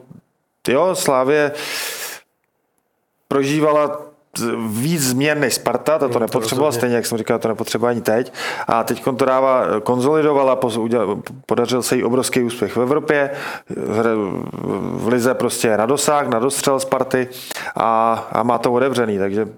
jo, 0.69 0.95
Slávě 0.95 1.53
prožívala 3.29 4.10
víc 4.69 5.03
změn 5.03 5.41
než 5.41 5.55
Sparta, 5.55 5.99
ta 5.99 6.09
to 6.09 6.13
hmm, 6.15 6.21
nepotřebovala, 6.21 6.73
stejně 6.73 6.97
jak 6.97 7.07
jsem 7.07 7.19
říkal, 7.19 7.39
to 7.39 7.49
nepotřebuje 7.49 7.91
ani 7.91 8.01
teď. 8.01 8.33
A 8.67 8.85
teď 8.85 9.05
to 9.17 9.25
dává, 9.25 9.81
konzolidovala, 9.81 10.59
podařil 11.47 11.83
se 11.83 11.97
jí 11.97 12.05
obrovský 12.05 12.43
úspěch 12.43 12.77
v 12.77 12.81
Evropě, 12.81 13.31
v 14.93 15.09
Lize 15.09 15.35
prostě 15.35 15.77
na 15.77 15.87
dosah, 15.87 16.29
na 16.29 16.39
dostřel 16.39 16.81
Sparty 16.81 17.29
a, 17.77 18.13
a 18.33 18.43
má 18.43 18.59
to 18.59 18.73
otevřený, 18.73 19.19
takže 19.19 19.49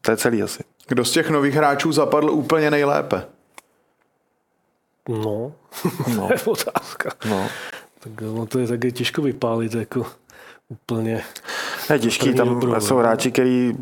to 0.00 0.10
je 0.10 0.16
celý 0.16 0.42
asi. 0.42 0.64
Kdo 0.88 1.04
z 1.04 1.10
těch 1.10 1.30
nových 1.30 1.54
hráčů 1.54 1.92
zapadl 1.92 2.30
úplně 2.30 2.70
nejlépe? 2.70 3.24
No, 5.08 5.52
no. 6.16 6.26
to 6.26 6.32
je 6.32 6.40
otázka. 6.46 7.10
No. 7.30 7.48
Tak 8.00 8.12
to 8.48 8.58
je 8.58 8.66
také 8.66 8.90
těžko 8.90 9.22
vypálit, 9.22 9.74
jako 9.74 10.06
úplně. 10.68 11.24
Je 11.92 11.98
těžký, 11.98 12.34
tam 12.34 12.48
dobrou, 12.48 12.80
jsou 12.80 12.96
hráči, 12.96 13.30
který 13.30 13.74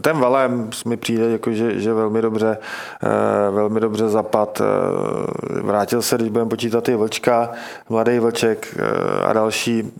ten 0.00 0.18
Valem 0.18 0.70
mi 0.86 0.96
přijde, 0.96 1.30
jako 1.30 1.52
že, 1.52 1.80
že 1.80 1.92
velmi 1.92 2.22
dobře, 2.22 2.58
eh, 3.02 3.50
velmi 3.50 3.80
dobře 3.80 4.08
zapad. 4.08 4.60
Eh, 4.60 5.60
vrátil 5.60 6.02
se, 6.02 6.16
když 6.16 6.28
budeme 6.28 6.50
počítat 6.50 6.88
i 6.88 6.96
Vlčka, 6.96 7.50
mladý 7.88 8.18
Vlček 8.18 8.76
eh, 8.78 9.24
a 9.24 9.32
další. 9.32 9.92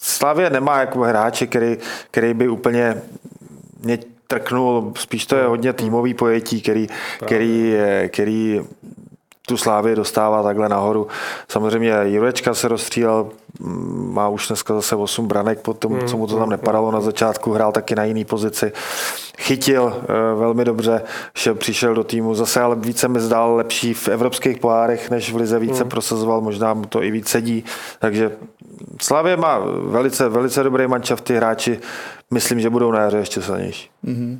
Slavě 0.00 0.50
nemá 0.50 0.80
jako 0.80 1.00
hráče, 1.00 1.46
který, 1.46 1.78
který 2.10 2.34
by 2.34 2.48
úplně 2.48 3.02
mě 3.82 3.98
trknul, 4.26 4.92
spíš 4.96 5.26
to 5.26 5.36
je 5.36 5.44
hodně 5.44 5.72
týmový 5.72 6.14
pojetí, 6.14 6.62
který, 6.62 6.86
který, 7.26 7.74
který 8.08 8.60
tu 9.50 9.56
Slávy 9.56 9.96
dostává 9.96 10.42
takhle 10.42 10.68
nahoru. 10.68 11.06
Samozřejmě 11.48 11.92
Jurečka 12.04 12.54
se 12.54 12.68
rozstřílel, 12.68 13.28
mm, 13.60 14.10
má 14.14 14.28
už 14.28 14.48
dneska 14.48 14.74
zase 14.74 14.96
8 14.96 15.26
branek 15.26 15.60
po 15.60 15.74
tom, 15.74 15.98
co 16.06 16.16
mu 16.16 16.26
to 16.26 16.36
tam 16.38 16.50
nepadalo 16.50 16.90
na 16.90 17.00
začátku, 17.00 17.52
hrál 17.52 17.72
taky 17.72 17.94
na 17.94 18.04
jiný 18.04 18.24
pozici. 18.24 18.72
Chytil 19.38 19.92
eh, 19.96 20.06
velmi 20.34 20.64
dobře, 20.64 21.02
že 21.34 21.54
přišel 21.54 21.94
do 21.94 22.04
týmu, 22.04 22.34
zase 22.34 22.60
ale 22.60 22.76
více 22.76 23.08
mi 23.08 23.20
zdál 23.20 23.56
lepší 23.56 23.94
v 23.94 24.08
evropských 24.08 24.58
pohárech, 24.58 25.10
než 25.10 25.32
v 25.32 25.36
Lize 25.36 25.58
více 25.58 25.80
hmm. 25.82 25.90
prosazoval, 25.90 26.40
možná 26.40 26.74
mu 26.74 26.84
to 26.84 27.02
i 27.02 27.10
víc 27.10 27.28
sedí. 27.28 27.64
Takže 27.98 28.30
Slavě 29.02 29.36
má 29.36 29.58
velice, 29.82 30.28
velice 30.28 30.62
dobrý 30.62 30.86
mančaft, 30.86 31.24
ty 31.24 31.36
hráči 31.36 31.80
myslím, 32.30 32.60
že 32.60 32.70
budou 32.70 32.90
na 32.90 33.00
jaře 33.00 33.18
ještě 33.18 33.42
silnější. 33.42 33.90
Mm-hmm. 34.04 34.38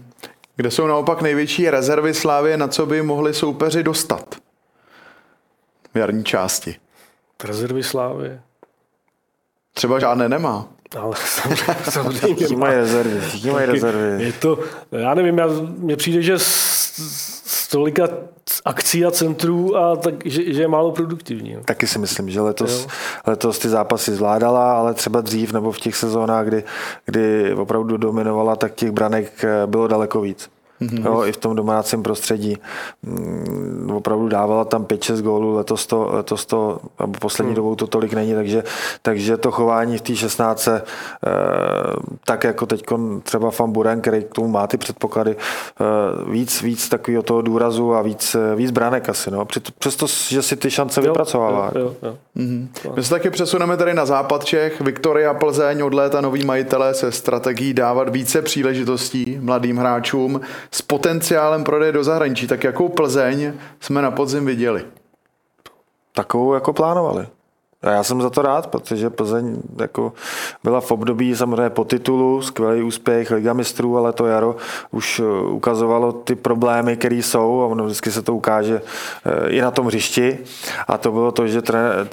Kde 0.56 0.70
jsou 0.70 0.86
naopak 0.86 1.22
největší 1.22 1.70
rezervy 1.70 2.14
Slávě, 2.14 2.56
na 2.56 2.68
co 2.68 2.86
by 2.86 3.02
mohli 3.02 3.34
soupeři 3.34 3.82
dostat? 3.82 4.36
V 5.94 5.98
jarní 5.98 6.24
části. 6.24 6.76
Rezervy 7.44 7.82
slávy. 7.82 8.40
Třeba 9.74 9.98
žádné 9.98 10.28
nemá. 10.28 10.68
Ale 10.98 11.16
samozřejmě 11.84 12.34
Všichni 12.34 12.56
mají 12.56 12.74
rezervy. 12.74 13.20
Všichni 13.20 13.50
mají 13.50 13.66
rezervy. 13.66 14.24
Je 14.24 14.32
to, 14.32 14.58
já 14.92 15.14
nevím, 15.14 15.38
já, 15.38 15.46
mně 15.78 15.96
přijde, 15.96 16.22
že 16.22 16.38
z 16.38 17.68
tolika 17.70 18.08
akcí 18.64 19.04
a 19.04 19.10
centrů 19.10 19.76
a 19.76 19.96
tak, 19.96 20.14
že, 20.24 20.54
že 20.54 20.62
je 20.62 20.68
málo 20.68 20.92
produktivní. 20.92 21.54
No. 21.54 21.60
Taky 21.64 21.86
si 21.86 21.98
myslím, 21.98 22.30
že 22.30 22.40
letos, 22.40 22.86
letos 23.26 23.58
ty 23.58 23.68
zápasy 23.68 24.12
zvládala, 24.12 24.72
ale 24.78 24.94
třeba 24.94 25.20
dřív 25.20 25.52
nebo 25.52 25.72
v 25.72 25.78
těch 25.78 25.96
sezónách, 25.96 26.46
kdy, 26.46 26.64
kdy 27.04 27.54
opravdu 27.54 27.96
dominovala, 27.96 28.56
tak 28.56 28.74
těch 28.74 28.90
branek 28.90 29.44
eh, 29.44 29.66
bylo 29.66 29.88
daleko 29.88 30.20
víc 30.20 30.50
mm-hmm. 30.80 31.06
jo, 31.06 31.24
i 31.24 31.32
v 31.32 31.36
tom 31.36 31.56
domácím 31.56 32.02
prostředí. 32.02 32.56
Mm, 33.02 33.90
opravdu 33.94 34.28
dávala 34.28 34.64
tam 34.64 34.84
5-6 34.84 35.22
gólů, 35.22 35.54
letos 35.54 35.86
to, 35.86 36.08
letos 36.12 36.46
to 36.46 36.78
nebo 37.00 37.12
poslední 37.12 37.50
mm. 37.50 37.56
dobou 37.56 37.74
to 37.74 37.86
tolik 37.86 38.12
není, 38.12 38.34
takže, 38.34 38.62
takže 39.02 39.36
to 39.36 39.50
chování 39.50 39.98
v 39.98 40.00
té 40.00 40.16
16, 40.16 40.68
eh, 40.68 40.80
tak 42.24 42.44
jako 42.44 42.66
teď 42.66 42.84
třeba 43.22 43.50
Famburen, 43.50 44.00
který 44.00 44.24
k 44.24 44.34
tomu 44.34 44.48
má 44.48 44.66
ty 44.66 44.76
předpoklady, 44.76 45.36
eh, 45.36 46.30
víc, 46.30 46.62
víc 46.62 46.88
takového 46.88 47.22
toho 47.22 47.42
důrazu 47.42 47.94
a 47.94 48.02
víc, 48.02 48.36
víc 48.56 48.70
branek 48.70 49.08
asi, 49.08 49.30
no. 49.30 49.46
Přesto, 49.78 50.06
že 50.28 50.42
si 50.42 50.56
ty 50.56 50.70
šance 50.70 51.00
jo, 51.00 51.06
vypracovává. 51.06 51.70
Jo, 51.74 51.80
jo, 51.80 51.94
jo. 52.02 52.16
Mm-hmm. 52.36 52.68
My 52.96 53.04
se 53.04 53.10
taky 53.10 53.30
přesuneme 53.30 53.76
tady 53.76 53.94
na 53.94 54.06
západ 54.06 54.44
Čech. 54.44 54.80
Viktoria 54.80 55.34
Plzeň 55.34 55.82
od 55.82 55.94
léta 55.94 56.20
noví 56.20 56.44
majitelé 56.44 56.94
se 56.94 57.12
strategií 57.12 57.74
dávat 57.74 58.08
více 58.08 58.42
příležitostí 58.42 59.38
mladým 59.40 59.76
hráčům 59.76 60.40
s 60.70 60.82
potenciálem 60.82 61.64
prodeje 61.64 61.92
do 61.92 62.04
zahraničí. 62.04 62.46
Tak 62.46 62.64
jakou 62.64 62.88
Plzeň 62.88 63.52
jsme 63.80 64.02
na 64.02 64.10
podzim 64.10 64.46
viděli? 64.46 64.86
Takovou 66.12 66.54
jako 66.54 66.72
plánovali. 66.72 67.26
A 67.82 67.90
já 67.90 68.02
jsem 68.04 68.22
za 68.22 68.30
to 68.30 68.42
rád, 68.42 68.66
protože 68.66 69.10
Plzeň 69.10 69.56
jako 69.78 70.12
byla 70.64 70.80
v 70.80 70.90
období 70.90 71.36
samozřejmě 71.36 71.70
po 71.70 71.84
titulu, 71.84 72.42
skvělý 72.42 72.82
úspěch 72.82 73.30
Liga 73.30 73.52
mistrů, 73.52 73.98
ale 73.98 74.12
to 74.12 74.26
jaro 74.26 74.56
už 74.90 75.20
eh, 75.20 75.46
ukazovalo 75.46 76.12
ty 76.12 76.34
problémy, 76.34 76.96
které 76.96 77.14
jsou 77.14 77.62
a 77.62 77.66
ono 77.66 77.84
vždycky 77.84 78.10
se 78.10 78.22
to 78.22 78.34
ukáže 78.34 78.82
eh, 79.24 79.50
i 79.50 79.60
na 79.60 79.70
tom 79.70 79.86
hřišti. 79.86 80.38
A 80.88 80.98
to 80.98 81.12
bylo 81.12 81.32
to, 81.32 81.46
že, 81.46 81.62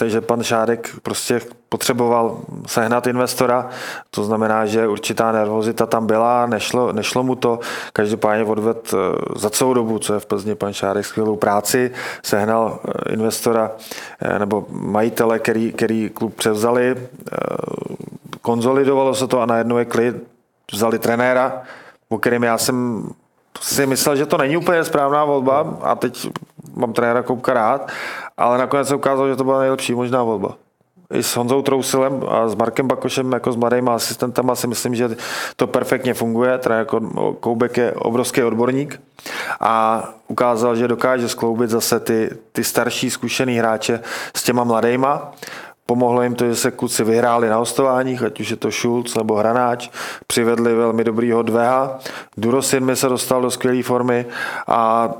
že 0.06 0.21
pan 0.21 0.43
Šádek 0.43 0.89
prostě 1.03 1.41
potřeboval 1.69 2.38
sehnat 2.67 3.08
investora, 3.08 3.69
to 4.12 4.23
znamená, 4.23 4.65
že 4.65 4.88
určitá 4.88 5.32
nervozita 5.32 5.86
tam 5.86 6.08
byla, 6.08 6.45
nešlo, 6.45 6.93
nešlo 6.93 7.23
mu 7.23 7.36
to, 7.36 7.60
každopádně 7.93 8.45
odved 8.45 8.93
eh, 8.93 8.97
za 9.36 9.49
celou 9.49 9.73
dobu, 9.73 9.99
co 9.99 10.13
je 10.13 10.19
v 10.19 10.25
Plzni 10.25 10.56
pan 10.56 10.73
Šárek 10.73 11.06
skvělou 11.06 11.36
práci, 11.36 11.91
sehnal 12.23 12.80
eh, 12.88 13.13
investora 13.13 13.71
nebo 14.38 14.65
majitele, 14.69 15.39
který, 15.39 15.56
který 15.71 16.09
klub 16.09 16.35
převzali, 16.35 16.95
konzolidovalo 18.41 19.15
se 19.15 19.27
to 19.27 19.41
a 19.41 19.45
najednou 19.45 19.77
je 19.77 19.85
klid, 19.85 20.15
vzali 20.71 20.99
trenéra, 20.99 21.61
o 22.09 22.17
kterým 22.17 22.43
já 22.43 22.57
jsem 22.57 23.09
si 23.61 23.85
myslel, 23.85 24.15
že 24.15 24.25
to 24.25 24.37
není 24.37 24.57
úplně 24.57 24.83
správná 24.83 25.25
volba 25.25 25.77
a 25.81 25.95
teď 25.95 26.29
mám 26.75 26.93
trenéra 26.93 27.23
Koupka 27.23 27.53
rád, 27.53 27.91
ale 28.37 28.57
nakonec 28.57 28.87
se 28.87 28.95
ukázalo, 28.95 29.29
že 29.29 29.35
to 29.35 29.43
byla 29.43 29.59
nejlepší 29.59 29.95
možná 29.95 30.23
volba 30.23 30.57
i 31.13 31.23
s 31.23 31.35
Honzou 31.35 31.61
Trousilem 31.61 32.23
a 32.29 32.49
s 32.49 32.55
Markem 32.55 32.87
Bakošem 32.87 33.31
jako 33.31 33.51
s 33.51 33.55
mladými 33.55 33.89
asistentama 33.89 34.55
si 34.55 34.67
myslím, 34.67 34.95
že 34.95 35.17
to 35.55 35.67
perfektně 35.67 36.13
funguje. 36.13 36.57
Teda 36.57 36.75
jako 36.75 36.99
Koubek 37.39 37.77
je 37.77 37.91
obrovský 37.91 38.43
odborník 38.43 39.01
a 39.59 40.03
ukázal, 40.27 40.75
že 40.75 40.87
dokáže 40.87 41.29
skloubit 41.29 41.69
zase 41.69 41.99
ty, 41.99 42.29
ty 42.51 42.63
starší 42.63 43.09
zkušený 43.09 43.57
hráče 43.57 43.99
s 44.35 44.43
těma 44.43 44.63
mladejma. 44.63 45.31
Pomohlo 45.85 46.23
jim 46.23 46.35
to, 46.35 46.45
že 46.45 46.55
se 46.55 46.71
kluci 46.71 47.03
vyhráli 47.03 47.49
na 47.49 47.57
hostováních, 47.57 48.23
ať 48.23 48.39
už 48.39 48.49
je 48.49 48.55
to 48.55 48.71
Schulz 48.71 49.15
nebo 49.15 49.35
Hranáč, 49.35 49.89
přivedli 50.27 50.75
velmi 50.75 51.03
dobrýho 51.03 51.41
Dveha. 51.41 51.99
Durosin 52.37 52.85
mi 52.85 52.95
se 52.95 53.09
dostal 53.09 53.41
do 53.41 53.51
skvělé 53.51 53.83
formy 53.83 54.25
a 54.67 55.13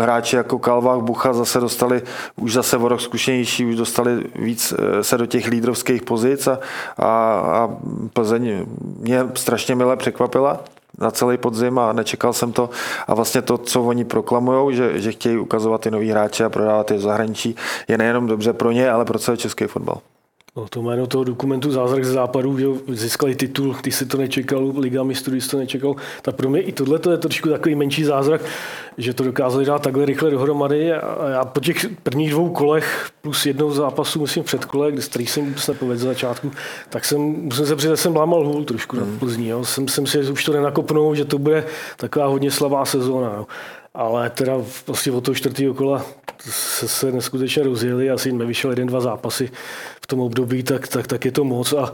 hráči 0.00 0.36
jako 0.36 0.58
Kalvách, 0.58 1.00
Bucha 1.00 1.32
zase 1.32 1.60
dostali 1.60 2.02
už 2.36 2.52
zase 2.52 2.76
o 2.76 2.88
rok 2.88 3.00
zkušenější, 3.00 3.66
už 3.66 3.76
dostali 3.76 4.24
víc 4.34 4.74
eh, 4.78 5.04
se 5.04 5.18
do 5.18 5.26
těch 5.26 5.46
lídrovských 5.46 6.02
pozic 6.02 6.46
a, 6.46 6.58
a, 6.98 7.08
a 7.08 7.70
Plzeň 8.12 8.66
mě 8.98 9.26
strašně 9.34 9.74
milé 9.74 9.96
překvapila 9.96 10.60
na 10.98 11.10
celý 11.10 11.36
podzim 11.38 11.78
a 11.78 11.92
nečekal 11.92 12.32
jsem 12.32 12.52
to. 12.52 12.70
A 13.06 13.14
vlastně 13.14 13.42
to, 13.42 13.58
co 13.58 13.82
oni 13.82 14.04
proklamují, 14.04 14.76
že, 14.76 15.00
že 15.00 15.12
chtějí 15.12 15.38
ukazovat 15.38 15.80
ty 15.80 15.90
nový 15.90 16.10
hráče 16.10 16.44
a 16.44 16.50
prodávat 16.50 16.90
je 16.90 16.96
v 16.96 17.00
zahraničí, 17.00 17.56
je 17.88 17.98
nejenom 17.98 18.26
dobře 18.26 18.52
pro 18.52 18.72
ně, 18.72 18.90
ale 18.90 19.04
pro 19.04 19.18
celý 19.18 19.38
český 19.38 19.64
fotbal. 19.64 20.00
No, 20.56 20.68
to 20.68 20.82
jméno 20.82 21.06
toho 21.06 21.24
dokumentu 21.24 21.70
Zázrak 21.70 22.04
ze 22.04 22.12
západu, 22.12 22.58
že 22.58 22.66
získali 22.88 23.34
titul, 23.34 23.74
ty 23.74 23.92
si 23.92 24.06
to 24.06 24.16
nečekal, 24.16 24.72
Liga 24.78 25.02
mistrů, 25.02 25.36
to 25.50 25.56
nečekal, 25.58 25.94
tak 26.22 26.36
pro 26.36 26.50
mě 26.50 26.60
i 26.60 26.72
tohle 26.72 26.98
to 26.98 27.10
je 27.10 27.18
trošku 27.18 27.48
takový 27.48 27.74
menší 27.74 28.04
zázrak, 28.04 28.40
že 28.98 29.14
to 29.14 29.24
dokázali 29.24 29.64
dát 29.64 29.82
takhle 29.82 30.06
rychle 30.06 30.30
dohromady 30.30 30.92
a 30.92 31.28
já 31.28 31.44
po 31.44 31.60
těch 31.60 31.86
prvních 32.02 32.30
dvou 32.30 32.50
kolech 32.50 33.10
plus 33.22 33.46
jednou 33.46 33.70
zápasu, 33.70 34.20
myslím 34.20 34.44
před 34.44 34.64
kole, 34.64 34.92
který 34.92 35.26
jsem 35.26 35.44
vůbec 35.44 35.68
nepovedl 35.68 36.00
z 36.00 36.02
začátku, 36.02 36.52
tak 36.88 37.04
jsem, 37.04 37.20
musím 37.20 37.66
se 37.66 37.76
přiznat, 37.76 37.96
jsem 37.96 38.16
lámal 38.16 38.46
hůl 38.46 38.64
trošku 38.64 38.96
hmm. 38.96 39.12
na 39.12 39.18
Plzní. 39.18 39.48
Jo. 39.48 39.64
Jsem, 39.64 39.88
jsem 39.88 40.06
si 40.06 40.18
už 40.18 40.44
to 40.44 40.52
nenakopnul, 40.52 41.14
že 41.14 41.24
to 41.24 41.38
bude 41.38 41.64
taková 41.96 42.26
hodně 42.26 42.50
slabá 42.50 42.84
sezóna. 42.84 43.32
Jo. 43.36 43.46
Ale 43.94 44.30
teda 44.30 44.52
vlastně 44.86 45.12
od 45.12 45.24
toho 45.24 45.34
čtvrtého 45.34 45.74
kola 45.74 46.04
se, 46.50 46.88
se 46.88 47.12
neskutečně 47.12 47.62
rozjeli, 47.62 48.10
asi 48.10 48.32
nevyšel 48.32 48.70
jeden, 48.70 48.86
dva 48.86 49.00
zápasy 49.00 49.50
v 50.02 50.06
tom 50.06 50.20
období, 50.20 50.62
tak, 50.62 50.88
tak, 50.88 51.06
tak 51.06 51.24
je 51.24 51.32
to 51.32 51.44
moc. 51.44 51.72
A 51.72 51.92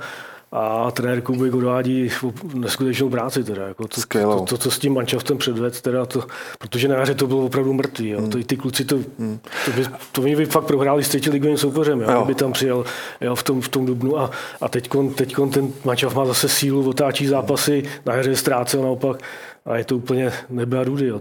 a 0.53 0.91
trenér 0.91 1.21
Kubik 1.23 1.55
odvádí 1.55 2.11
neskutečnou 2.55 3.11
práci. 3.11 3.45
Teda, 3.45 3.69
jako 3.69 3.89
to, 3.89 4.01
to, 4.11 4.41
to, 4.41 4.59
co 4.59 4.71
s 4.71 4.79
tím 4.79 4.95
manšaftem 4.95 5.39
předved, 5.39 5.81
teda 5.81 6.07
to, 6.07 6.25
protože 6.59 6.89
na 6.89 6.97
jaře 6.97 7.15
to 7.15 7.27
bylo 7.27 7.45
opravdu 7.45 7.73
mrtvý. 7.73 8.09
Jo. 8.09 8.29
To, 8.29 8.39
ty 8.43 8.57
kluci 8.57 8.85
to, 8.85 8.99
to, 9.65 9.71
by, 9.77 9.85
to 10.13 10.21
by, 10.21 10.37
by 10.37 10.47
fakt 10.47 10.65
prohráli 10.65 11.05
s 11.05 11.09
třetí 11.09 11.31
ligovým 11.31 11.59
soupeřem, 11.59 12.01
jo, 12.01 12.11
Jo. 12.11 12.21
kdyby 12.21 12.35
tam 12.35 12.53
přijel 12.53 12.85
jo, 13.21 13.35
v, 13.35 13.43
tom, 13.43 13.61
v 13.61 13.69
tom 13.69 13.87
dubnu. 13.87 14.19
A, 14.19 14.31
a 14.61 14.69
teď 14.69 14.91
ten 15.53 15.73
manšaft 15.85 16.17
má 16.17 16.27
zase 16.27 16.49
sílu, 16.49 16.89
otáčí 16.89 17.27
zápasy, 17.27 17.83
na 18.07 18.15
jaře 18.15 18.37
ztrácel 18.37 18.83
naopak 18.83 19.23
a 19.69 19.77
je 19.77 19.85
to 19.85 19.97
úplně 19.97 20.33
nebe 20.51 20.79
a 20.79 20.85
dudy. 20.85 21.07
Jo. 21.07 21.21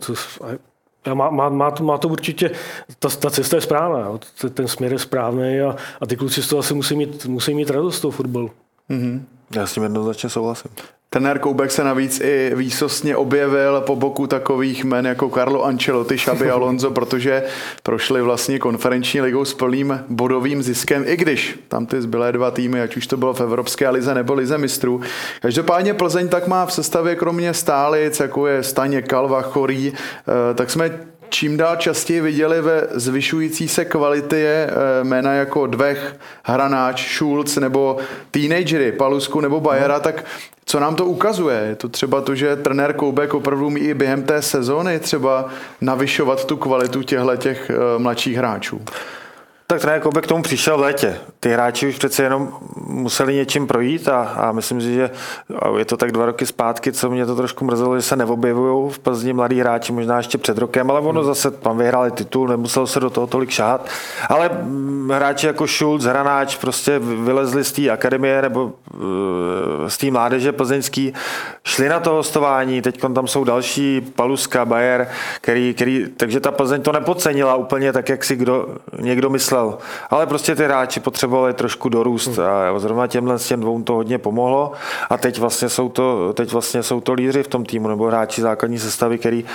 A, 1.06 1.14
má, 1.14 1.30
má, 1.30 1.50
má, 1.50 1.72
to, 1.72 1.84
má 1.84 1.98
to 1.98 2.08
určitě, 2.08 2.52
ta, 3.00 3.10
ta 3.10 3.30
cesta 3.30 3.56
je 3.58 3.62
správná, 3.62 4.00
jo. 4.00 4.20
Ten- 4.54 4.68
směr 4.68 4.94
je 4.94 5.00
správný 5.00 5.62
a, 5.62 5.76
a 6.02 6.06
ty 6.06 6.16
kluci 6.18 6.44
z 6.44 6.48
toho 6.48 6.60
asi 6.60 6.74
musí 6.74 6.96
mít, 6.96 7.26
musí 7.26 7.54
mít 7.54 7.70
radost 7.70 7.98
z 7.98 8.02
toho 8.02 8.12
fotbalu. 8.12 8.52
Já 9.56 9.68
s 9.68 9.74
tím 9.74 9.84
jednoznačně 9.84 10.30
souhlasím. 10.30 10.72
Trenér 11.10 11.40
Koubek 11.40 11.72
se 11.72 11.84
navíc 11.84 12.22
i 12.24 12.52
výsostně 12.56 13.16
objevil 13.16 13.82
po 13.82 13.96
boku 13.96 14.28
takových 14.28 14.84
men 14.84 15.06
jako 15.06 15.30
Carlo 15.30 15.64
Ancelotti, 15.64 16.18
Xabi 16.18 16.50
Alonso, 16.52 16.92
protože 16.92 17.44
prošli 17.84 18.22
vlastně 18.22 18.60
konferenční 18.60 19.22
ligou 19.22 19.46
s 19.46 19.54
plným 19.54 20.00
bodovým 20.10 20.64
ziskem, 20.64 21.04
i 21.08 21.18
když 21.18 21.60
tam 21.68 21.86
ty 21.86 22.02
zbylé 22.02 22.32
dva 22.32 22.52
týmy, 22.52 22.82
ať 22.82 22.98
už 22.98 23.08
to 23.08 23.18
bylo 23.18 23.34
v 23.34 23.42
Evropské 23.42 23.90
lize 23.90 24.14
nebo 24.16 24.34
lize 24.34 24.58
mistrů. 24.58 25.02
Každopádně 25.42 25.94
Plzeň 25.94 26.30
tak 26.30 26.48
má 26.48 26.66
v 26.66 26.74
sestavě 26.74 27.16
kromě 27.16 27.54
stálic, 27.54 28.20
jako 28.20 28.48
je 28.48 28.64
Staně, 28.64 29.02
Kalva, 29.02 29.42
Chorý, 29.42 29.94
eh, 29.94 30.54
tak 30.54 30.70
jsme 30.70 31.00
čím 31.30 31.58
dál 31.58 31.76
častěji 31.76 32.22
viděli 32.22 32.62
ve 32.62 32.88
zvyšující 32.92 33.68
se 33.68 33.86
kvalitě 33.86 34.70
eh, 34.70 35.04
jména 35.04 35.34
jako 35.34 35.68
Dvech, 35.68 36.16
Hranáč, 36.44 37.16
Schulz 37.16 37.56
nebo 37.56 37.98
teenagery, 38.32 38.92
Palusku 38.92 39.42
nebo 39.42 39.60
Bajera, 39.60 40.00
tak 40.00 40.26
co 40.66 40.80
nám 40.80 40.96
to 40.96 41.06
ukazuje? 41.06 41.58
Je 41.70 41.76
to 41.76 41.90
třeba 41.90 42.22
to, 42.22 42.36
že 42.36 42.56
trenér 42.56 42.94
Koubek 42.94 43.34
opravdu 43.34 43.68
umí 43.68 43.82
i 43.82 43.94
během 43.94 44.24
té 44.24 44.42
sezóny 44.42 45.00
třeba 45.00 45.50
navyšovat 45.82 46.46
tu 46.46 46.58
kvalitu 46.58 47.04
těchto 47.04 47.36
těch 47.36 47.70
eh, 47.70 48.00
mladších 48.00 48.38
hráčů. 48.38 48.82
Tak 49.70 49.82
trenér 49.82 50.02
Koubek 50.02 50.24
k 50.24 50.28
tomu 50.28 50.44
přišel 50.44 50.78
v 50.78 50.82
létě. 50.82 51.18
Ty 51.40 51.50
hráči 51.50 51.88
už 51.88 51.96
přece 51.96 52.24
jenom 52.24 52.54
museli 52.88 53.36
něčím 53.36 53.68
projít 53.68 54.08
a, 54.08 54.22
a 54.22 54.52
myslím 54.52 54.82
si, 54.82 54.94
že 54.94 55.10
je 55.78 55.86
to 55.86 55.98
tak 55.98 56.12
dva 56.12 56.26
roky 56.26 56.46
zpátky, 56.46 56.92
co 56.92 57.10
mě 57.10 57.26
to 57.26 57.36
trošku 57.36 57.66
mrzelo, 57.66 57.96
že 57.96 58.02
se 58.02 58.16
neobjevují 58.16 58.92
v 58.92 59.00
Plzni 59.00 59.34
mladí 59.34 59.60
hráči, 59.60 59.94
možná 59.94 60.18
ještě 60.18 60.38
před 60.38 60.58
rokem, 60.58 60.92
ale 60.92 61.00
ono 61.00 61.24
zase 61.24 61.52
tam 61.52 61.78
vyhráli 61.78 62.12
titul, 62.12 62.48
nemusel 62.48 62.88
se 62.88 63.00
do 63.00 63.10
toho 63.10 63.28
tolik 63.28 63.50
šáhat. 63.50 63.90
Ale 64.30 64.50
mm, 64.50 65.10
hráči 65.10 65.48
jako 65.48 65.68
Schulz, 65.68 66.04
Hranáč 66.04 66.56
prostě 66.56 67.00
vylezli 67.00 67.64
z 67.64 67.72
té 67.72 67.90
akademie 67.90 68.42
nebo 68.42 68.74
eh, 68.94 69.90
z 69.90 69.98
té 69.98 70.12
mládeže 70.12 70.52
plzeňský, 70.52 71.14
šli 71.64 71.90
na 71.90 72.00
to 72.00 72.12
hostování, 72.12 72.82
teď 72.82 73.02
tam 73.14 73.28
jsou 73.28 73.44
další, 73.44 74.02
Paluska, 74.02 74.66
Bayer, 74.66 75.08
který, 75.42 75.74
který, 75.74 76.06
takže 76.18 76.40
ta 76.40 76.52
Plzeň 76.52 76.82
to 76.82 76.92
nepodcenila 76.92 77.56
úplně 77.56 77.94
tak, 77.94 78.10
jak 78.10 78.24
si 78.24 78.36
kdo, 78.36 78.68
někdo 79.00 79.30
myslel. 79.30 79.57
Ale 80.10 80.26
prostě 80.28 80.56
ty 80.56 80.64
hráči 80.64 81.00
potřebovali 81.00 81.54
trošku 81.54 81.90
dorůst 81.90 82.40
a 82.40 82.80
zrovna 82.80 83.08
těmhle 83.08 83.40
s 83.40 83.48
těm 83.48 83.60
dvou 83.62 83.82
to 83.84 83.94
hodně 83.94 84.18
pomohlo. 84.18 84.72
A 85.10 85.18
teď 85.18 85.40
vlastně 85.40 85.70
jsou 85.70 85.90
to, 85.90 86.34
teď 86.34 86.52
vlastně 86.52 86.84
jsou 86.84 87.02
to 87.02 87.14
lídři 87.14 87.44
v 87.44 87.48
tom 87.48 87.66
týmu 87.66 87.88
nebo 87.88 88.06
hráči 88.06 88.42
základní 88.42 88.80
sestavy, 88.80 89.18
který, 89.18 89.46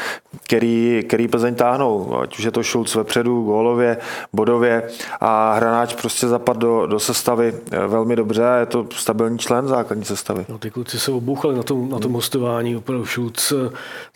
který, 0.45 1.05
který 1.09 1.29
Plzeň 1.29 1.55
táhnou. 1.55 2.19
Ať 2.21 2.39
už 2.39 2.45
je 2.45 2.51
to 2.51 2.63
Šulc 2.63 2.95
vepředu, 2.95 3.43
gólově, 3.43 3.97
bodově. 4.33 4.89
A 5.21 5.55
hranáč 5.55 5.95
prostě 5.95 6.29
zapad 6.29 6.57
do, 6.57 6.87
do 6.87 7.01
sestavy 7.01 7.55
eh, 7.71 7.87
velmi 7.87 8.17
dobře. 8.17 8.49
A 8.49 8.57
je 8.57 8.67
to 8.67 8.87
stabilní 8.93 9.39
člen 9.39 9.69
základní 9.69 10.05
sestavy. 10.05 10.47
No, 10.49 10.59
ty 10.59 10.71
kluci 10.71 10.99
se 10.99 11.13
obouchali 11.13 11.57
na 11.57 11.63
tom, 11.63 11.91
na 11.91 11.99
tom 11.99 12.13
hostování, 12.13 12.77
opravdu 12.77 13.07
Schulz, 13.07 13.53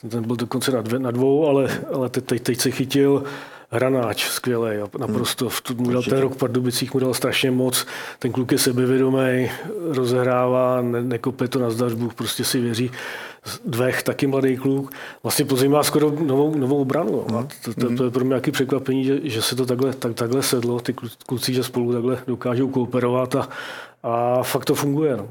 ten 0.09 0.27
byl 0.27 0.37
dokonce 0.37 0.73
na, 0.73 0.83
dvě, 0.83 0.99
na 0.99 1.11
dvou, 1.11 1.49
ale, 1.49 1.69
ale 1.95 2.09
teď, 2.09 2.43
teď 2.43 2.61
se 2.61 2.71
chytil 2.71 3.25
hranáč, 3.71 4.25
skvělý, 4.25 4.77
naprosto, 4.99 5.49
v 5.49 5.61
tu, 5.61 5.75
mu 5.75 5.91
dal 5.91 6.03
ten 6.03 6.19
rok 6.19 6.35
v 6.35 6.37
Pardubicích 6.37 6.95
mu 6.95 7.01
dal 7.01 7.15
strašně 7.15 7.51
moc, 7.51 7.87
ten 8.19 8.33
kluk 8.33 8.53
je 8.53 8.59
sebevědomý, 8.59 9.51
rozehrává, 9.91 10.83
ne, 10.83 11.03
nekope 11.03 11.49
to 11.49 11.59
na 11.59 11.71
zdařbu, 11.71 12.11
prostě 12.17 12.45
si 12.45 12.61
věří, 12.61 12.91
Dvech, 13.65 14.03
taky 14.03 14.27
mladý 14.27 14.57
kluk. 14.57 14.93
Vlastně 15.23 15.45
Plzeň 15.45 15.71
má 15.71 15.83
skoro 15.83 16.11
novou, 16.11 16.55
novou 16.55 16.81
obranu. 16.81 17.25
No. 17.31 17.39
A 17.39 17.49
to, 17.65 17.75
to, 17.75 17.97
to, 17.97 18.05
je 18.05 18.11
pro 18.11 18.25
mě 18.25 18.29
nějaký 18.29 18.51
překvapení, 18.51 19.05
že, 19.05 19.21
že 19.23 19.43
se 19.43 19.57
to 19.57 19.67
takhle, 19.67 19.93
tak, 19.93 20.15
takhle 20.15 20.43
sedlo. 20.43 20.81
Ty 20.81 20.95
kluci, 21.27 21.55
že 21.55 21.65
spolu 21.65 21.93
takhle 21.93 22.19
dokážou 22.27 22.69
kooperovat 22.69 23.35
a, 23.35 23.49
a 24.03 24.43
fakt 24.43 24.65
to 24.65 24.75
funguje. 24.75 25.17
No. 25.17 25.29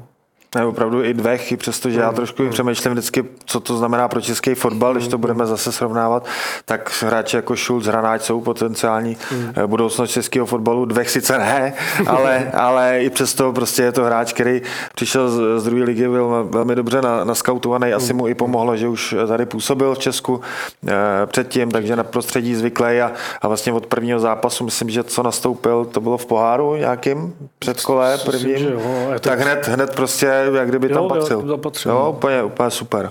Ne, 0.56 0.64
opravdu 0.64 1.04
i 1.04 1.14
dvech, 1.14 1.52
i 1.52 1.56
přestože 1.56 2.00
já 2.00 2.12
trošku 2.12 2.42
i 2.42 2.50
přemýšlím 2.50 2.92
vždycky, 2.92 3.24
co 3.44 3.60
to 3.60 3.76
znamená 3.76 4.08
pro 4.08 4.20
český 4.20 4.54
fotbal, 4.54 4.94
když 4.94 5.08
to 5.08 5.18
budeme 5.18 5.46
zase 5.46 5.72
srovnávat, 5.72 6.26
tak 6.64 7.02
hráči 7.02 7.36
jako 7.36 7.56
Schulz, 7.56 7.86
Hranáč 7.86 8.22
jsou 8.22 8.40
potenciální 8.40 9.16
mm. 9.32 9.52
budoucnost 9.66 10.10
českého 10.10 10.46
fotbalu. 10.46 10.84
Dvech 10.84 11.10
sice 11.10 11.38
ne, 11.38 11.74
ale, 12.06 12.50
ale 12.54 13.00
i 13.02 13.10
přesto 13.10 13.52
prostě 13.52 13.82
je 13.82 13.92
to 13.92 14.04
hráč, 14.04 14.32
který 14.32 14.62
přišel 14.94 15.30
z, 15.30 15.60
z 15.60 15.64
druhé 15.64 15.84
ligy, 15.84 16.08
byl 16.08 16.48
velmi 16.50 16.74
dobře 16.74 17.02
na, 17.02 17.24
naskautovaný, 17.24 17.92
asi 17.92 18.12
mu 18.12 18.28
i 18.28 18.34
pomohlo, 18.34 18.76
že 18.76 18.88
už 18.88 19.14
tady 19.28 19.46
působil 19.46 19.94
v 19.94 19.98
Česku 19.98 20.40
eh, 20.88 20.92
předtím, 21.26 21.70
takže 21.70 21.96
na 21.96 22.04
prostředí 22.04 22.54
zvyklý 22.54 23.00
a, 23.00 23.12
a 23.42 23.48
vlastně 23.48 23.72
od 23.72 23.86
prvního 23.86 24.20
zápasu, 24.20 24.64
myslím, 24.64 24.90
že 24.90 25.04
co 25.04 25.22
nastoupil, 25.22 25.84
to 25.84 26.00
bylo 26.00 26.18
v 26.18 26.26
poháru 26.26 26.76
nějakým 26.76 27.34
předkole 27.58 28.18
prvním, 28.18 28.58
že 28.58 28.76
tak 29.20 29.40
hned, 29.40 29.68
hned 29.68 29.94
prostě 29.94 30.45
jak 30.54 30.68
kdyby 30.68 30.88
Jo, 30.88 30.94
tam 30.94 31.02
jo, 31.02 31.08
patřil. 31.08 31.46
zapatřil. 31.46 31.92
Jo, 31.92 32.10
úplně, 32.16 32.42
úplně 32.42 32.70
super. 32.70 33.10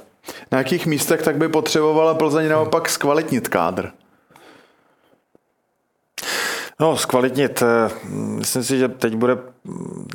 Na 0.51 0.57
jakých 0.57 0.85
místech 0.87 1.21
tak 1.21 1.35
by 1.37 1.49
potřebovala 1.49 2.13
Plzeň 2.13 2.49
naopak 2.49 2.89
zkvalitnit 2.89 3.47
kádr? 3.47 3.89
No, 6.79 6.97
zkvalitnit. 6.97 7.61
eh, 7.61 7.89
Myslím 8.13 8.63
si, 8.63 8.77
že 8.77 8.87
teď 8.87 9.15
bude, 9.15 9.37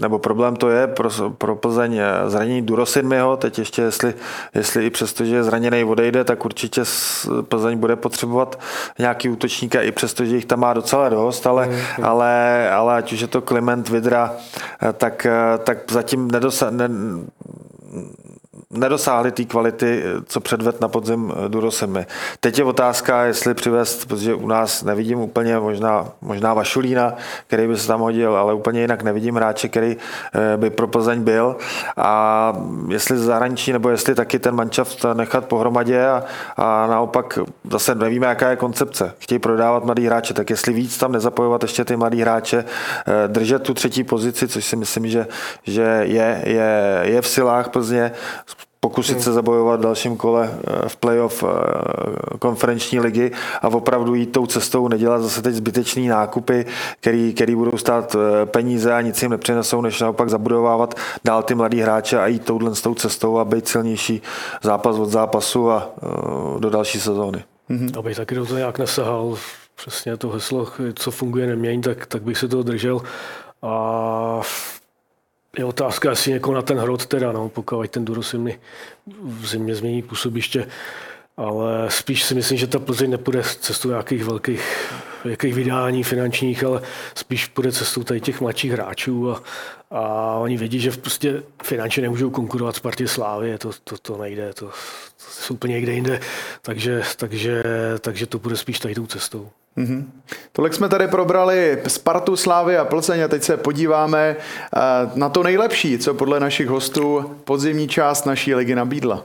nebo 0.00 0.18
problém 0.18 0.56
to 0.56 0.68
je 0.68 0.86
pro, 0.86 1.10
pro 1.38 1.56
Plzeň 1.56 1.96
eh, 1.96 2.30
zranění 2.30 2.62
Durosinmiho. 2.62 3.36
Teď 3.36 3.58
ještě, 3.58 3.82
jestli, 3.82 4.14
jestli 4.54 4.86
i 4.86 4.90
přesto, 4.90 5.24
že 5.24 5.34
je 5.36 5.44
zraněný 5.44 5.84
odejde, 5.84 6.24
tak 6.24 6.44
určitě 6.44 6.82
Plzeň 7.48 7.78
bude 7.78 7.96
potřebovat 7.96 8.60
nějaký 8.98 9.28
útočníka, 9.28 9.82
i 9.82 9.92
přesto, 9.92 10.24
že 10.24 10.36
jich 10.36 10.46
tam 10.46 10.60
má 10.60 10.72
docela 10.72 11.08
dost, 11.08 11.46
ale, 11.46 11.68
ale, 12.02 12.70
ale 12.70 12.96
ať 12.96 13.12
už 13.12 13.20
je 13.20 13.26
to 13.26 13.42
Kliment 13.42 13.88
Vidra, 13.88 14.32
eh, 14.82 14.92
tak, 14.92 15.26
tak 15.64 15.78
zatím 15.92 16.30
nedosa, 16.30 16.70
ne, 16.70 16.88
nedosáhli 18.70 19.32
té 19.32 19.44
kvality, 19.44 20.02
co 20.26 20.40
předved 20.40 20.80
na 20.80 20.88
podzim 20.88 21.32
Durosemi. 21.48 22.06
Teď 22.40 22.58
je 22.58 22.64
otázka, 22.64 23.24
jestli 23.24 23.54
přivést, 23.54 24.04
protože 24.08 24.34
u 24.34 24.46
nás 24.46 24.82
nevidím 24.82 25.20
úplně 25.20 25.58
možná, 25.58 26.08
možná 26.20 26.54
Vašulína, 26.54 27.14
který 27.46 27.66
by 27.66 27.76
se 27.76 27.86
tam 27.86 28.00
hodil, 28.00 28.36
ale 28.36 28.54
úplně 28.54 28.80
jinak 28.80 29.02
nevidím 29.02 29.34
hráče, 29.34 29.68
který 29.68 29.96
eh, 30.34 30.56
by 30.56 30.70
pro 30.70 30.88
Plzeň 30.88 31.22
byl. 31.22 31.56
A 31.96 32.52
jestli 32.88 33.18
zahraničí, 33.18 33.72
nebo 33.72 33.90
jestli 33.90 34.14
taky 34.14 34.38
ten 34.38 34.54
manšaft 34.54 35.04
nechat 35.14 35.44
pohromadě 35.44 36.06
a, 36.06 36.24
a 36.56 36.86
naopak 36.86 37.38
zase 37.70 37.94
nevíme, 37.94 38.26
jaká 38.26 38.50
je 38.50 38.56
koncepce. 38.56 39.14
Chtějí 39.18 39.38
prodávat 39.38 39.84
mladý 39.84 40.06
hráče, 40.06 40.34
tak 40.34 40.50
jestli 40.50 40.72
víc 40.72 40.98
tam 40.98 41.12
nezapojovat 41.12 41.62
ještě 41.62 41.84
ty 41.84 41.96
mladý 41.96 42.20
hráče, 42.20 42.64
eh, 42.64 43.28
držet 43.28 43.62
tu 43.62 43.74
třetí 43.74 44.04
pozici, 44.04 44.48
což 44.48 44.64
si 44.64 44.76
myslím, 44.76 45.08
že, 45.08 45.26
že 45.62 45.82
je, 46.02 46.42
je, 46.44 47.00
je 47.02 47.22
v 47.22 47.28
silách 47.28 47.68
Plzně, 47.68 48.12
pokusit 48.80 49.22
se 49.22 49.32
zabojovat 49.32 49.80
v 49.80 49.82
dalším 49.82 50.16
kole 50.16 50.50
eh, 50.52 50.88
v 50.88 50.96
playoff 50.96 51.44
eh, 51.44 51.48
konferenční 52.38 53.00
ligy 53.00 53.32
a 53.62 53.68
opravdu 53.68 54.14
jít 54.14 54.32
tou 54.32 54.46
cestou, 54.46 54.88
nedělat 54.88 55.22
zase 55.22 55.42
teď 55.42 55.54
zbytečný 55.54 56.08
nákupy, 56.08 56.66
který, 57.00 57.32
který 57.34 57.54
budou 57.54 57.78
stát 57.78 58.16
eh, 58.16 58.46
peníze 58.46 58.92
a 58.92 59.00
nic 59.00 59.22
jim 59.22 59.30
nepřinesou, 59.30 59.80
než 59.80 60.00
naopak 60.00 60.28
zabudovávat 60.28 60.94
dál 61.24 61.42
ty 61.42 61.54
mladý 61.54 61.80
hráče 61.80 62.18
a 62.18 62.26
jít 62.26 62.44
touhle 62.44 62.74
s 62.74 62.82
tou 62.82 62.94
cestou 62.94 63.38
a 63.38 63.44
být 63.44 63.68
silnější 63.68 64.22
zápas 64.62 64.96
od 64.96 65.10
zápasu 65.10 65.70
a 65.70 65.90
do 66.58 66.70
další 66.70 67.00
sezóny. 67.00 67.44
Mm-hmm. 67.70 67.98
Abych 67.98 68.16
taky 68.16 68.34
do 68.34 68.46
toho 68.46 68.58
nějak 68.58 68.78
nesahal, 68.78 69.36
přesně 69.76 70.16
to 70.16 70.28
heslo, 70.28 70.68
co 70.94 71.10
funguje, 71.10 71.46
nemění, 71.46 71.82
tak, 71.82 72.06
tak 72.06 72.22
bych 72.22 72.38
se 72.38 72.48
toho 72.48 72.62
držel. 72.62 73.00
A 73.62 74.40
je 75.58 75.64
otázka, 75.64 76.10
jestli 76.10 76.32
někoho 76.32 76.54
na 76.54 76.62
ten 76.62 76.78
hrot 76.78 77.06
teda, 77.06 77.32
no, 77.32 77.48
pokud 77.48 77.90
ten 77.90 78.04
Durosim 78.04 78.50
v 79.22 79.46
zimě 79.46 79.74
změní 79.74 80.02
působiště, 80.02 80.66
ale 81.36 81.90
spíš 81.90 82.24
si 82.24 82.34
myslím, 82.34 82.58
že 82.58 82.66
ta 82.66 82.78
Plzeň 82.78 83.10
nepůjde 83.10 83.42
cestou 83.60 83.88
nějakých 83.88 84.24
velkých, 84.24 84.92
velkých 85.24 85.54
vydání 85.54 86.04
finančních, 86.04 86.64
ale 86.64 86.82
spíš 87.14 87.46
půjde 87.46 87.72
cestou 87.72 88.02
tady 88.02 88.20
těch 88.20 88.40
mladších 88.40 88.72
hráčů 88.72 89.30
a, 89.30 89.42
a 89.90 90.34
oni 90.38 90.56
vědí, 90.56 90.80
že 90.80 90.90
prostě 90.90 91.42
finančně 91.62 92.02
nemůžou 92.02 92.30
konkurovat 92.30 92.76
Spartě 92.76 93.08
Slávy, 93.08 93.58
to, 93.58 93.70
to, 93.84 93.98
to 93.98 94.16
nejde, 94.18 94.52
to, 94.54 94.66
to 94.66 94.72
jsou 95.16 95.54
úplně 95.54 95.74
někde 95.74 95.92
jinde, 95.92 96.20
takže, 96.62 97.02
takže, 97.16 97.62
takže 98.00 98.26
to 98.26 98.38
bude 98.38 98.56
spíš 98.56 98.78
tady 98.78 98.94
tou 98.94 99.06
cestou. 99.06 99.50
Mm-hmm. 99.78 100.04
Tolik 100.52 100.74
jsme 100.74 100.88
tady 100.88 101.08
probrali 101.08 101.82
Spartu, 101.86 102.36
Slávy 102.36 102.76
a 102.76 102.84
Plzeň 102.84 103.22
a 103.22 103.28
teď 103.28 103.42
se 103.42 103.56
podíváme 103.56 104.36
eh, 104.36 104.80
na 105.14 105.28
to 105.28 105.42
nejlepší, 105.42 105.98
co 105.98 106.14
podle 106.14 106.40
našich 106.40 106.68
hostů 106.68 107.36
podzimní 107.44 107.88
část 107.88 108.26
naší 108.26 108.54
ligy 108.54 108.74
nabídla. 108.74 109.24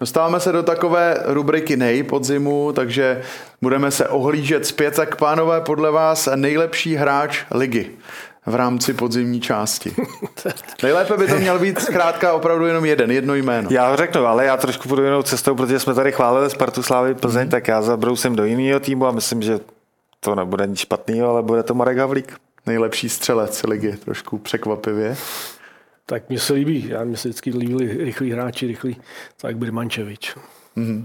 Dostáváme 0.00 0.40
se 0.40 0.52
do 0.52 0.62
takové 0.62 1.16
rubriky 1.24 1.76
nej 1.76 2.02
podzimu, 2.02 2.72
takže 2.72 3.22
budeme 3.62 3.90
se 3.90 4.08
ohlížet 4.08 4.66
zpět. 4.66 4.96
Tak 4.96 5.16
pánové, 5.16 5.60
podle 5.60 5.90
vás 5.90 6.28
nejlepší 6.34 6.94
hráč 6.94 7.44
ligy 7.50 7.90
v 8.46 8.54
rámci 8.54 8.94
podzimní 8.94 9.40
části. 9.40 9.92
Nejlépe 10.82 11.16
by 11.16 11.26
to 11.26 11.36
měl 11.36 11.58
být 11.58 11.78
zkrátka 11.78 12.32
opravdu 12.32 12.66
jenom 12.66 12.84
jeden, 12.84 13.10
jedno 13.10 13.34
jméno. 13.34 13.68
Já 13.72 13.90
ho 13.90 13.96
řeknu, 13.96 14.26
ale 14.26 14.44
já 14.44 14.56
trošku 14.56 14.88
půjdu 14.88 15.04
jinou 15.04 15.22
cestou, 15.22 15.54
protože 15.54 15.80
jsme 15.80 15.94
tady 15.94 16.12
chválili 16.12 16.50
Spartu 16.50 16.82
Slávy 16.82 17.14
Plzeň, 17.14 17.44
mm. 17.44 17.50
tak 17.50 17.68
já 17.68 17.82
zabrousím 17.82 18.36
do 18.36 18.44
jiného 18.44 18.80
týmu 18.80 19.06
a 19.06 19.10
myslím, 19.10 19.42
že 19.42 19.60
to 20.20 20.34
nebude 20.34 20.66
nic 20.66 20.78
špatného, 20.78 21.30
ale 21.30 21.42
bude 21.42 21.62
to 21.62 21.74
Marek 21.74 21.98
Havlík. 21.98 22.36
Nejlepší 22.66 23.08
střelec 23.08 23.62
ligy, 23.62 23.96
trošku 23.96 24.38
překvapivě. 24.38 25.16
Tak 26.06 26.28
mně 26.28 26.38
se 26.38 26.52
líbí, 26.52 26.88
já 26.88 27.04
mi 27.04 27.16
se 27.16 27.28
vždycky 27.28 27.50
líbili 27.50 28.04
rychlí 28.04 28.32
hráči, 28.32 28.66
rychlí, 28.66 28.96
tak 29.36 29.56
Birmančevič. 29.56 30.36
Mm-hmm. 30.76 31.04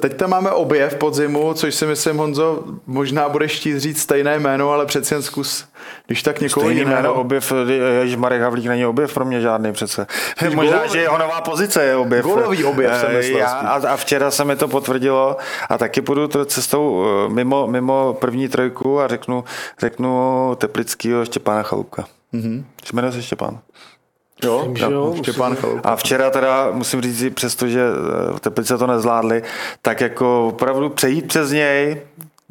Teď 0.00 0.16
tam 0.16 0.30
máme 0.30 0.50
objev 0.50 0.94
podzimu, 0.94 1.54
což 1.54 1.74
si 1.74 1.86
myslím, 1.86 2.16
Honzo, 2.16 2.64
možná 2.86 3.28
budeš 3.28 3.56
chtít 3.56 3.78
říct 3.78 4.00
stejné 4.00 4.38
jméno, 4.38 4.70
ale 4.70 4.86
přeci 4.86 5.14
jen 5.14 5.22
zkus, 5.22 5.64
když 6.06 6.22
tak 6.22 6.40
někoho 6.40 6.64
Stejný 6.64 6.80
jiného. 6.80 6.96
jméno, 6.96 7.14
objev, 7.14 7.52
jež 8.00 8.16
Marek 8.16 8.42
Havlík 8.42 8.66
není 8.66 8.86
objev 8.86 9.14
pro 9.14 9.24
mě 9.24 9.40
žádný 9.40 9.72
přece. 9.72 10.06
Když 10.40 10.54
možná, 10.54 10.72
golový, 10.72 10.92
že 10.92 11.00
jeho 11.00 11.18
nová 11.18 11.40
pozice 11.40 11.84
je 11.84 11.96
objev. 11.96 12.24
Golový 12.24 12.64
objev 12.64 12.96
jsem 12.96 13.16
myslel. 13.16 13.38
Já, 13.38 13.48
a, 13.48 13.88
a, 13.88 13.96
včera 13.96 14.30
se 14.30 14.44
mi 14.44 14.56
to 14.56 14.68
potvrdilo 14.68 15.36
a 15.68 15.78
taky 15.78 16.02
půjdu 16.02 16.28
cestou 16.44 17.04
eh, 17.04 17.28
mimo, 17.28 17.66
mimo 17.66 18.16
první 18.20 18.48
trojku 18.48 19.00
a 19.00 19.08
řeknu, 19.08 19.44
řeknu 19.78 20.54
Teplickýho 20.56 21.24
Štěpána 21.24 21.62
Chalupka. 21.62 22.04
Mm-hmm. 22.34 22.64
Jmenuje 22.92 23.12
se 23.12 23.22
Štěpán. 23.22 23.58
Jo, 24.44 24.68
Myslím, 24.68 24.92
jo, 24.92 25.14
Štěpán 25.18 25.56
A 25.84 25.96
včera 25.96 26.30
teda 26.30 26.70
musím 26.70 27.00
říct, 27.00 27.34
přestože 27.34 27.80
eh, 27.80 28.40
Teplice 28.40 28.78
to 28.78 28.86
nezvládli, 28.86 29.42
tak 29.82 30.00
jako 30.00 30.46
opravdu 30.46 30.90
přejít 30.90 31.28
přes 31.28 31.50
něj, 31.50 32.00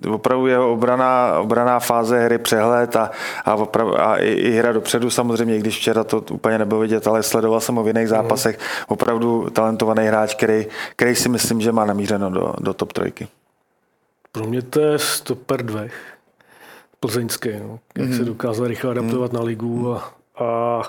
opravdu 0.09 0.47
jeho 0.47 0.73
obraná, 0.73 1.39
obraná 1.39 1.79
fáze 1.79 2.19
hry, 2.19 2.37
přehled 2.37 2.95
a, 2.95 3.11
a, 3.45 3.55
opravdu, 3.55 4.01
a 4.01 4.17
i, 4.17 4.29
i, 4.29 4.51
hra 4.51 4.71
dopředu 4.71 5.09
samozřejmě, 5.09 5.59
když 5.59 5.77
včera 5.77 6.03
to 6.03 6.23
úplně 6.31 6.57
nebylo 6.57 6.79
vidět, 6.79 7.07
ale 7.07 7.23
sledoval 7.23 7.59
jsem 7.59 7.75
ho 7.75 7.83
v 7.83 7.87
jiných 7.87 8.03
mhm. 8.03 8.09
zápasech. 8.09 8.59
Opravdu 8.87 9.49
talentovaný 9.53 10.07
hráč, 10.07 10.35
který, 10.35 10.65
který 10.95 11.15
si 11.15 11.29
myslím, 11.29 11.61
že 11.61 11.71
má 11.71 11.85
namířeno 11.85 12.29
do, 12.29 12.53
do 12.59 12.73
top 12.73 12.93
trojky. 12.93 13.27
Pro 14.31 14.47
mě 14.47 14.61
to 14.61 14.79
je 14.79 14.99
stoper 14.99 15.63
dvech 15.63 15.93
plzeňský, 16.99 17.49
no. 17.63 17.79
jak 17.97 18.07
mm. 18.07 18.17
se 18.17 18.25
dokázal 18.25 18.67
rychle 18.67 18.91
adaptovat 18.91 19.31
mm. 19.31 19.39
na 19.39 19.43
ligu 19.43 19.93
a, 19.93 20.13
a 20.39 20.81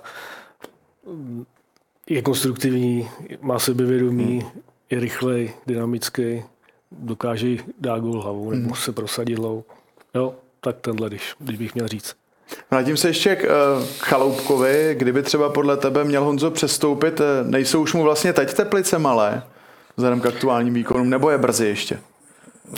je 2.09 2.23
konstruktivní, 2.23 3.09
má 3.41 3.59
sebevědomí, 3.59 4.41
hmm. 4.41 4.63
je 4.91 5.01
rychlej, 5.01 5.53
dynamický, 5.67 6.43
dokáže 6.93 7.57
dát 7.81 7.99
gol 7.99 8.23
hlavou 8.23 8.51
nebo 8.51 8.67
hmm. 8.67 8.75
se 8.75 8.93
prosadit 8.93 9.39
hlavou. 9.39 9.65
Jo, 10.15 10.35
tak 10.61 10.77
tenhle, 10.81 11.09
když, 11.09 11.35
když 11.39 11.59
bych 11.59 11.75
měl 11.75 11.89
říct. 11.89 12.17
Vrátím 12.71 12.97
se 12.97 13.09
ještě 13.09 13.37
k 13.37 13.45
uh, 13.45 13.87
Chaloupkovi. 13.99 14.95
Kdyby 14.99 15.23
třeba 15.23 15.49
podle 15.49 15.77
tebe 15.77 16.05
měl 16.05 16.25
Honzo 16.25 16.51
přestoupit, 16.51 17.21
eh, 17.21 17.45
nejsou 17.45 17.83
už 17.83 17.95
mu 17.95 18.03
vlastně 18.03 18.33
teď 18.33 18.55
teplice 18.55 18.99
malé, 18.99 19.43
vzhledem 19.97 20.21
k 20.21 20.27
aktuálním 20.27 20.75
výkonům, 20.75 21.11
nebo 21.11 21.31
je 21.31 21.39
brzy 21.39 21.67
ještě? 21.67 22.01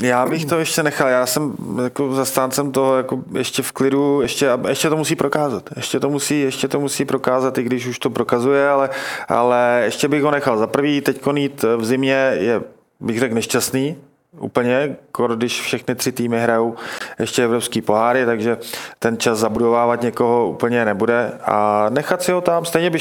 Já 0.00 0.26
bych 0.26 0.44
to 0.44 0.58
ještě 0.58 0.82
nechal. 0.82 1.08
Já 1.08 1.26
jsem 1.26 1.54
jako 1.84 2.14
zastáncem 2.14 2.72
toho 2.72 2.96
jako 2.96 3.18
ještě 3.34 3.62
v 3.62 3.72
klidu, 3.72 4.20
ještě, 4.22 4.50
ještě 4.68 4.90
to 4.90 4.96
musí 4.96 5.16
prokázat. 5.16 5.70
Ještě 5.76 6.00
to 6.00 6.10
musí, 6.10 6.40
ještě 6.40 6.68
to 6.68 6.80
musí 6.80 7.04
prokázat, 7.04 7.58
i 7.58 7.62
když 7.62 7.86
už 7.86 7.98
to 7.98 8.10
prokazuje, 8.10 8.68
ale, 8.68 8.90
ale 9.28 9.82
ještě 9.84 10.08
bych 10.08 10.22
ho 10.22 10.30
nechal. 10.30 10.58
Za 10.58 10.66
prvý, 10.66 11.00
teď 11.00 11.26
jít 11.34 11.64
v 11.76 11.84
zimě 11.84 12.32
je, 12.34 12.62
bych 13.00 13.18
řekl, 13.18 13.34
nešťastný, 13.34 13.96
úplně, 14.38 14.96
když 15.36 15.60
všechny 15.60 15.94
tři 15.94 16.12
týmy 16.12 16.40
hrajou 16.40 16.74
ještě 17.18 17.44
evropský 17.44 17.82
poháry, 17.82 18.26
takže 18.26 18.58
ten 18.98 19.18
čas 19.18 19.38
zabudovávat 19.38 20.02
někoho 20.02 20.48
úplně 20.48 20.84
nebude 20.84 21.32
a 21.44 21.86
nechat 21.88 22.22
si 22.22 22.32
ho 22.32 22.40
tam, 22.40 22.64
stejně 22.64 22.90
by 22.90 22.98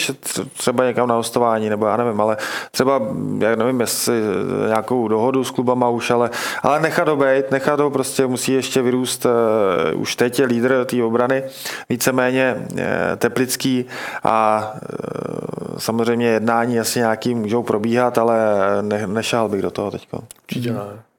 třeba 0.58 0.86
někam 0.86 1.08
na 1.08 1.16
hostování, 1.16 1.70
nebo 1.70 1.86
já 1.86 1.98
nevím, 1.98 2.22
ale 2.22 2.38
třeba, 2.72 3.02
já 3.40 3.56
nevím, 3.56 3.80
jestli 3.80 4.22
nějakou 4.68 5.08
dohodu 5.08 5.44
s 5.44 5.52
klubama 5.52 5.90
už, 5.90 6.12
ale, 6.12 6.30
ale 6.64 6.80
nechat 6.80 7.08
ho 7.08 7.16
být, 7.16 7.52
nechat 7.52 7.80
ho 7.80 7.90
prostě 7.90 8.28
musí 8.28 8.52
ještě 8.52 8.82
vyrůst, 8.82 9.26
uh, 9.26 10.02
už 10.02 10.16
teď 10.16 10.40
je 10.40 10.46
lídr 10.46 10.86
té 10.86 11.04
obrany, 11.04 11.44
víceméně 11.90 12.56
uh, 12.58 12.80
teplický 13.18 13.86
a 14.24 14.72
uh, 14.74 15.78
samozřejmě 15.78 16.28
jednání 16.28 16.80
asi 16.80 17.00
nějaký 17.00 17.36
můžou 17.36 17.64
probíhat, 17.64 18.18
ale 18.18 18.40
ne, 18.82 19.08
nešál 19.08 19.50
bych 19.50 19.62
do 19.62 19.72
toho 19.72 19.92
teď. 19.92 20.08
Určitě 20.44 20.74
ne. 20.74 21.10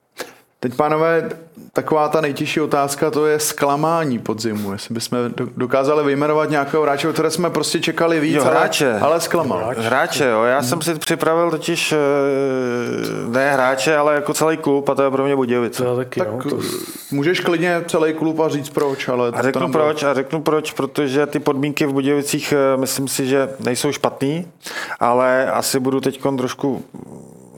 Teď, 0.63 0.75
pánové, 0.75 1.31
taková 1.73 2.09
ta 2.09 2.21
nejtěžší 2.21 2.61
otázka, 2.61 3.11
to 3.11 3.27
je 3.27 3.41
zklamání 3.41 4.19
podzimu. 4.19 4.73
Jestli 4.73 4.95
bychom 4.95 5.19
dokázali 5.57 6.05
vyjmenovat 6.05 6.51
nějakého 6.51 6.83
hráče, 6.83 7.13
které 7.13 7.31
jsme 7.31 7.51
prostě 7.51 7.81
čekali 7.81 8.21
víc, 8.21 8.35
jo, 8.35 8.45
hráče. 8.45 8.91
ale, 8.91 9.01
ale 9.01 9.21
zklamal. 9.21 9.59
Hráče. 9.59 9.81
hráče, 9.81 10.25
jo. 10.25 10.43
Já 10.43 10.59
hmm. 10.59 10.69
jsem 10.69 10.83
si 10.83 10.95
připravil 10.95 11.51
totiž 11.51 11.93
eh, 11.93 11.97
ne 13.29 13.53
hráče, 13.53 13.97
ale 13.97 14.15
jako 14.15 14.35
celý 14.35 14.57
klub 14.57 14.89
a 14.89 14.95
to 14.95 15.03
je 15.03 15.11
pro 15.11 15.25
mě 15.25 15.37
Budějovice. 15.37 15.85
To 15.85 15.97
taky, 15.97 16.21
tak 16.21 16.45
no, 16.45 16.51
to... 16.51 16.59
můžeš 17.11 17.41
klidně 17.41 17.85
celý 17.89 18.15
klub 18.15 18.41
a 18.41 18.49
říct 18.49 18.71
proč, 18.71 19.09
ale... 19.09 19.29
A 19.33 19.43
řeknu 19.43 19.73
proč, 19.73 20.03
a 20.03 20.15
řeknu 20.15 20.43
proč, 20.43 20.73
protože 20.73 21.27
ty 21.27 21.39
podmínky 21.39 21.87
v 21.87 21.93
Budějovicích 21.93 22.53
eh, 22.53 22.77
myslím 22.77 23.09
si, 23.09 23.27
že 23.27 23.49
nejsou 23.61 23.93
špatný, 23.93 24.47
ale 25.01 25.51
asi 25.51 25.81
budu 25.81 26.01
teď 26.01 26.23
trošku 26.39 26.85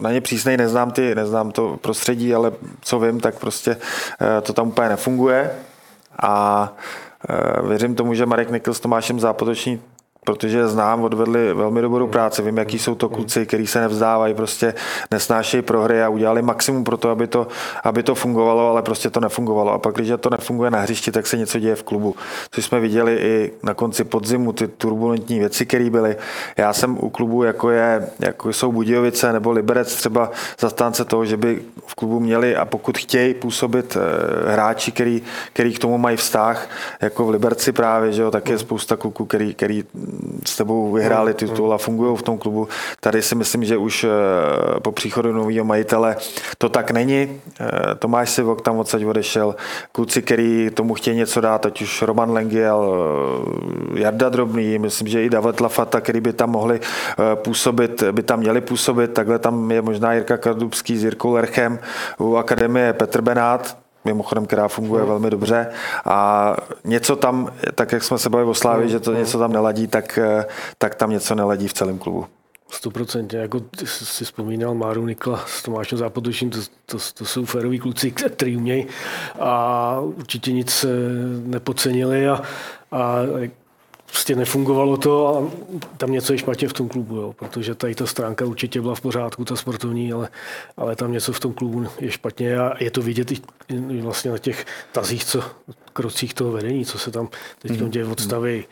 na 0.03 0.13
ně 0.13 0.21
přísnej, 0.21 0.57
neznám, 0.57 0.91
ty, 0.91 1.15
neznám 1.15 1.51
to 1.51 1.77
prostředí, 1.81 2.35
ale 2.35 2.53
co 2.81 3.01
vím, 3.01 3.21
tak 3.21 3.39
prostě 3.39 3.77
eh, 4.21 4.41
to 4.41 4.53
tam 4.53 4.69
úplně 4.69 4.89
nefunguje. 4.89 5.51
A 6.23 6.73
eh, 7.29 7.63
věřím 7.69 7.95
tomu, 7.95 8.15
že 8.15 8.27
Marek 8.27 8.51
Nikl 8.51 8.75
s 8.75 8.81
Tomášem 8.81 9.21
Zápotoční 9.21 9.81
protože 10.25 10.69
znám, 10.69 11.03
odvedli 11.03 11.55
velmi 11.55 11.83
dobrou 11.83 12.07
práci, 12.07 12.43
vím, 12.43 12.59
jaký 12.59 12.79
jsou 12.79 12.95
to 12.95 13.09
kluci, 13.09 13.47
kteří 13.47 13.67
se 13.67 13.81
nevzdávají, 13.81 14.35
prostě 14.35 14.75
nesnášejí 15.11 15.63
prohry 15.63 16.03
a 16.03 16.09
udělali 16.09 16.43
maximum 16.43 16.85
pro 16.85 16.97
to, 16.97 17.11
aby 17.11 17.27
to, 17.27 17.47
aby 17.85 18.03
to 18.03 18.15
fungovalo, 18.15 18.69
ale 18.69 18.83
prostě 18.83 19.11
to 19.11 19.21
nefungovalo. 19.21 19.73
A 19.73 19.79
pak, 19.79 19.95
když 19.95 20.13
to 20.21 20.31
nefunguje 20.31 20.71
na 20.71 20.81
hřišti, 20.81 21.13
tak 21.13 21.27
se 21.27 21.37
něco 21.37 21.59
děje 21.59 21.77
v 21.77 21.83
klubu. 21.83 22.15
Což 22.51 22.65
jsme 22.65 22.81
viděli 22.81 23.17
i 23.17 23.53
na 23.63 23.75
konci 23.75 24.05
podzimu, 24.05 24.53
ty 24.53 24.69
turbulentní 24.69 25.39
věci, 25.39 25.67
které 25.67 25.91
byly. 25.91 26.17
Já 26.57 26.73
jsem 26.73 26.99
u 27.01 27.11
klubu, 27.11 27.43
jako, 27.43 27.71
je, 27.71 28.09
jako 28.21 28.53
jsou 28.53 28.73
Budějovice 28.73 29.33
nebo 29.33 29.51
Liberec, 29.51 29.95
třeba 29.95 30.31
zastánce 30.61 31.05
toho, 31.05 31.25
že 31.25 31.37
by 31.37 31.63
v 31.87 31.95
klubu 31.95 32.21
měli 32.21 32.57
a 32.57 32.65
pokud 32.65 32.99
chtějí 32.99 33.35
působit 33.35 33.97
eh, 33.97 34.53
hráči, 34.53 34.93
který, 34.93 35.23
který 35.53 35.73
k 35.73 35.79
tomu 35.79 35.99
mají 35.99 36.17
vztah, 36.17 36.69
jako 37.01 37.25
v 37.25 37.31
Liberci 37.31 37.73
právě, 37.73 38.13
že 38.13 38.23
jo, 38.23 38.31
tak 38.31 38.49
je 38.49 38.59
spousta 38.59 38.97
kluků, 38.97 39.25
který, 39.25 39.55
který 39.55 39.85
s 40.45 40.57
tebou 40.57 40.93
vyhráli 40.93 41.35
titul 41.35 41.73
a 41.75 41.79
fungují 41.79 42.17
v 42.17 42.23
tom 42.23 42.39
klubu. 42.39 42.69
Tady 43.01 43.23
si 43.23 43.35
myslím, 43.35 43.65
že 43.65 43.77
už 43.77 44.05
eh, 44.05 44.11
po 44.81 44.93
příchodu 44.93 45.33
nového 45.33 45.65
majitele 45.65 46.17
to 46.59 46.69
tak 46.69 46.91
není. 46.91 47.41
Eh, 47.61 47.95
Tomáš 47.99 48.31
Sivok 48.31 48.63
tam 48.63 48.79
odsaď 48.79 49.05
odešel. 49.05 49.55
Kluci, 49.93 50.23
který 50.23 50.71
tomu 50.75 50.95
chtějí 50.95 51.17
něco 51.17 51.41
dát, 51.41 51.67
ať 51.67 51.83
už 51.83 52.03
Roman 52.03 52.31
Lengiel, 52.31 52.95
eh, 53.97 54.01
Jarda 54.01 54.29
Drobný, 54.29 54.79
myslím, 54.79 55.09
že 55.09 55.25
i 55.25 55.31
David 55.31 55.61
Lafata, 55.61 56.01
který 56.01 56.21
by 56.21 56.33
tam 56.33 56.51
mohli 56.51 56.81
působit, 57.35 58.03
by 58.13 58.23
tam 58.23 58.39
měli 58.39 58.61
působit. 58.61 59.13
Takhle 59.13 59.39
tam 59.39 59.71
je 59.71 59.83
možná 59.83 60.13
Jirka 60.13 60.37
Kardubský 60.37 60.99
s 60.99 61.05
Jirkou 61.05 61.33
Lerchem, 61.33 61.79
u 62.19 62.37
Akademie 62.37 62.93
Petr 62.93 63.21
Benát, 63.21 63.82
mimochodem, 64.05 64.47
která 64.47 64.69
funguje 64.69 65.05
velmi 65.05 65.31
dobře. 65.31 65.67
A 66.05 66.57
něco 66.85 67.17
tam, 67.17 67.53
tak 67.75 67.93
jak 67.93 68.03
jsme 68.03 68.19
se 68.19 68.31
bavili 68.31 68.51
o 68.51 68.55
Slávě, 68.55 68.89
že 68.89 69.01
to 69.01 69.15
něco 69.15 69.39
tam 69.39 69.53
neladí, 69.53 69.87
tak, 69.87 70.19
tak 70.79 70.95
tam 70.95 71.11
něco 71.11 71.35
neladí 71.35 71.69
v 71.69 71.73
celém 71.73 71.99
klubu. 71.99 72.27
Stoprocentně, 72.71 73.39
jako 73.39 73.61
si 73.85 74.25
vzpomínal 74.25 74.75
Máru 74.75 75.07
Nikla 75.07 75.45
s 75.47 75.63
Tomášem 75.63 75.99
Zápotočím, 75.99 76.51
to, 76.51 76.59
to, 76.87 76.99
to 77.15 77.25
jsou 77.25 77.45
féroví 77.45 77.79
kluci, 77.79 78.11
kteří 78.11 78.57
umějí. 78.57 78.87
A 79.41 80.01
určitě 80.01 80.53
nic 80.53 80.87
nepocenili 81.45 82.29
a, 82.29 82.43
a 82.93 83.17
prostě 84.13 84.37
nefungovalo 84.37 84.97
to 84.97 85.29
a 85.29 85.51
tam 85.97 86.13
něco 86.13 86.33
je 86.33 86.39
špatně 86.39 86.69
v 86.69 86.73
tom 86.73 86.89
klubu, 86.89 87.17
jo, 87.17 87.33
protože 87.33 87.75
tady 87.75 87.95
ta 87.95 88.07
stránka 88.07 88.45
určitě 88.45 88.81
byla 88.81 88.95
v 88.95 89.01
pořádku, 89.01 89.45
ta 89.45 89.57
sportovní, 89.57 90.13
ale, 90.13 90.29
ale 90.77 90.97
tam 90.97 91.13
něco 91.13 91.33
v 91.33 91.41
tom 91.41 91.53
klubu 91.53 91.87
je 92.01 92.11
špatně 92.11 92.59
a 92.59 92.85
je 92.85 92.91
to 92.91 93.03
vidět 93.03 93.33
i 93.33 94.01
vlastně 94.01 94.31
na 94.31 94.39
těch 94.39 94.67
tazích, 94.93 95.25
co, 95.25 95.45
krocích 95.93 96.35
toho 96.35 96.53
vedení, 96.53 96.85
co 96.85 96.99
se 96.99 97.11
tam 97.11 97.29
teď 97.59 97.73
mm-hmm. 97.73 97.89
děje 97.89 98.07
odstavy 98.07 98.65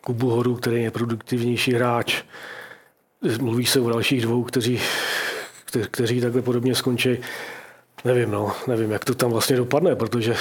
Kubu 0.00 0.30
Horu, 0.30 0.56
který 0.56 0.82
je 0.82 0.90
produktivnější 0.90 1.72
hráč, 1.72 2.22
mluví 3.40 3.66
se 3.66 3.80
o 3.80 3.88
dalších 3.88 4.22
dvou, 4.22 4.42
kteří, 4.42 4.80
kte, 5.64 5.80
kteří 5.90 6.20
takhle 6.20 6.42
podobně 6.42 6.74
skončí. 6.74 7.18
Nevím, 8.04 8.30
no, 8.30 8.52
nevím, 8.66 8.90
jak 8.90 9.04
to 9.04 9.14
tam 9.14 9.30
vlastně 9.30 9.56
dopadne, 9.56 9.96
protože 9.96 10.34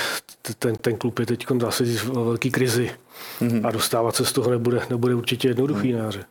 ten, 0.60 0.76
ten 0.76 0.98
klub 0.98 1.20
je 1.20 1.26
teď 1.26 1.46
zase 1.62 1.84
v 1.84 2.10
velký 2.10 2.52
krizi 2.52 2.92
mm-hmm. 3.42 3.68
a 3.68 3.72
dostávat 3.72 4.16
se 4.16 4.26
z 4.26 4.32
toho 4.32 4.52
nebude, 4.52 4.82
nebude 4.90 5.16
určitě 5.16 5.48
jednoduchý 5.48 5.94
mm. 5.94 6.00
na 6.00 6.06
jaře. 6.06 6.26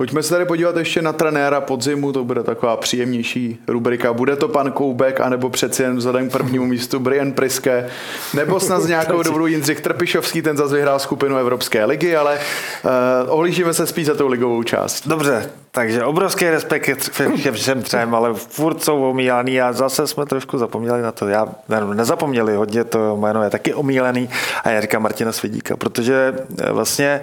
Pojďme 0.00 0.22
se 0.22 0.30
tady 0.30 0.44
podívat 0.44 0.76
ještě 0.76 1.02
na 1.02 1.12
trenéra 1.12 1.60
podzimu, 1.60 2.12
to 2.12 2.24
bude 2.24 2.42
taková 2.42 2.76
příjemnější 2.76 3.58
rubrika. 3.68 4.12
Bude 4.12 4.36
to 4.36 4.48
pan 4.48 4.72
Koubek, 4.72 5.20
anebo 5.20 5.50
přeci 5.50 5.82
jen 5.82 5.96
vzhledem 5.96 6.28
k 6.28 6.32
prvnímu 6.32 6.66
místu 6.66 6.98
Brian 6.98 7.32
Priske, 7.32 7.90
nebo 8.34 8.60
snad 8.60 8.80
z 8.80 8.88
nějakou 8.88 9.22
dobrou 9.22 9.46
Jindřich 9.46 9.80
Trpišovský, 9.80 10.42
ten 10.42 10.56
zase 10.56 10.74
vyhrál 10.74 10.98
skupinu 10.98 11.36
Evropské 11.36 11.84
ligy, 11.84 12.16
ale 12.16 12.38
uh, 12.38 12.90
ohlížíme 13.28 13.74
se 13.74 13.86
spíš 13.86 14.06
za 14.06 14.14
tou 14.14 14.28
ligovou 14.28 14.62
část. 14.62 15.08
Dobře, 15.08 15.50
takže 15.72 16.04
obrovský 16.04 16.50
respekt 16.50 17.10
ke 17.42 17.52
všem 17.52 17.82
třem, 17.82 18.14
ale 18.14 18.34
furt 18.34 18.84
jsou 18.84 19.04
omílaný 19.04 19.60
a 19.60 19.72
zase 19.72 20.06
jsme 20.06 20.26
trošku 20.26 20.58
zapomněli 20.58 21.02
na 21.02 21.12
to. 21.12 21.28
Já 21.28 21.48
ne, 21.68 21.94
nezapomněli, 21.94 22.56
hodně 22.56 22.84
to 22.84 23.16
jméno 23.16 23.42
je 23.42 23.50
taky 23.50 23.74
omílený 23.74 24.28
a 24.64 24.70
já 24.70 24.80
říkám 24.80 25.02
Martina 25.02 25.32
Svědíka, 25.32 25.76
protože 25.76 26.34
eh, 26.58 26.72
vlastně 26.72 27.22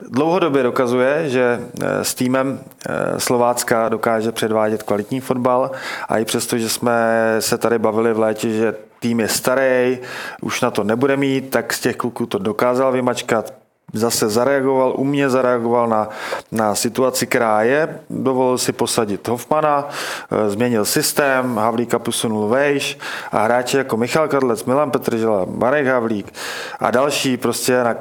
dlouhodobě 0.00 0.62
dokazuje, 0.62 1.30
že 1.30 1.60
eh, 1.82 2.04
s 2.04 2.14
týmem 2.14 2.60
eh, 2.60 3.20
Slovácka 3.20 3.88
dokáže 3.88 4.32
předvádět 4.32 4.82
kvalitní 4.82 5.20
fotbal 5.20 5.70
a 6.08 6.18
i 6.18 6.24
přesto, 6.24 6.58
že 6.58 6.68
jsme 6.68 6.96
se 7.40 7.58
tady 7.58 7.78
bavili 7.78 8.12
v 8.12 8.18
létě, 8.18 8.50
že 8.50 8.74
tým 9.00 9.20
je 9.20 9.28
starý, 9.28 9.98
už 10.40 10.60
na 10.60 10.70
to 10.70 10.84
nebude 10.84 11.16
mít, 11.16 11.50
tak 11.50 11.72
z 11.72 11.80
těch 11.80 11.96
kluků 11.96 12.26
to 12.26 12.38
dokázal 12.38 12.92
vymačkat, 12.92 13.61
zase 13.92 14.28
zareagoval, 14.28 14.94
umě 14.96 15.30
zareagoval 15.30 15.88
na, 15.88 16.08
na 16.52 16.74
situaci, 16.74 17.26
která 17.26 17.62
je, 17.62 18.00
dovolil 18.10 18.58
si 18.58 18.72
posadit 18.72 19.28
Hofmana, 19.28 19.88
eh, 20.30 20.50
změnil 20.50 20.84
systém, 20.84 21.56
Havlíka 21.56 21.98
posunul 21.98 22.48
vejš 22.48 22.98
a 23.32 23.42
hráči 23.42 23.76
jako 23.76 23.96
Michal 23.96 24.28
Kadlec, 24.28 24.64
Milan 24.64 24.90
Petržela, 24.90 25.46
Marek 25.48 25.86
Havlík 25.86 26.32
a 26.80 26.90
další 26.90 27.36
prostě 27.36 27.84
na 27.84 27.94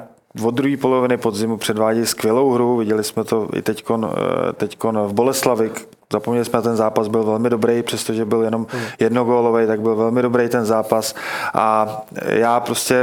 od 0.43 0.55
druhé 0.55 0.77
poloviny 0.77 1.17
podzimu 1.17 1.57
předvádí 1.57 2.05
skvělou 2.05 2.51
hru, 2.51 2.77
viděli 2.77 3.03
jsme 3.03 3.23
to 3.23 3.49
i 3.55 3.61
teďkon, 3.61 4.11
eh, 4.13 4.53
teďkon 4.53 4.99
v 5.07 5.13
Boleslavi, 5.13 5.71
Zapomněli 6.11 6.45
jsme, 6.45 6.61
ten 6.61 6.75
zápas 6.75 7.07
byl 7.07 7.23
velmi 7.23 7.49
dobrý, 7.49 7.83
přestože 7.83 8.25
byl 8.25 8.41
jenom 8.41 8.67
hmm. 8.69 8.83
jednogólový, 8.99 9.67
tak 9.67 9.81
byl 9.81 9.95
velmi 9.95 10.21
dobrý 10.21 10.49
ten 10.49 10.65
zápas. 10.65 11.15
A 11.53 12.01
já 12.25 12.59
prostě 12.59 12.95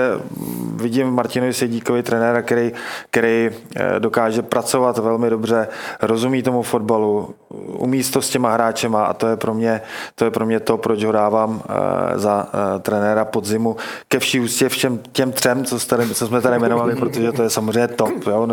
vidím 0.75 1.11
Martinovi 1.11 1.55
Sedíkovi 1.55 2.03
trenéra, 2.03 2.43
který, 2.43 2.73
který 3.11 3.51
eh, 3.77 4.01
dokáže 4.01 4.43
pracovat 4.43 4.99
velmi 4.99 5.31
dobře, 5.31 5.69
rozumí 6.03 6.43
tomu 6.43 6.63
fotbalu, 6.63 7.35
umí 7.67 8.03
to 8.05 8.23
s 8.23 8.31
těma 8.31 8.53
hráčema 8.53 9.05
a 9.05 9.15
to 9.15 9.27
je 9.27 9.37
pro 9.37 9.55
mě 9.55 9.81
to, 10.15 10.25
je 10.25 10.31
pro 10.31 10.47
mě 10.47 10.61
to 10.61 10.77
proč 10.77 11.05
ho 11.05 11.13
dávám 11.13 11.63
eh, 11.69 12.19
za 12.19 12.47
eh, 12.47 12.79
trenéra 12.79 13.25
podzimu. 13.25 13.77
Ke 14.09 14.19
vší 14.19 14.41
ústě 14.41 14.69
všem 14.69 14.99
těm 15.13 15.33
třem, 15.33 15.65
co, 15.65 15.79
tady, 15.79 16.15
co 16.15 16.27
jsme 16.27 16.41
tady 16.41 16.57
jmenovali, 16.57 16.97
protože 16.97 17.33
to 17.33 17.43
je 17.43 17.51
samozřejmě 17.51 17.89
top. 17.89 18.27
Jo? 18.27 18.49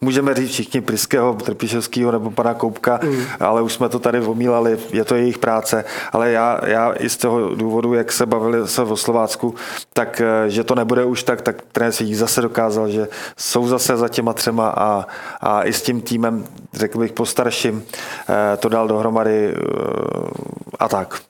Můžeme 0.00 0.34
říct 0.34 0.50
všichni 0.50 0.80
Priského, 0.80 1.34
Trpišovského 1.34 2.12
nebo 2.12 2.30
pana 2.30 2.54
Koupka, 2.54 3.00
mm. 3.02 3.22
ale 3.40 3.62
už 3.62 3.72
jsme 3.72 3.88
to 3.88 3.95
tady 3.98 4.20
omílali, 4.20 4.78
je 4.92 5.04
to 5.04 5.14
jejich 5.14 5.38
práce, 5.38 5.84
ale 6.12 6.30
já, 6.30 6.60
já 6.66 6.92
i 6.92 7.08
z 7.08 7.16
toho 7.16 7.54
důvodu, 7.54 7.94
jak 7.94 8.12
se 8.12 8.26
bavili 8.26 8.68
se 8.68 8.82
o 8.82 8.96
Slovácku, 8.96 9.54
tak 9.92 10.20
eh, 10.20 10.50
že 10.50 10.64
to 10.64 10.74
nebude 10.74 11.04
už 11.04 11.22
tak, 11.22 11.42
tak 11.42 11.62
trenér 11.72 11.92
si 11.92 12.14
zase 12.14 12.40
dokázal, 12.40 12.88
že 12.88 13.08
jsou 13.36 13.68
zase 13.68 13.96
za 13.96 14.08
těma 14.08 14.32
třema 14.32 14.68
a, 14.68 15.06
a 15.40 15.62
i 15.62 15.72
s 15.72 15.82
tím 15.82 16.00
týmem, 16.00 16.44
řekl 16.74 16.98
bych, 16.98 17.12
postarším, 17.12 17.84
to 18.58 18.68
dal 18.68 18.88
dohromady 18.88 19.54
a 20.78 20.88
tak. 20.88 21.20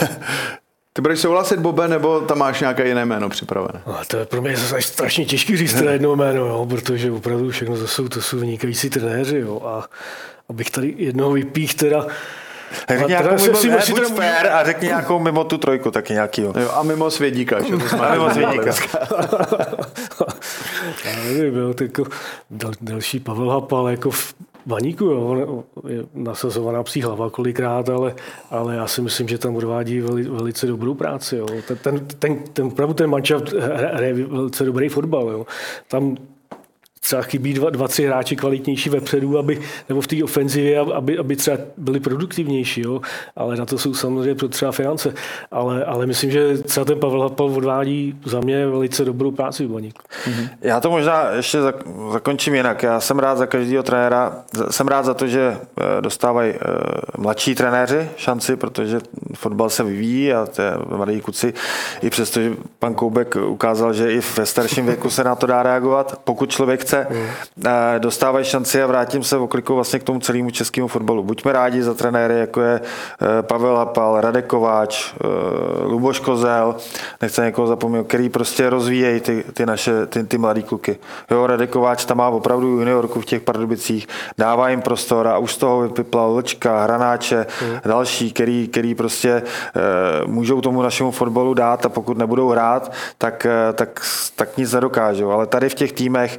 Ty 0.96 1.02
budeš 1.02 1.20
souhlasit, 1.20 1.60
Bobe, 1.60 1.88
nebo 1.88 2.20
tam 2.20 2.38
máš 2.38 2.60
nějaké 2.60 2.88
jiné 2.88 3.04
jméno 3.04 3.28
připravené? 3.28 3.82
A 3.86 4.04
to 4.06 4.16
je 4.16 4.26
pro 4.26 4.42
mě 4.42 4.56
zase 4.56 4.82
strašně 4.82 5.24
těžký 5.24 5.56
říct 5.56 5.74
teda 5.74 5.92
jedno 5.92 6.16
jméno, 6.16 6.46
jo, 6.46 6.66
protože 6.70 7.12
opravdu 7.12 7.50
všechno 7.50 7.78
to 7.78 7.86
jsou, 7.86 8.08
to 8.08 8.22
jsou 8.22 8.38
vynikající 8.38 8.90
trenéři. 8.90 9.38
Jo, 9.38 9.60
a 9.64 9.84
abych 10.48 10.70
tady 10.70 10.94
jednoho 10.96 11.32
vypích 11.32 11.74
teda, 11.74 12.06
Řekni 12.88 13.06
nějakou 13.06 13.42
mimo, 13.42 13.56
si, 13.56 13.68
ne, 13.68 13.78
buď 13.90 14.04
fair 14.16 14.46
a 14.46 14.64
řekni 14.64 14.88
nějakou 14.88 15.18
mimo 15.18 15.44
tu 15.44 15.58
trojku 15.58 15.90
taky 15.90 16.12
nějakýho. 16.12 16.52
Jo, 16.60 16.70
a 16.72 16.82
mimo 16.82 17.10
Svědíka. 17.10 17.62
Že 17.62 17.74
a 18.00 18.12
mimo 18.12 18.30
Svědíka. 18.30 18.64
Já 21.04 21.16
nevím, 21.24 21.56
jo, 21.56 21.74
jako 21.80 22.04
dal, 22.50 22.72
další 22.80 23.20
Pavel 23.20 23.50
Hapal 23.50 23.88
jako 23.88 24.10
v 24.10 24.34
Baníku, 24.66 25.04
jo, 25.04 25.64
je 25.88 26.04
nasazovaná 26.14 26.82
psí 26.82 27.02
hlava 27.02 27.30
kolikrát, 27.30 27.88
ale, 27.88 28.14
ale 28.50 28.74
já 28.74 28.86
si 28.86 29.00
myslím, 29.00 29.28
že 29.28 29.38
tam 29.38 29.56
odvádí 29.56 30.00
veli, 30.00 30.22
velice 30.22 30.66
dobrou 30.66 30.94
práci. 30.94 31.36
Jo. 31.36 31.46
Ten, 31.66 31.76
ten, 31.76 32.06
ten, 32.18 32.38
ten, 32.52 32.66
opravdu 32.66 32.94
ten 32.94 33.10
manšaft 33.10 33.52
hraje 33.52 34.14
velice 34.14 34.64
dobrý 34.64 34.88
fotbal. 34.88 35.28
Jo. 35.28 35.46
Tam 35.88 36.16
třeba 37.06 37.22
chybí 37.22 37.54
dva, 37.54 37.70
dva 37.70 37.88
tři 37.88 38.06
hráči 38.06 38.36
kvalitnější 38.36 38.90
vepředu, 38.90 39.38
aby, 39.38 39.60
nebo 39.88 40.00
v 40.00 40.06
té 40.06 40.24
ofenzivě, 40.24 40.78
aby, 40.78 41.18
aby 41.18 41.36
třeba 41.36 41.56
byli 41.76 42.00
produktivnější, 42.00 42.80
jo? 42.80 43.00
ale 43.36 43.56
na 43.56 43.66
to 43.66 43.78
jsou 43.78 43.94
samozřejmě 43.94 44.34
potřeba 44.34 44.72
finance. 44.72 45.14
Ale, 45.50 45.84
ale 45.84 46.06
myslím, 46.06 46.30
že 46.30 46.58
třeba 46.58 46.84
ten 46.84 46.98
Pavel 46.98 47.22
Hapal 47.22 47.46
odvádí 47.46 48.18
za 48.24 48.40
mě 48.40 48.66
velice 48.66 49.04
dobrou 49.04 49.30
práci 49.30 49.66
v 49.66 49.70
Baníku. 49.70 50.02
Mm-hmm. 50.24 50.48
Já 50.60 50.80
to 50.80 50.90
možná 50.90 51.30
ještě 51.30 51.58
zakončím 52.12 52.54
jinak. 52.54 52.82
Já 52.82 53.00
jsem 53.00 53.18
rád 53.18 53.38
za 53.38 53.46
každého 53.46 53.82
trenéra, 53.82 54.44
jsem 54.70 54.88
rád 54.88 55.04
za 55.04 55.14
to, 55.14 55.26
že 55.26 55.56
eh, 55.80 56.00
dostávají 56.00 56.52
eh, 56.54 56.58
mladší 57.18 57.54
trenéři 57.54 58.08
šanci, 58.16 58.56
protože 58.56 59.00
fotbal 59.34 59.70
se 59.70 59.84
vyvíjí 59.84 60.32
a 60.32 60.46
ty 60.46 60.62
mladí 60.96 61.20
kuci, 61.20 61.54
i 62.02 62.10
přesto, 62.10 62.40
že 62.40 62.52
pan 62.78 62.94
Koubek 62.94 63.36
ukázal, 63.46 63.92
že 63.92 64.12
i 64.12 64.20
ve 64.36 64.46
starším 64.46 64.86
věku 64.86 65.10
se 65.10 65.24
na 65.24 65.34
to 65.34 65.46
dá 65.46 65.62
reagovat, 65.62 66.20
pokud 66.24 66.50
člověk 66.50 66.80
chce 66.80 66.95
se 66.96 67.06
mm. 67.10 67.98
dostávají 67.98 68.44
šanci 68.44 68.82
a 68.82 68.86
vrátím 68.86 69.22
se 69.22 69.36
v 69.36 69.42
okliku 69.42 69.74
vlastně 69.74 69.98
k 69.98 70.02
tomu 70.02 70.20
celému 70.20 70.50
českému 70.50 70.88
fotbalu. 70.88 71.22
Buďme 71.22 71.52
rádi 71.52 71.82
za 71.82 71.94
trenéry, 71.94 72.38
jako 72.38 72.60
je 72.60 72.80
eh, 72.80 73.42
Pavel 73.42 73.78
Apal, 73.78 74.20
Radek 74.20 74.46
Kováč, 74.46 75.14
eh, 75.14 75.26
Luboš 75.84 76.20
Kozel, 76.20 76.76
nechce 77.22 77.44
někoho 77.44 77.66
zapomenout, 77.66 78.06
který 78.06 78.28
prostě 78.28 78.70
rozvíjejí 78.70 79.20
ty, 79.20 79.44
ty 79.54 79.66
naše, 79.66 80.06
ty, 80.06 80.24
ty 80.24 80.38
mladý 80.38 80.62
kluky. 80.62 80.98
Jo, 81.30 81.46
Radek 81.46 81.70
Kováč 81.70 82.04
tam 82.04 82.16
má 82.16 82.28
opravdu 82.28 82.66
juniorku 82.66 83.20
v 83.20 83.24
těch 83.24 83.42
Pardubicích, 83.42 84.08
dává 84.38 84.68
jim 84.68 84.82
prostor 84.82 85.28
a 85.28 85.38
už 85.38 85.54
z 85.54 85.56
toho 85.56 85.80
vypipla 85.80 86.26
Lčka, 86.26 86.82
Hranáče, 86.82 87.46
mm. 87.62 87.76
další, 87.84 88.32
který, 88.32 88.68
který 88.68 88.94
prostě 88.94 89.30
e, 89.30 89.42
můžou 90.26 90.60
tomu 90.60 90.82
našemu 90.82 91.10
fotbalu 91.10 91.54
dát 91.54 91.86
a 91.86 91.88
pokud 91.88 92.18
nebudou 92.18 92.48
hrát, 92.48 92.92
tak, 93.18 93.46
tak, 93.74 94.00
tak 94.36 94.56
nic 94.56 94.72
nedokážou. 94.72 95.30
Ale 95.30 95.46
tady 95.46 95.68
v 95.68 95.74
těch 95.74 95.92
týmech 95.92 96.38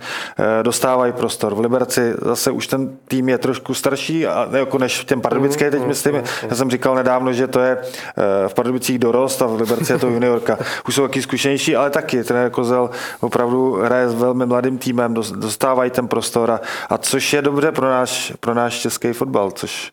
dostávají 0.63 1.13
prostor. 1.13 1.55
V 1.55 1.59
Liberci 1.59 2.13
zase 2.21 2.51
už 2.51 2.67
ten 2.67 2.97
tým 3.07 3.29
je 3.29 3.37
trošku 3.37 3.73
starší, 3.73 4.27
a, 4.27 4.49
jako 4.51 4.77
než 4.77 5.01
v 5.01 5.05
těm 5.05 5.21
Pardubické, 5.21 5.71
teď 5.71 5.81
mm, 5.81 5.87
myslím. 5.87 6.15
Mm, 6.15 6.23
Já 6.49 6.55
jsem 6.55 6.71
říkal 6.71 6.95
nedávno, 6.95 7.33
že 7.33 7.47
to 7.47 7.59
je 7.59 7.77
eh, 7.77 8.47
v 8.47 8.53
Pardubicích 8.53 8.99
dorost 8.99 9.41
a 9.41 9.45
v 9.45 9.55
Liberci 9.55 9.93
je 9.93 9.99
to 9.99 10.07
juniorka. 10.17 10.57
Už 10.87 10.95
jsou 10.95 11.01
taky 11.01 11.21
zkušenější, 11.21 11.75
ale 11.75 11.89
taky. 11.89 12.23
Trenér 12.23 12.51
Kozel 12.51 12.89
opravdu 13.19 13.73
hraje 13.73 14.09
s 14.09 14.13
velmi 14.13 14.45
mladým 14.45 14.77
týmem, 14.77 15.13
dostávají 15.13 15.91
ten 15.91 16.07
prostor 16.07 16.51
a, 16.51 16.59
a 16.89 16.97
což 16.97 17.33
je 17.33 17.41
dobře 17.41 17.71
pro 17.71 17.89
náš, 17.89 18.33
pro 18.39 18.53
náš 18.53 18.79
český 18.79 19.13
fotbal, 19.13 19.51
což 19.51 19.91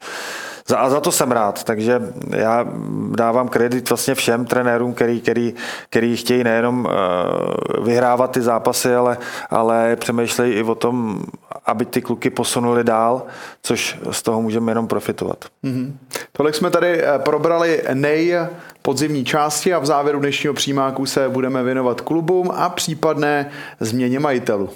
za, 0.68 0.78
a 0.78 0.90
za 0.90 1.00
to 1.00 1.12
jsem 1.12 1.32
rád, 1.32 1.64
takže 1.64 2.02
já 2.30 2.66
dávám 3.10 3.48
kredit 3.48 3.88
vlastně 3.88 4.14
všem 4.14 4.44
trenérům, 4.44 4.94
který, 4.94 5.20
který, 5.20 5.54
který 5.90 6.16
chtějí 6.16 6.44
nejenom 6.44 6.84
uh, 6.84 7.84
vyhrávat 7.84 8.30
ty 8.30 8.42
zápasy, 8.42 8.94
ale, 8.94 9.18
ale 9.50 9.96
přemýšlejí 9.96 10.52
i 10.54 10.62
o 10.62 10.74
tom, 10.74 11.22
aby 11.66 11.84
ty 11.84 12.02
kluky 12.02 12.30
posunuli 12.30 12.84
dál, 12.84 13.22
což 13.62 13.98
z 14.10 14.22
toho 14.22 14.42
můžeme 14.42 14.70
jenom 14.70 14.88
profitovat. 14.88 15.44
Mm-hmm. 15.64 15.92
Tolik 16.32 16.54
jsme 16.54 16.70
tady 16.70 17.02
eh, 17.02 17.18
probrali 17.18 17.82
nej 17.94 18.36
podzimní 18.82 19.24
části 19.24 19.74
a 19.74 19.78
v 19.78 19.86
závěru 19.86 20.18
dnešního 20.18 20.54
přímáku 20.54 21.06
se 21.06 21.28
budeme 21.28 21.62
věnovat 21.62 22.00
klubům 22.00 22.50
a 22.54 22.68
případné 22.68 23.50
změně 23.80 24.20
majitelů. 24.20 24.70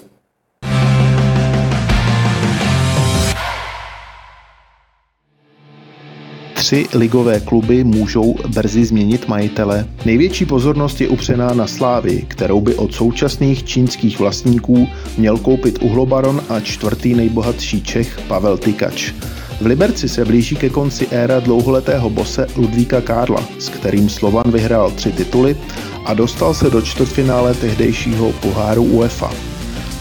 Tři 6.59 6.87
ligové 6.95 7.41
kluby 7.41 7.85
můžou 7.85 8.35
brzy 8.49 8.85
změnit 8.85 9.29
majitele. 9.29 9.87
Největší 10.05 10.45
pozornost 10.45 11.01
je 11.01 11.09
upřená 11.09 11.55
na 11.55 11.67
Slávy, 11.67 12.25
kterou 12.29 12.61
by 12.61 12.75
od 12.75 12.95
současných 12.95 13.65
čínských 13.65 14.19
vlastníků 14.19 14.89
měl 15.19 15.39
koupit 15.39 15.79
uhlobaron 15.83 16.41
a 16.49 16.61
čtvrtý 16.61 17.15
nejbohatší 17.15 17.83
Čech 17.83 18.21
Pavel 18.29 18.59
Tykač. 18.59 19.13
V 19.61 19.67
Liberci 19.67 20.09
se 20.09 20.25
blíží 20.25 20.57
ke 20.57 20.71
konci 20.71 21.07
éra 21.11 21.41
dlouholetého 21.41 22.11
bose 22.11 22.47
Ludvíka 22.57 23.01
Kárla, 23.01 23.49
s 23.59 23.69
kterým 23.69 24.09
Slovan 24.09 24.51
vyhrál 24.51 24.91
tři 24.91 25.13
tituly 25.13 25.57
a 26.05 26.15
dostal 26.15 26.55
se 26.55 26.71
do 26.71 26.83
čtvrtfinále 26.83 27.55
tehdejšího 27.55 28.33
poháru 28.33 28.83
UEFA. 28.83 29.33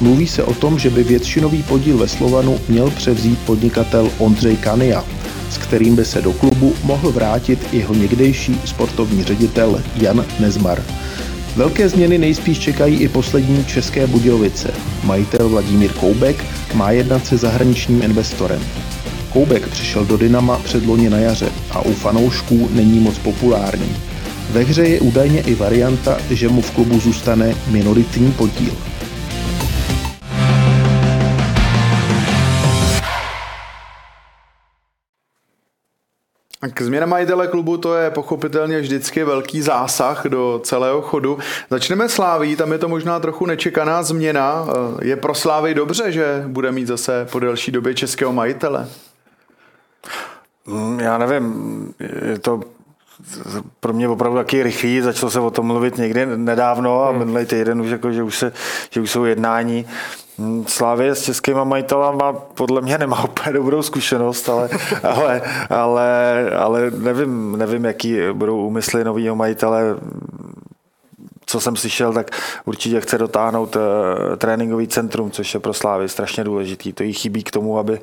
Mluví 0.02 0.28
se 0.28 0.44
o 0.44 0.54
tom, 0.54 0.80
že 0.80 0.90
by 0.90 1.04
většinový 1.04 1.64
podíl 1.64 1.98
ve 1.98 2.08
Slovanu 2.08 2.60
měl 2.70 2.90
převzít 2.90 3.40
podnikatel 3.46 4.10
Ondřej 4.18 4.58
Kania, 4.58 5.04
kterým 5.58 5.96
by 5.96 6.06
se 6.06 6.22
do 6.22 6.34
klubu 6.34 6.76
mohl 6.84 7.12
vrátit 7.12 7.74
jeho 7.74 7.94
někdejší 7.94 8.62
sportovní 8.66 9.24
ředitel 9.24 9.82
Jan 9.96 10.26
Nezmar. 10.40 10.84
Velké 11.56 11.90
změny 11.90 12.18
nejspíš 12.18 12.60
čekají 12.60 12.98
i 12.98 13.08
poslední 13.08 13.66
České 13.66 14.08
Budějovice. 14.08 14.74
Majitel 15.04 15.50
Vladimír 15.50 15.94
Koubek 15.94 16.46
má 16.74 16.92
jednat 16.92 17.26
se 17.26 17.38
zahraničním 17.38 18.02
investorem. 18.02 18.62
Koubek 19.30 19.68
přišel 19.68 20.06
do 20.06 20.18
Dynama 20.18 20.60
předloni 20.60 21.10
na 21.10 21.18
jaře 21.18 21.50
a 21.72 21.82
u 21.82 21.94
fanoušků 21.94 22.70
není 22.74 23.00
moc 23.00 23.18
populární. 23.18 23.96
Ve 24.52 24.64
hře 24.64 24.84
je 24.84 25.00
údajně 25.00 25.42
i 25.42 25.56
varianta, 25.56 26.18
že 26.30 26.50
mu 26.50 26.62
v 26.62 26.72
klubu 26.72 27.00
zůstane 27.00 27.56
minoritní 27.68 28.32
podíl. 28.32 28.74
K 36.74 36.82
změně 36.82 37.06
majitele 37.06 37.48
klubu 37.48 37.78
to 37.78 37.96
je 37.96 38.12
pochopitelně 38.12 38.80
vždycky 38.80 39.24
velký 39.24 39.62
zásah 39.62 40.26
do 40.26 40.62
celého 40.64 41.02
chodu. 41.02 41.38
Začneme 41.70 42.10
Sláví, 42.10 42.56
tam 42.56 42.72
je 42.72 42.78
to 42.78 42.90
možná 42.90 43.20
trochu 43.20 43.46
nečekaná 43.46 44.04
změna. 44.04 44.68
Je 45.02 45.16
pro 45.16 45.36
Slávy 45.36 45.74
dobře, 45.74 46.12
že 46.12 46.44
bude 46.48 46.72
mít 46.72 46.88
zase 46.88 47.28
po 47.32 47.40
delší 47.40 47.72
době 47.72 47.94
českého 47.94 48.34
majitele? 48.34 48.88
Mm, 50.66 51.00
já 51.00 51.18
nevím, 51.18 51.94
je 52.26 52.40
to 52.40 52.62
pro 53.80 53.94
mě 53.94 54.08
opravdu 54.08 54.38
taky 54.38 54.64
rychlý, 54.64 55.02
začalo 55.02 55.30
se 55.32 55.40
o 55.40 55.52
tom 55.52 55.66
mluvit 55.66 55.98
někdy 55.98 56.26
nedávno 56.26 57.04
a 57.04 57.10
hmm. 57.10 57.20
minulý 57.20 57.46
týden 57.46 57.82
už, 57.82 57.90
jako, 57.90 58.12
že, 58.12 58.24
už 58.24 58.38
se, 58.38 58.52
že 58.90 59.02
už 59.02 59.12
jsou 59.12 59.26
jednání. 59.26 59.86
Hmm, 60.40 60.66
Slávě 60.68 61.16
s 61.16 61.24
českýma 61.24 61.64
majitelama 61.64 62.34
podle 62.34 62.82
mě 62.82 62.98
nemá 62.98 63.24
úplně 63.30 63.54
dobrou 63.54 63.82
zkušenost, 63.82 64.50
ale, 64.50 64.70
ale, 65.04 65.42
ale, 65.70 66.50
ale 66.52 66.92
nevím, 66.98 67.58
nevím, 67.58 67.86
jaký 67.86 68.18
budou 68.34 68.68
úmysly 68.68 69.04
nového 69.04 69.36
majitele 69.36 69.84
co 71.50 71.60
jsem 71.60 71.76
slyšel, 71.76 72.14
tak 72.14 72.32
určitě 72.66 73.02
chce 73.02 73.18
dotáhnout 73.18 73.76
uh, 73.76 73.82
tréninkový 74.38 74.88
centrum, 74.88 75.32
což 75.32 75.54
je 75.54 75.60
pro 75.60 75.74
Slávy 75.74 76.10
strašně 76.10 76.44
důležitý. 76.44 76.94
To 76.94 77.04
jí 77.04 77.14
chybí 77.14 77.44
k 77.44 77.52
tomu, 77.52 77.80
aby, 77.80 78.02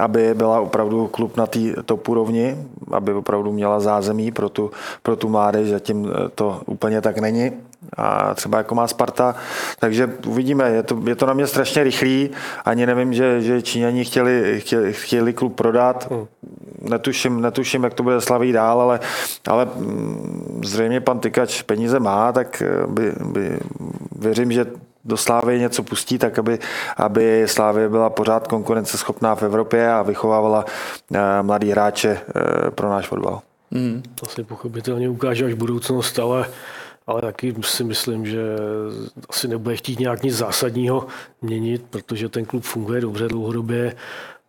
aby 0.00 0.34
byla 0.34 0.60
opravdu 0.60 1.06
klub 1.06 1.36
na 1.36 1.46
té 1.46 1.58
top 1.84 2.08
úrovni, 2.08 2.56
aby 2.92 3.14
opravdu 3.14 3.52
měla 3.52 3.80
zázemí 3.80 4.32
pro 4.32 4.48
tu, 4.48 4.70
pro 5.02 5.16
tu 5.16 5.28
mládež, 5.28 5.68
zatím 5.68 6.08
eh, 6.10 6.28
to 6.34 6.62
úplně 6.66 7.00
tak 7.00 7.18
není 7.18 7.52
a 7.96 8.34
třeba 8.34 8.58
jako 8.58 8.74
má 8.74 8.86
Sparta, 8.86 9.34
takže 9.78 10.12
uvidíme, 10.26 10.70
je 10.70 10.82
to, 10.82 11.02
je 11.06 11.14
to 11.14 11.26
na 11.26 11.32
mě 11.32 11.46
strašně 11.46 11.84
rychlý, 11.84 12.30
ani 12.64 12.86
nevím, 12.86 13.14
že, 13.14 13.42
že 13.42 13.62
Číňani 13.62 14.04
chtěli, 14.04 14.60
chtěli, 14.60 14.92
chtěli 14.92 15.32
klub 15.32 15.56
prodat, 15.56 16.10
hmm. 16.10 16.26
netuším, 16.80 17.40
netuším, 17.40 17.84
jak 17.84 17.94
to 17.94 18.02
bude 18.02 18.20
slaví 18.20 18.52
dál, 18.52 18.80
ale, 18.80 19.00
ale 19.48 19.64
mm, 19.64 20.60
zřejmě 20.64 21.00
pan 21.00 21.18
Tykač 21.18 21.62
peníze 21.62 22.00
má, 22.00 22.32
tak 22.32 22.62
by, 22.86 23.12
by 23.24 23.58
věřím, 24.18 24.52
že 24.52 24.66
do 25.06 25.16
Slávy 25.16 25.58
něco 25.58 25.82
pustí, 25.82 26.18
tak 26.18 26.38
aby, 26.38 26.58
aby 26.96 27.44
Slávy 27.46 27.88
byla 27.88 28.10
pořád 28.10 28.48
konkurenceschopná 28.48 29.34
v 29.34 29.42
Evropě 29.42 29.92
a 29.92 30.02
vychovávala 30.02 30.64
eh, 31.14 31.42
mladý 31.42 31.70
hráče 31.70 32.18
eh, 32.18 32.70
pro 32.70 32.90
náš 32.90 33.06
fotbal. 33.06 33.40
Hmm. 33.72 34.02
To 34.14 34.26
si 34.26 34.44
pochopitelně 34.44 35.08
ukáže 35.08 35.44
až 35.44 35.54
budoucnost, 35.54 36.18
ale 36.18 36.46
ale 37.06 37.20
taky 37.20 37.54
si 37.60 37.84
myslím, 37.84 38.26
že 38.26 38.42
asi 39.28 39.48
nebude 39.48 39.76
chtít 39.76 39.98
nějak 39.98 40.22
nic 40.22 40.36
zásadního 40.36 41.06
měnit, 41.42 41.84
protože 41.90 42.28
ten 42.28 42.44
klub 42.44 42.64
funguje 42.64 43.00
dobře 43.00 43.28
dlouhodobě 43.28 43.96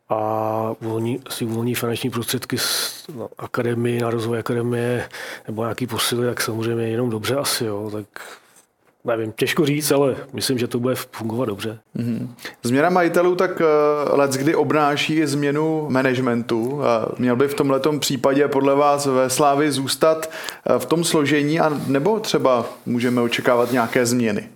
a 0.10 0.72
uvolní, 0.82 1.20
si 1.30 1.46
uvolní 1.46 1.76
finanční 1.76 2.10
prostředky 2.10 2.58
z 2.58 3.04
no, 3.16 3.30
akademii, 3.38 4.02
na 4.02 4.10
rozvoj 4.10 4.40
akademie 4.40 5.10
nebo 5.48 5.64
nějaký 5.64 5.88
posily, 5.88 6.28
tak 6.28 6.42
samozřejmě 6.42 6.88
jenom 6.88 7.10
dobře 7.10 7.36
asi, 7.36 7.66
jo, 7.66 7.90
tak 7.94 8.08
nevím, 9.06 9.32
těžko 9.32 9.66
říct, 9.66 9.92
ale 9.92 10.16
myslím, 10.34 10.58
že 10.58 10.68
to 10.68 10.80
bude 10.80 10.96
fungovat 10.96 11.46
dobře. 11.46 11.80
Mm-hmm. 11.96 12.28
Změna 12.64 12.90
majitelů 12.90 13.36
tak 13.36 13.52
uh, 13.60 14.18
let 14.18 14.32
kdy 14.32 14.56
obnáší 14.56 15.26
změnu 15.26 15.86
managementu. 15.90 16.62
Uh, 16.62 16.82
měl 17.18 17.36
by 17.36 17.48
v 17.48 17.54
tomhle 17.54 17.80
případě 18.00 18.48
podle 18.48 18.76
vás 18.76 19.06
ve 19.06 19.30
Slávi 19.30 19.72
zůstat 19.72 20.30
uh, 20.70 20.78
v 20.78 20.86
tom 20.86 21.04
složení 21.04 21.60
a 21.60 21.82
nebo 21.88 22.20
třeba 22.20 22.66
můžeme 22.86 23.22
očekávat 23.22 23.72
nějaké 23.72 24.06
změny? 24.06 24.50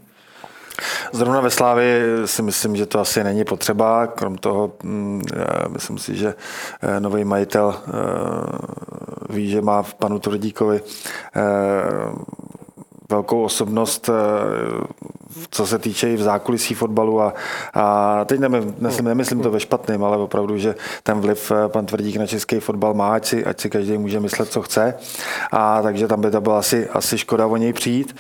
Zrovna 1.12 1.42
ve 1.42 1.50
Slávě 1.50 2.04
si 2.26 2.42
myslím, 2.42 2.76
že 2.76 2.86
to 2.86 3.00
asi 3.00 3.24
není 3.24 3.44
potřeba. 3.44 4.08
Krom 4.08 4.38
toho, 4.38 4.72
mm, 4.84 5.22
myslím 5.68 5.98
si, 5.98 6.16
že 6.16 6.34
nový 7.00 7.24
majitel 7.24 7.76
ví, 9.30 9.50
že 9.50 9.62
má 9.62 9.82
v 9.82 9.94
panu 9.94 10.20
Tvrdíkovi 10.20 10.82
velkou 13.12 13.44
osobnost, 13.44 14.10
eh, 14.10 14.14
co 15.52 15.68
se 15.68 15.80
týče 15.80 16.10
i 16.10 16.16
v 16.16 16.22
zákulisí 16.22 16.74
fotbalu 16.74 17.22
a, 17.22 17.34
a 17.74 18.26
teď 18.26 18.40
nemysl, 18.40 18.74
nemyslím, 18.80 19.06
nemyslím 19.06 19.42
to 19.42 19.52
ve 19.52 19.60
špatném, 19.60 20.04
ale 20.04 20.18
opravdu, 20.18 20.58
že 20.58 20.76
ten 21.04 21.20
vliv 21.20 21.52
eh, 21.52 21.70
pan 21.70 21.86
Tvrdík 21.86 22.16
na 22.16 22.28
český 22.28 22.60
fotbal 22.60 22.94
má, 22.94 23.14
ať 23.14 23.26
si, 23.26 23.46
ať 23.46 23.60
si 23.62 23.70
každý 23.70 23.98
může 23.98 24.20
myslet, 24.20 24.52
co 24.52 24.62
chce. 24.62 24.94
A 25.52 25.82
takže 25.82 26.08
tam 26.08 26.22
by 26.22 26.32
to 26.32 26.42
bylo 26.42 26.56
asi, 26.56 26.90
asi 26.90 27.18
škoda 27.18 27.48
o 27.48 27.58
něj 27.58 27.74
přijít. 27.74 28.16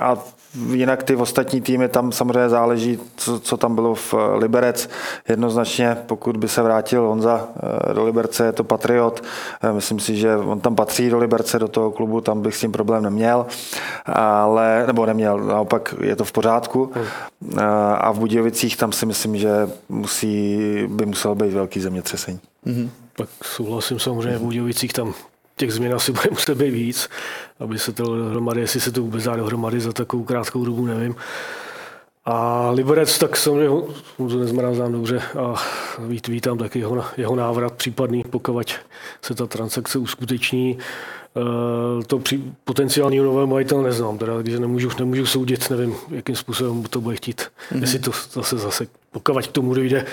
A 0.00 0.16
Jinak 0.54 1.02
ty 1.02 1.16
ostatní 1.16 1.60
týmy, 1.60 1.88
tam 1.88 2.12
samozřejmě 2.12 2.48
záleží, 2.48 2.98
co, 3.16 3.40
co 3.40 3.56
tam 3.56 3.74
bylo 3.74 3.94
v 3.94 4.14
eh, 4.14 4.36
Liberec. 4.36 4.90
Jednoznačně, 5.28 5.96
pokud 6.06 6.36
by 6.36 6.48
se 6.48 6.62
vrátil 6.62 7.06
Honza 7.06 7.48
eh, 7.90 7.94
do 7.94 8.04
Liberce, 8.04 8.44
je 8.44 8.52
to 8.52 8.64
Patriot. 8.64 9.22
Eh, 9.62 9.72
myslím 9.72 10.00
si, 10.00 10.16
že 10.16 10.36
on 10.36 10.60
tam 10.60 10.76
patří 10.76 11.10
do 11.10 11.18
Liberce, 11.18 11.58
do 11.58 11.68
toho 11.68 11.90
klubu, 11.90 12.20
tam 12.20 12.42
bych 12.42 12.56
s 12.56 12.60
tím 12.60 12.72
problém 12.72 13.02
neměl, 13.02 13.46
ale, 14.06 14.84
nebo 14.86 15.06
neměl, 15.06 15.38
naopak 15.38 15.94
je 16.00 16.16
to 16.16 16.24
v 16.24 16.32
pořádku. 16.32 16.92
A 17.98 18.12
v 18.12 18.18
Budějovicích 18.18 18.76
tam 18.76 18.92
si 18.92 19.06
myslím, 19.06 19.36
že 19.36 19.50
musí, 19.88 20.58
by 20.88 21.06
muselo 21.06 21.34
být 21.34 21.52
velký 21.52 21.80
zemětřesení. 21.80 22.40
Mm-hmm. 22.66 22.88
Tak 23.16 23.28
souhlasím 23.42 23.98
samozřejmě 23.98 24.38
v 24.38 24.42
Budějovicích 24.42 24.92
tam 24.92 25.14
těch 25.60 25.72
změn 25.72 25.94
asi 25.94 26.12
bude 26.12 26.30
muset 26.30 26.54
být 26.58 26.70
víc, 26.70 27.08
aby 27.58 27.78
se 27.78 27.92
to 27.92 28.16
dohromady, 28.16 28.60
jestli 28.60 28.80
se 28.80 28.92
to 28.92 29.02
vůbec 29.02 29.24
dá 29.24 29.36
dohromady 29.36 29.80
za 29.80 29.92
takovou 29.92 30.24
krátkou 30.24 30.64
dobu, 30.64 30.86
nevím. 30.86 31.16
A 32.24 32.70
Liberec, 32.70 33.18
tak 33.18 33.36
samozřejmě 33.36 33.68
ho 33.68 33.88
nezmrám 34.18 34.74
znám 34.74 34.92
dobře 34.92 35.22
a 35.38 35.54
vítám 36.28 36.58
taky 36.58 36.78
jeho, 36.78 37.04
jeho 37.16 37.36
návrat 37.36 37.72
případný, 37.72 38.24
pokud 38.24 38.78
se 39.22 39.34
ta 39.34 39.46
transakce 39.46 39.98
uskuteční. 39.98 40.78
Eh, 41.36 42.04
to 42.04 42.18
při, 42.18 42.42
potenciálního 42.64 43.24
nového 43.24 43.46
majitele 43.46 43.82
neznám, 43.82 44.18
teda, 44.18 44.42
když 44.42 44.58
nemůžu, 44.58 44.90
nemůžu 44.98 45.26
soudit, 45.26 45.70
nevím, 45.70 45.94
jakým 46.10 46.36
způsobem 46.36 46.82
to 46.82 47.00
bude 47.00 47.16
chtít. 47.16 47.42
Mm-hmm. 47.42 47.80
Jestli 47.80 47.98
to 47.98 48.10
zase 48.32 48.58
zase, 48.58 48.86
pokud 49.10 49.46
k 49.46 49.52
tomu 49.52 49.74
dojde, 49.74 50.06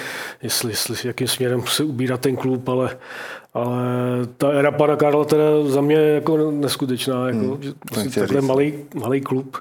jestli, 0.43 0.71
jestli 0.71 1.07
jakým 1.07 1.27
směrem 1.27 1.63
se 1.67 1.83
ubírá 1.83 2.17
ten 2.17 2.35
klub, 2.35 2.69
ale, 2.69 2.97
ale 3.53 3.77
ta 4.37 4.51
era 4.51 4.71
pana 4.71 4.95
Karla 4.95 5.25
teda 5.25 5.43
za 5.65 5.81
mě 5.81 5.95
jako 5.95 6.51
neskutečná. 6.51 7.27
Jako, 7.27 7.39
hmm, 7.39 7.63
že 7.63 7.73
prostě 7.89 8.19
takhle 8.19 8.41
malý, 8.41 8.73
malý 8.95 9.21
klub 9.21 9.57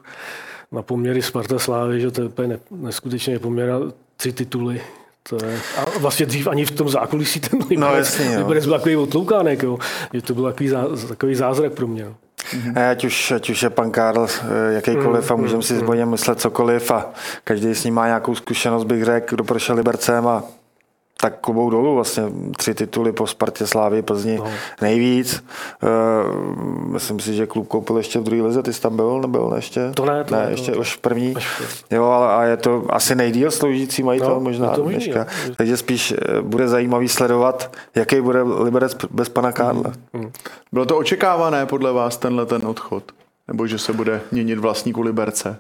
na 0.73 0.83
poměry 0.83 1.23
Sparta 1.23 1.59
Slávy, 1.59 2.01
že 2.01 2.11
to 2.11 2.23
je 2.23 2.61
neskutečně 2.71 3.39
poměr 3.39 3.75
tři 4.17 4.33
tituly. 4.33 4.81
To 5.29 5.47
je, 5.47 5.59
a 5.77 5.99
vlastně 5.99 6.27
dřív 6.27 6.47
ani 6.47 6.65
v 6.65 6.71
tom 6.71 6.89
zákulisí 6.89 7.41
ten 7.41 7.59
Liberec, 7.59 7.79
no, 7.79 7.97
jasně, 7.97 8.39
Liberec 8.39 8.65
byl 8.65 8.75
takový 8.79 8.97
otloukánek, 8.97 9.63
jo. 9.63 9.79
Že 10.13 10.23
to 10.23 10.35
byl 10.35 10.45
takový, 10.45 10.69
zá, 10.69 10.85
takový 11.09 11.35
zázrak 11.35 11.73
pro 11.73 11.87
mě. 11.87 12.05
Mm-hmm. 12.05 12.91
Ať, 12.91 13.05
už, 13.05 13.31
ať 13.31 13.51
už 13.51 13.63
je 13.63 13.71
pan 13.71 13.91
Karl 13.91 14.27
eh, 14.27 14.75
jakýkoliv 14.75 15.31
mm, 15.31 15.35
a 15.35 15.37
můžeme 15.37 15.57
mm, 15.57 15.63
si 15.63 15.75
mm. 15.75 15.81
s 15.81 16.05
myslet 16.05 16.41
cokoliv 16.41 16.91
a 16.91 17.11
každý 17.45 17.75
s 17.75 17.85
ním 17.85 17.95
má 17.95 18.07
nějakou 18.07 18.35
zkušenost, 18.35 18.85
bych 18.85 19.05
řekl, 19.05 19.35
kdo 19.35 19.45
prošel 19.45 19.77
Libercem 19.77 20.27
a 20.27 20.43
tak 21.21 21.41
klubou 21.41 21.71
dolů 21.71 21.95
vlastně 21.95 22.25
tři 22.57 22.75
tituly 22.75 23.13
po 23.13 23.27
Spartě 23.27 23.67
Slávy 23.67 24.03
Plzni 24.03 24.37
no. 24.37 24.51
nejvíc. 24.81 25.45
Uh, 25.83 26.57
myslím 26.93 27.21
si, 27.21 27.35
že 27.35 27.47
klub 27.47 27.69
koupil 27.69 27.97
ještě 27.97 28.19
v 28.19 28.23
druhé 28.23 28.43
lize, 28.43 28.63
ty 28.63 28.73
jsi 28.73 28.81
tam 28.81 28.97
byl, 28.97 29.21
nebyl 29.21 29.53
ještě? 29.57 29.91
To 29.95 30.05
ne, 30.05 30.25
to 30.25 30.35
ne, 30.35 30.45
ne 30.45 30.51
ještě 30.51 30.73
to, 30.73 30.79
už 30.79 30.97
první. 30.97 31.35
Jo, 31.91 32.05
ale 32.05 32.35
a 32.35 32.43
je 32.43 32.57
to 32.57 32.85
asi 32.89 33.15
nejdíl 33.15 33.51
sloužící 33.51 34.03
majitel 34.03 34.35
no, 34.35 34.41
možná 34.41 34.69
to 34.69 34.83
dneška. 34.83 35.27
Takže 35.57 35.77
spíš 35.77 36.13
eh, 36.13 36.43
bude 36.43 36.69
zajímavý 36.69 37.09
sledovat, 37.09 37.77
jaký 37.95 38.21
bude 38.21 38.43
Liberec 38.43 38.97
bez 39.11 39.29
pana 39.29 39.53
Karla. 39.53 39.93
Mm, 40.13 40.21
mm. 40.21 40.31
Bylo 40.73 40.87
to 40.87 40.99
očekávané 40.99 41.67
podle 41.67 41.93
vás 41.93 42.17
tenhle 42.17 42.47
ten 42.47 42.67
odchod? 42.67 43.05
Nebo 43.49 43.67
že 43.67 43.79
se 43.79 43.93
bude 43.93 44.21
měnit 44.33 44.59
vlastníku 44.59 45.01
Liberce? 45.01 45.59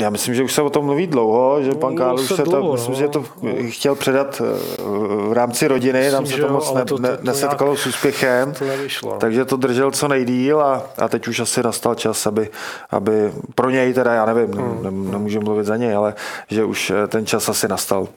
Já 0.00 0.10
myslím, 0.10 0.34
že 0.34 0.42
už 0.42 0.52
se 0.52 0.62
o 0.62 0.70
tom 0.70 0.84
mluví 0.84 1.06
dlouho, 1.06 1.62
že 1.62 1.68
No, 1.68 1.74
pan 1.74 1.96
Kál 1.96 2.14
už 2.14 2.28
se 2.28 2.36
se 2.36 2.42
to, 2.42 2.50
dlouho, 2.50 2.72
myslím, 2.72 2.92
no. 2.94 2.98
že 2.98 3.08
to 3.08 3.24
chtěl 3.68 3.94
předat 3.94 4.42
eh, 4.44 4.82
v 5.28 5.32
rámci 5.32 5.68
rodiny, 5.68 6.10
tam 6.10 6.22
Myslím, 6.22 6.40
se 6.40 6.46
to 6.46 6.52
moc 6.52 6.68
jo, 6.68 6.74
ne, 6.74 6.84
to- 6.84 6.96
to- 6.98 7.02
to 7.02 7.16
nesetkalo 7.22 7.70
nějak- 7.70 7.80
s 7.82 7.86
úspěchem, 7.86 8.52
to 8.52 8.64
nevyšlo. 8.64 9.16
takže 9.20 9.44
to 9.44 9.56
držel 9.56 9.90
co 9.90 10.08
nejdíl 10.08 10.60
a, 10.60 10.82
a 10.98 11.08
teď 11.08 11.28
už 11.28 11.40
asi 11.40 11.62
nastal 11.62 11.94
čas, 11.94 12.26
aby, 12.26 12.48
aby 12.90 13.32
pro 13.54 13.70
něj 13.70 13.94
teda, 13.94 14.12
já 14.14 14.26
nevím, 14.26 14.52
Hmm. 14.54 14.78
ne, 14.82 14.90
ne, 14.90 15.12
nemůžu 15.12 15.40
mluvit 15.40 15.64
za 15.64 15.76
něj, 15.76 15.94
ale 15.94 16.14
že 16.50 16.64
už 16.64 16.90
eh, 16.90 17.06
ten 17.06 17.26
čas 17.26 17.48
asi 17.48 17.68
nastal. 17.68 18.08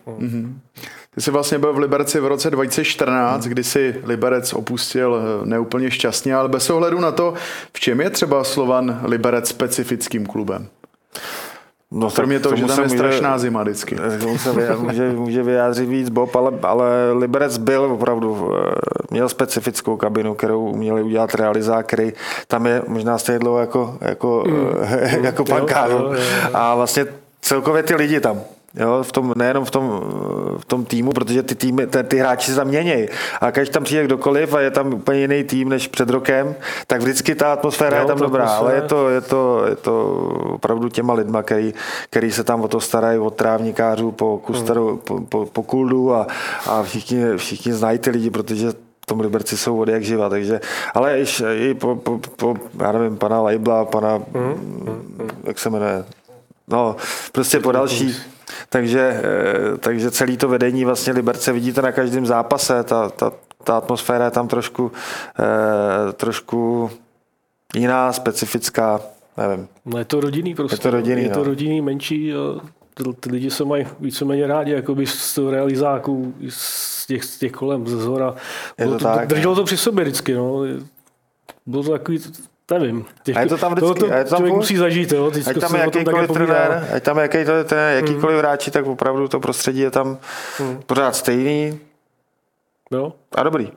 Ty 1.15 1.21
jsi 1.21 1.31
vlastně 1.31 1.59
byl 1.59 1.73
v 1.73 1.77
Liberci 1.77 2.19
v 2.19 2.25
roce 2.27 2.51
2014, 2.51 3.43
Hmm. 3.43 3.51
kdy 3.51 3.63
si 3.63 3.95
Liberec 4.03 4.53
opustil 4.53 5.17
eh, 5.17 5.45
neúplně 5.45 5.91
šťastně, 5.91 6.35
ale 6.35 6.49
bez 6.49 6.69
ohledu 6.69 6.99
na 6.99 7.11
to, 7.11 7.33
v 7.73 7.79
čem 7.79 8.01
je 8.01 8.09
třeba 8.09 8.43
Slovan 8.43 8.99
Liberec 9.03 9.47
specifickým 9.49 10.25
klubem. 10.25 10.67
No, 11.97 12.11
Kromě 12.11 12.39
toho, 12.39 12.55
že 12.55 12.65
tam 12.65 12.77
je 12.77 12.83
může- 12.83 12.97
strašná 12.97 13.37
zima 13.37 13.63
vždycky. 13.63 13.95
Tomu 14.19 14.37
se 14.37 14.51
vyjádřit, 14.53 14.83
může, 14.87 15.09
může 15.11 15.43
vyjádřit 15.43 15.85
víc 15.89 16.09
Bob, 16.09 16.35
ale, 16.35 16.51
ale 16.63 17.11
Liberec 17.11 17.57
byl 17.57 17.81
opravdu, 17.83 18.51
eh, 18.55 18.71
měl 19.11 19.29
specifickou 19.29 19.97
kabinu, 19.97 20.33
kterou 20.35 20.61
uměli 20.65 21.03
udělat 21.03 21.35
realizákry. 21.35 22.13
Tam 22.47 22.65
je 22.65 22.81
možná 22.87 23.17
stejně 23.17 23.39
dlouho 23.39 23.59
jako, 23.59 23.97
jako, 24.01 24.43
mm. 24.47 24.67
jako 25.25 25.45
pan 25.45 25.59
Jo, 25.59 25.65
Káro. 25.65 25.93
jo, 25.93 25.99
jo, 26.03 26.13
jo. 26.13 26.49
A 26.53 26.75
vlastně 26.75 27.05
celkově 27.41 27.83
ty 27.83 27.95
lidi 27.95 28.19
tam. 28.19 28.41
Jo, 28.79 29.03
v 29.03 29.11
tom, 29.11 29.33
nejenom 29.35 29.65
v 29.65 29.71
tom, 29.71 30.01
v 30.57 30.65
tom 30.65 30.85
týmu, 30.85 31.11
protože 31.11 31.43
ty, 31.43 31.55
týmy, 31.55 31.87
ty, 31.87 32.03
ty 32.03 32.17
hráči 32.17 32.51
se 32.51 32.55
tam 32.55 32.67
měnějí. 32.67 33.07
A 33.41 33.51
když 33.51 33.69
tam 33.69 33.83
přijde 33.83 34.03
kdokoliv 34.03 34.53
a 34.53 34.59
je 34.59 34.71
tam 34.71 34.93
úplně 34.93 35.19
jiný 35.19 35.43
tým 35.43 35.69
než 35.69 35.87
před 35.87 36.09
rokem, 36.09 36.55
tak 36.87 37.01
vždycky 37.01 37.35
ta 37.35 37.53
atmosféra 37.53 37.97
Jo, 37.97 38.03
je 38.03 38.07
tam 38.07 38.17
ta 38.17 38.23
dobrá. 38.23 38.45
Ale 38.45 38.75
je 38.75 38.81
to, 38.81 39.09
je 39.09 39.21
to, 39.21 39.65
je 39.69 39.75
to 39.75 40.05
opravdu 40.53 40.89
těma 40.89 41.13
lidma, 41.13 41.43
který, 41.43 41.73
který 42.09 42.31
se 42.31 42.43
tam 42.43 42.61
o 42.61 42.67
to 42.67 42.81
starají, 42.81 43.19
od 43.19 43.35
trávníkářů 43.35 44.11
po, 44.11 44.37
kustaru, 44.37 45.01
po, 45.03 45.21
po, 45.21 45.45
po 45.45 45.63
kuldu 45.63 46.13
a, 46.13 46.27
a 46.65 46.83
všichni, 46.83 47.23
všichni 47.37 47.73
znají 47.73 47.99
ty 47.99 48.09
lidi, 48.09 48.29
protože 48.29 48.71
v 48.71 49.05
tom 49.05 49.19
Liberci 49.19 49.57
jsou 49.57 49.77
vody 49.77 49.91
jak 49.91 50.03
živa, 50.03 50.29
takže, 50.29 50.61
ale 50.93 51.19
i, 51.19 51.25
i 51.55 51.73
po, 51.73 51.95
po, 51.95 52.19
po, 52.35 52.55
já 52.79 52.91
nevím, 52.91 53.17
pana 53.17 53.41
Lejbla, 53.41 53.85
pana, 53.85 54.19
jak 55.43 55.59
se 55.59 55.69
jmenuje, 55.69 56.05
no, 56.67 56.95
prostě 57.31 57.59
po 57.59 57.71
další, 57.71 58.15
takže, 58.69 59.21
eh, 59.23 59.77
takže 59.77 60.11
celý 60.11 60.37
to 60.37 60.47
vedení 60.47 60.85
vlastně 60.85 61.13
Liberce 61.13 61.53
vidíte 61.53 61.81
na 61.81 61.91
každém 61.91 62.25
zápase, 62.25 62.83
ta, 62.83 63.09
ta, 63.09 63.31
ta 63.63 63.77
atmosféra 63.77 64.25
je 64.25 64.31
tam 64.31 64.47
trošku, 64.47 64.91
eh, 65.39 66.13
trošku 66.13 66.91
jiná, 67.75 68.13
specifická, 68.13 69.01
nevím. 69.37 69.67
No 69.85 69.97
je 69.97 70.05
to 70.05 70.19
rodinný 70.21 70.55
prostě. 70.55 70.75
Je 70.75 70.79
to 70.79 70.91
rodinný, 70.91 71.23
Je 71.23 71.29
to 71.29 71.39
no. 71.39 71.43
rodinný, 71.43 71.81
menší 71.81 72.33
ty, 73.19 73.29
lidi 73.29 73.51
se 73.51 73.65
mají 73.65 73.87
víceméně 73.99 74.47
rádi, 74.47 74.71
jakoby 74.71 75.07
z 75.07 75.35
toho 75.35 75.51
realizáku, 75.51 76.33
z 76.49 77.07
těch, 77.07 77.23
z 77.23 77.39
těch 77.39 77.51
kolem, 77.51 77.87
ze 77.87 77.97
zhora. 77.97 78.35
Je 78.79 78.85
Bylo 78.85 78.97
to 78.97 79.03
tak, 79.03 79.27
Drželo 79.27 79.55
to 79.55 79.63
při 79.63 79.77
sobě 79.77 80.03
vždycky, 80.03 80.33
no. 80.33 80.61
Bylo 81.65 81.83
to 81.83 81.91
takový, 81.91 82.19
nevím. 82.71 83.05
Těžko, 83.23 83.39
A 83.39 83.41
je 83.41 83.47
to 83.47 83.57
tam 83.57 83.71
vždycky, 83.75 83.99
to, 83.99 84.07
to 84.07 84.13
je 84.13 84.23
to 84.23 84.29
tam 84.29 84.37
člověk 84.37 84.55
musí 84.55 84.77
zažít, 84.77 85.11
jo. 85.11 85.31
Teď 85.31 85.47
Ať 85.47 85.57
tam 85.59 85.75
je 85.75 85.81
jakýkoliv 85.81 86.31
trenér, 86.31 86.87
ať 86.93 87.03
tam 87.03 87.17
jakýkoliv, 87.17 87.67
trenér, 87.67 87.95
jakýkoliv 87.95 88.37
hráči, 88.37 88.71
tak 88.71 88.85
opravdu 88.85 89.27
to 89.27 89.39
prostředí 89.39 89.79
je 89.79 89.91
tam 89.91 90.17
pořád 90.85 91.15
stejný 91.15 91.79
Jo. 92.91 93.13
a 93.35 93.43
dobrý. 93.43 93.71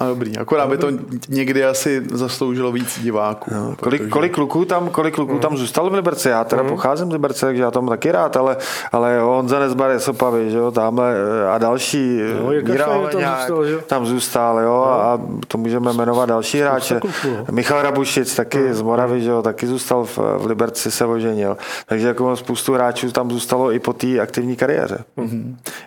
A 0.00 0.06
dobrý, 0.06 0.38
akorát 0.38 0.68
by 0.68 0.78
to 0.78 0.86
někdy 1.28 1.64
asi 1.64 2.02
zasloužilo 2.12 2.72
víc 2.72 3.00
diváků. 3.02 3.54
No, 3.54 3.74
Kolik, 3.80 4.08
kolik 4.08 4.32
kluků 4.34 4.64
tam, 4.64 4.88
kolik 4.88 5.14
kluků 5.14 5.38
tam 5.38 5.56
zůstalo 5.56 5.90
v 5.90 5.94
Liberci? 5.94 6.28
Já 6.28 6.44
teda 6.44 6.64
pocházím 6.64 7.08
z 7.10 7.12
Liberce, 7.12 7.46
takže 7.46 7.62
já 7.62 7.70
tam 7.70 7.86
taky 7.88 8.12
rád, 8.12 8.36
ale, 8.36 8.56
ale 8.92 9.20
Honza 9.20 9.58
Nezbar 9.58 9.90
je 9.90 10.00
Sopavy, 10.00 10.50
že 10.50 10.58
jo, 10.58 10.70
tamhle 10.70 11.14
eh, 11.44 11.48
a 11.48 11.58
další, 11.58 12.20
No, 12.44 12.50
Míra 12.50 12.86
tam 12.86 13.02
zůstal, 13.12 13.64
že 13.66 13.72
jo? 13.72 13.80
tam 13.86 14.06
zůstal, 14.06 14.58
jo, 14.60 14.82
a 14.84 15.20
to 15.48 15.58
můžeme 15.58 15.92
jmenovat 15.92 16.28
další 16.28 16.60
hráče. 16.60 17.00
kluků, 17.00 17.28
no. 17.38 17.44
Michal 17.50 17.82
Rabušic 17.82 18.36
taky 18.36 18.74
z 18.74 18.82
Moravy, 18.82 19.20
že 19.20 19.30
jo, 19.30 19.42
taky 19.42 19.66
zůstal 19.66 20.04
v, 20.04 20.18
v 20.18 20.46
Liberci, 20.46 20.90
se 20.90 21.06
oženil. 21.06 21.56
Takže 21.86 22.06
jako 22.08 22.36
spoustu 22.36 22.74
hráčů 22.74 23.12
tam 23.12 23.30
zůstalo 23.30 23.72
i 23.72 23.78
po 23.78 23.92
té 23.92 24.20
aktivní 24.20 24.56
kariéře. 24.56 25.04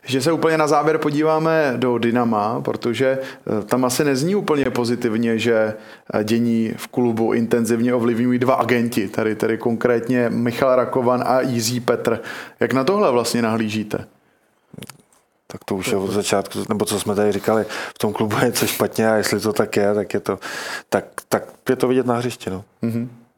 Že 0.05 0.21
se 0.21 0.31
úplně 0.31 0.57
na 0.57 0.67
závěr 0.67 0.97
podíváme 0.97 1.73
do 1.77 1.97
Dynama, 1.97 2.61
protože 2.61 3.19
eh, 3.59 3.63
tam 3.65 3.85
asi 3.85 4.02
nezní 4.03 4.35
úplně 4.35 4.65
pozitivně, 4.65 5.39
že 5.39 5.73
eh, 6.13 6.23
dění 6.23 6.73
v 6.77 6.87
klubu 6.87 7.33
intenzivně 7.33 7.93
ovlivňují 7.93 8.39
dva 8.39 8.53
agenti, 8.53 9.07
tady, 9.07 9.35
tady 9.35 9.57
konkrétně 9.57 10.29
Michal 10.29 10.75
Rakovan 10.75 11.23
a 11.25 11.41
Jiří 11.41 11.79
Petr. 11.79 12.21
Jak 12.59 12.73
na 12.73 12.83
tohle 12.83 13.11
vlastně 13.11 13.41
nahlížíte? 13.41 14.07
Tak 15.47 15.63
to 15.63 15.75
už 15.75 15.87
je 15.87 15.97
od 15.97 16.11
začátku, 16.11 16.59
nebo 16.69 16.85
co 16.85 16.99
jsme 16.99 17.15
tady 17.15 17.31
říkali, 17.31 17.65
v 17.69 17.99
tom 17.99 18.13
klubu 18.13 18.35
je 18.37 18.45
něco 18.45 18.67
špatně 18.67 19.09
a 19.09 19.15
jestli 19.15 19.39
to 19.39 19.53
tak 19.53 19.77
je, 19.77 19.93
tak 19.93 20.13
je 20.13 20.19
to, 20.19 20.39
tak, 20.89 21.05
tak 21.29 21.43
je 21.69 21.75
to 21.75 21.87
vidět 21.87 22.05
na 22.05 22.17
hřišti. 22.17 22.49
No. 22.49 22.63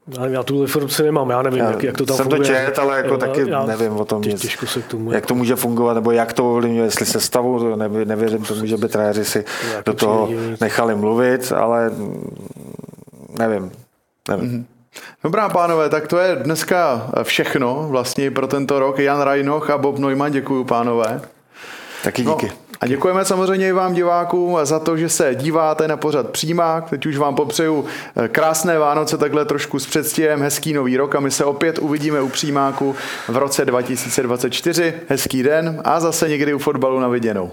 Já, 0.08 0.22
nevím, 0.22 0.34
já 0.36 0.44
tu 0.44 0.62
informaci 0.62 1.04
nemám, 1.04 1.30
já 1.30 1.42
nevím, 1.42 1.60
Já 1.60 1.72
jak, 1.72 1.84
jak 1.84 1.98
to 1.98 2.06
tam 2.06 2.18
jsem 2.18 2.26
to 2.30 2.36
funguje. 2.36 2.66
čet, 2.66 2.80
ale 2.80 2.98
jako 2.98 3.08
Jo, 3.14 3.18
taky 3.18 3.50
já- 3.50 3.66
nevím 3.66 3.94
o 3.94 4.06
tom 4.06 4.22
tě- 4.22 4.30
nic. 4.30 4.42
Těžko 4.42 4.68
se 4.68 4.82
k 4.82 4.86
tomu 4.88 5.12
Jak 5.12 5.26
to 5.26 5.36
může 5.36 5.56
fungovat, 5.56 5.94
nebo 5.94 6.12
jak 6.12 6.34
to 6.34 6.52
ovlivňuje, 6.52 6.84
jestli 6.88 7.06
se 7.06 7.20
stavu, 7.20 7.60
to 7.60 7.76
nevě- 7.76 8.06
nevěřím 8.06 8.44
tomu, 8.44 8.66
že 8.66 8.78
by 8.78 8.88
trenéři 8.88 9.26
si 9.26 9.46
do 9.86 9.94
toho 9.94 10.30
nechali 10.62 10.96
mluvit, 10.96 11.52
ale 11.56 11.92
nevím. 13.40 13.72
nevím. 14.30 14.68
Dobrá, 15.24 15.50
pánové, 15.50 15.90
tak 15.90 16.08
to 16.08 16.18
je 16.18 16.36
dneska 16.36 17.10
všechno 17.24 17.88
vlastně 17.90 18.32
pro 18.32 18.48
tento 18.48 18.80
rok. 18.80 19.00
Jan 19.00 19.22
Rajnoch 19.22 19.70
a 19.70 19.78
Bob 19.78 19.98
Neumann, 20.00 20.32
děkuji, 20.32 20.64
pánové. 20.64 21.22
Taky 22.04 22.24
No, 22.24 22.32
díky. 22.42 22.54
A 22.86 22.88
děkujeme 22.88 23.26
samozřejmě 23.26 23.70
i 23.70 23.72
vám 23.72 23.94
divákům 23.94 24.58
za 24.64 24.80
to, 24.80 24.98
že 24.98 25.10
se 25.10 25.36
díváte 25.36 25.88
na 25.88 25.98
pořad 25.98 26.30
Přímák. 26.30 26.90
Teď 26.90 27.06
už 27.06 27.18
vám 27.18 27.36
popřeju 27.36 27.86
eh, 28.16 28.28
krásné 28.28 28.80
Vánoce 28.80 29.18
takhle 29.18 29.46
trošku 29.46 29.80
s 29.80 29.86
předstihem, 29.86 30.42
hezký 30.42 30.74
nový 30.74 30.98
rok 30.98 31.16
a 31.16 31.20
my 31.20 31.32
se 31.32 31.46
opět 31.46 31.80
uvidíme 31.80 32.22
u 32.22 32.30
Přímáku 32.30 32.96
v 33.28 33.38
roce 33.38 33.66
2024. 33.66 34.94
Hezký 35.08 35.44
den 35.44 35.82
a 35.84 36.00
zase 36.00 36.30
někdy 36.30 36.54
u 36.54 36.60
fotbalu 36.60 37.00
na 37.00 37.08
viděnou. 37.08 37.52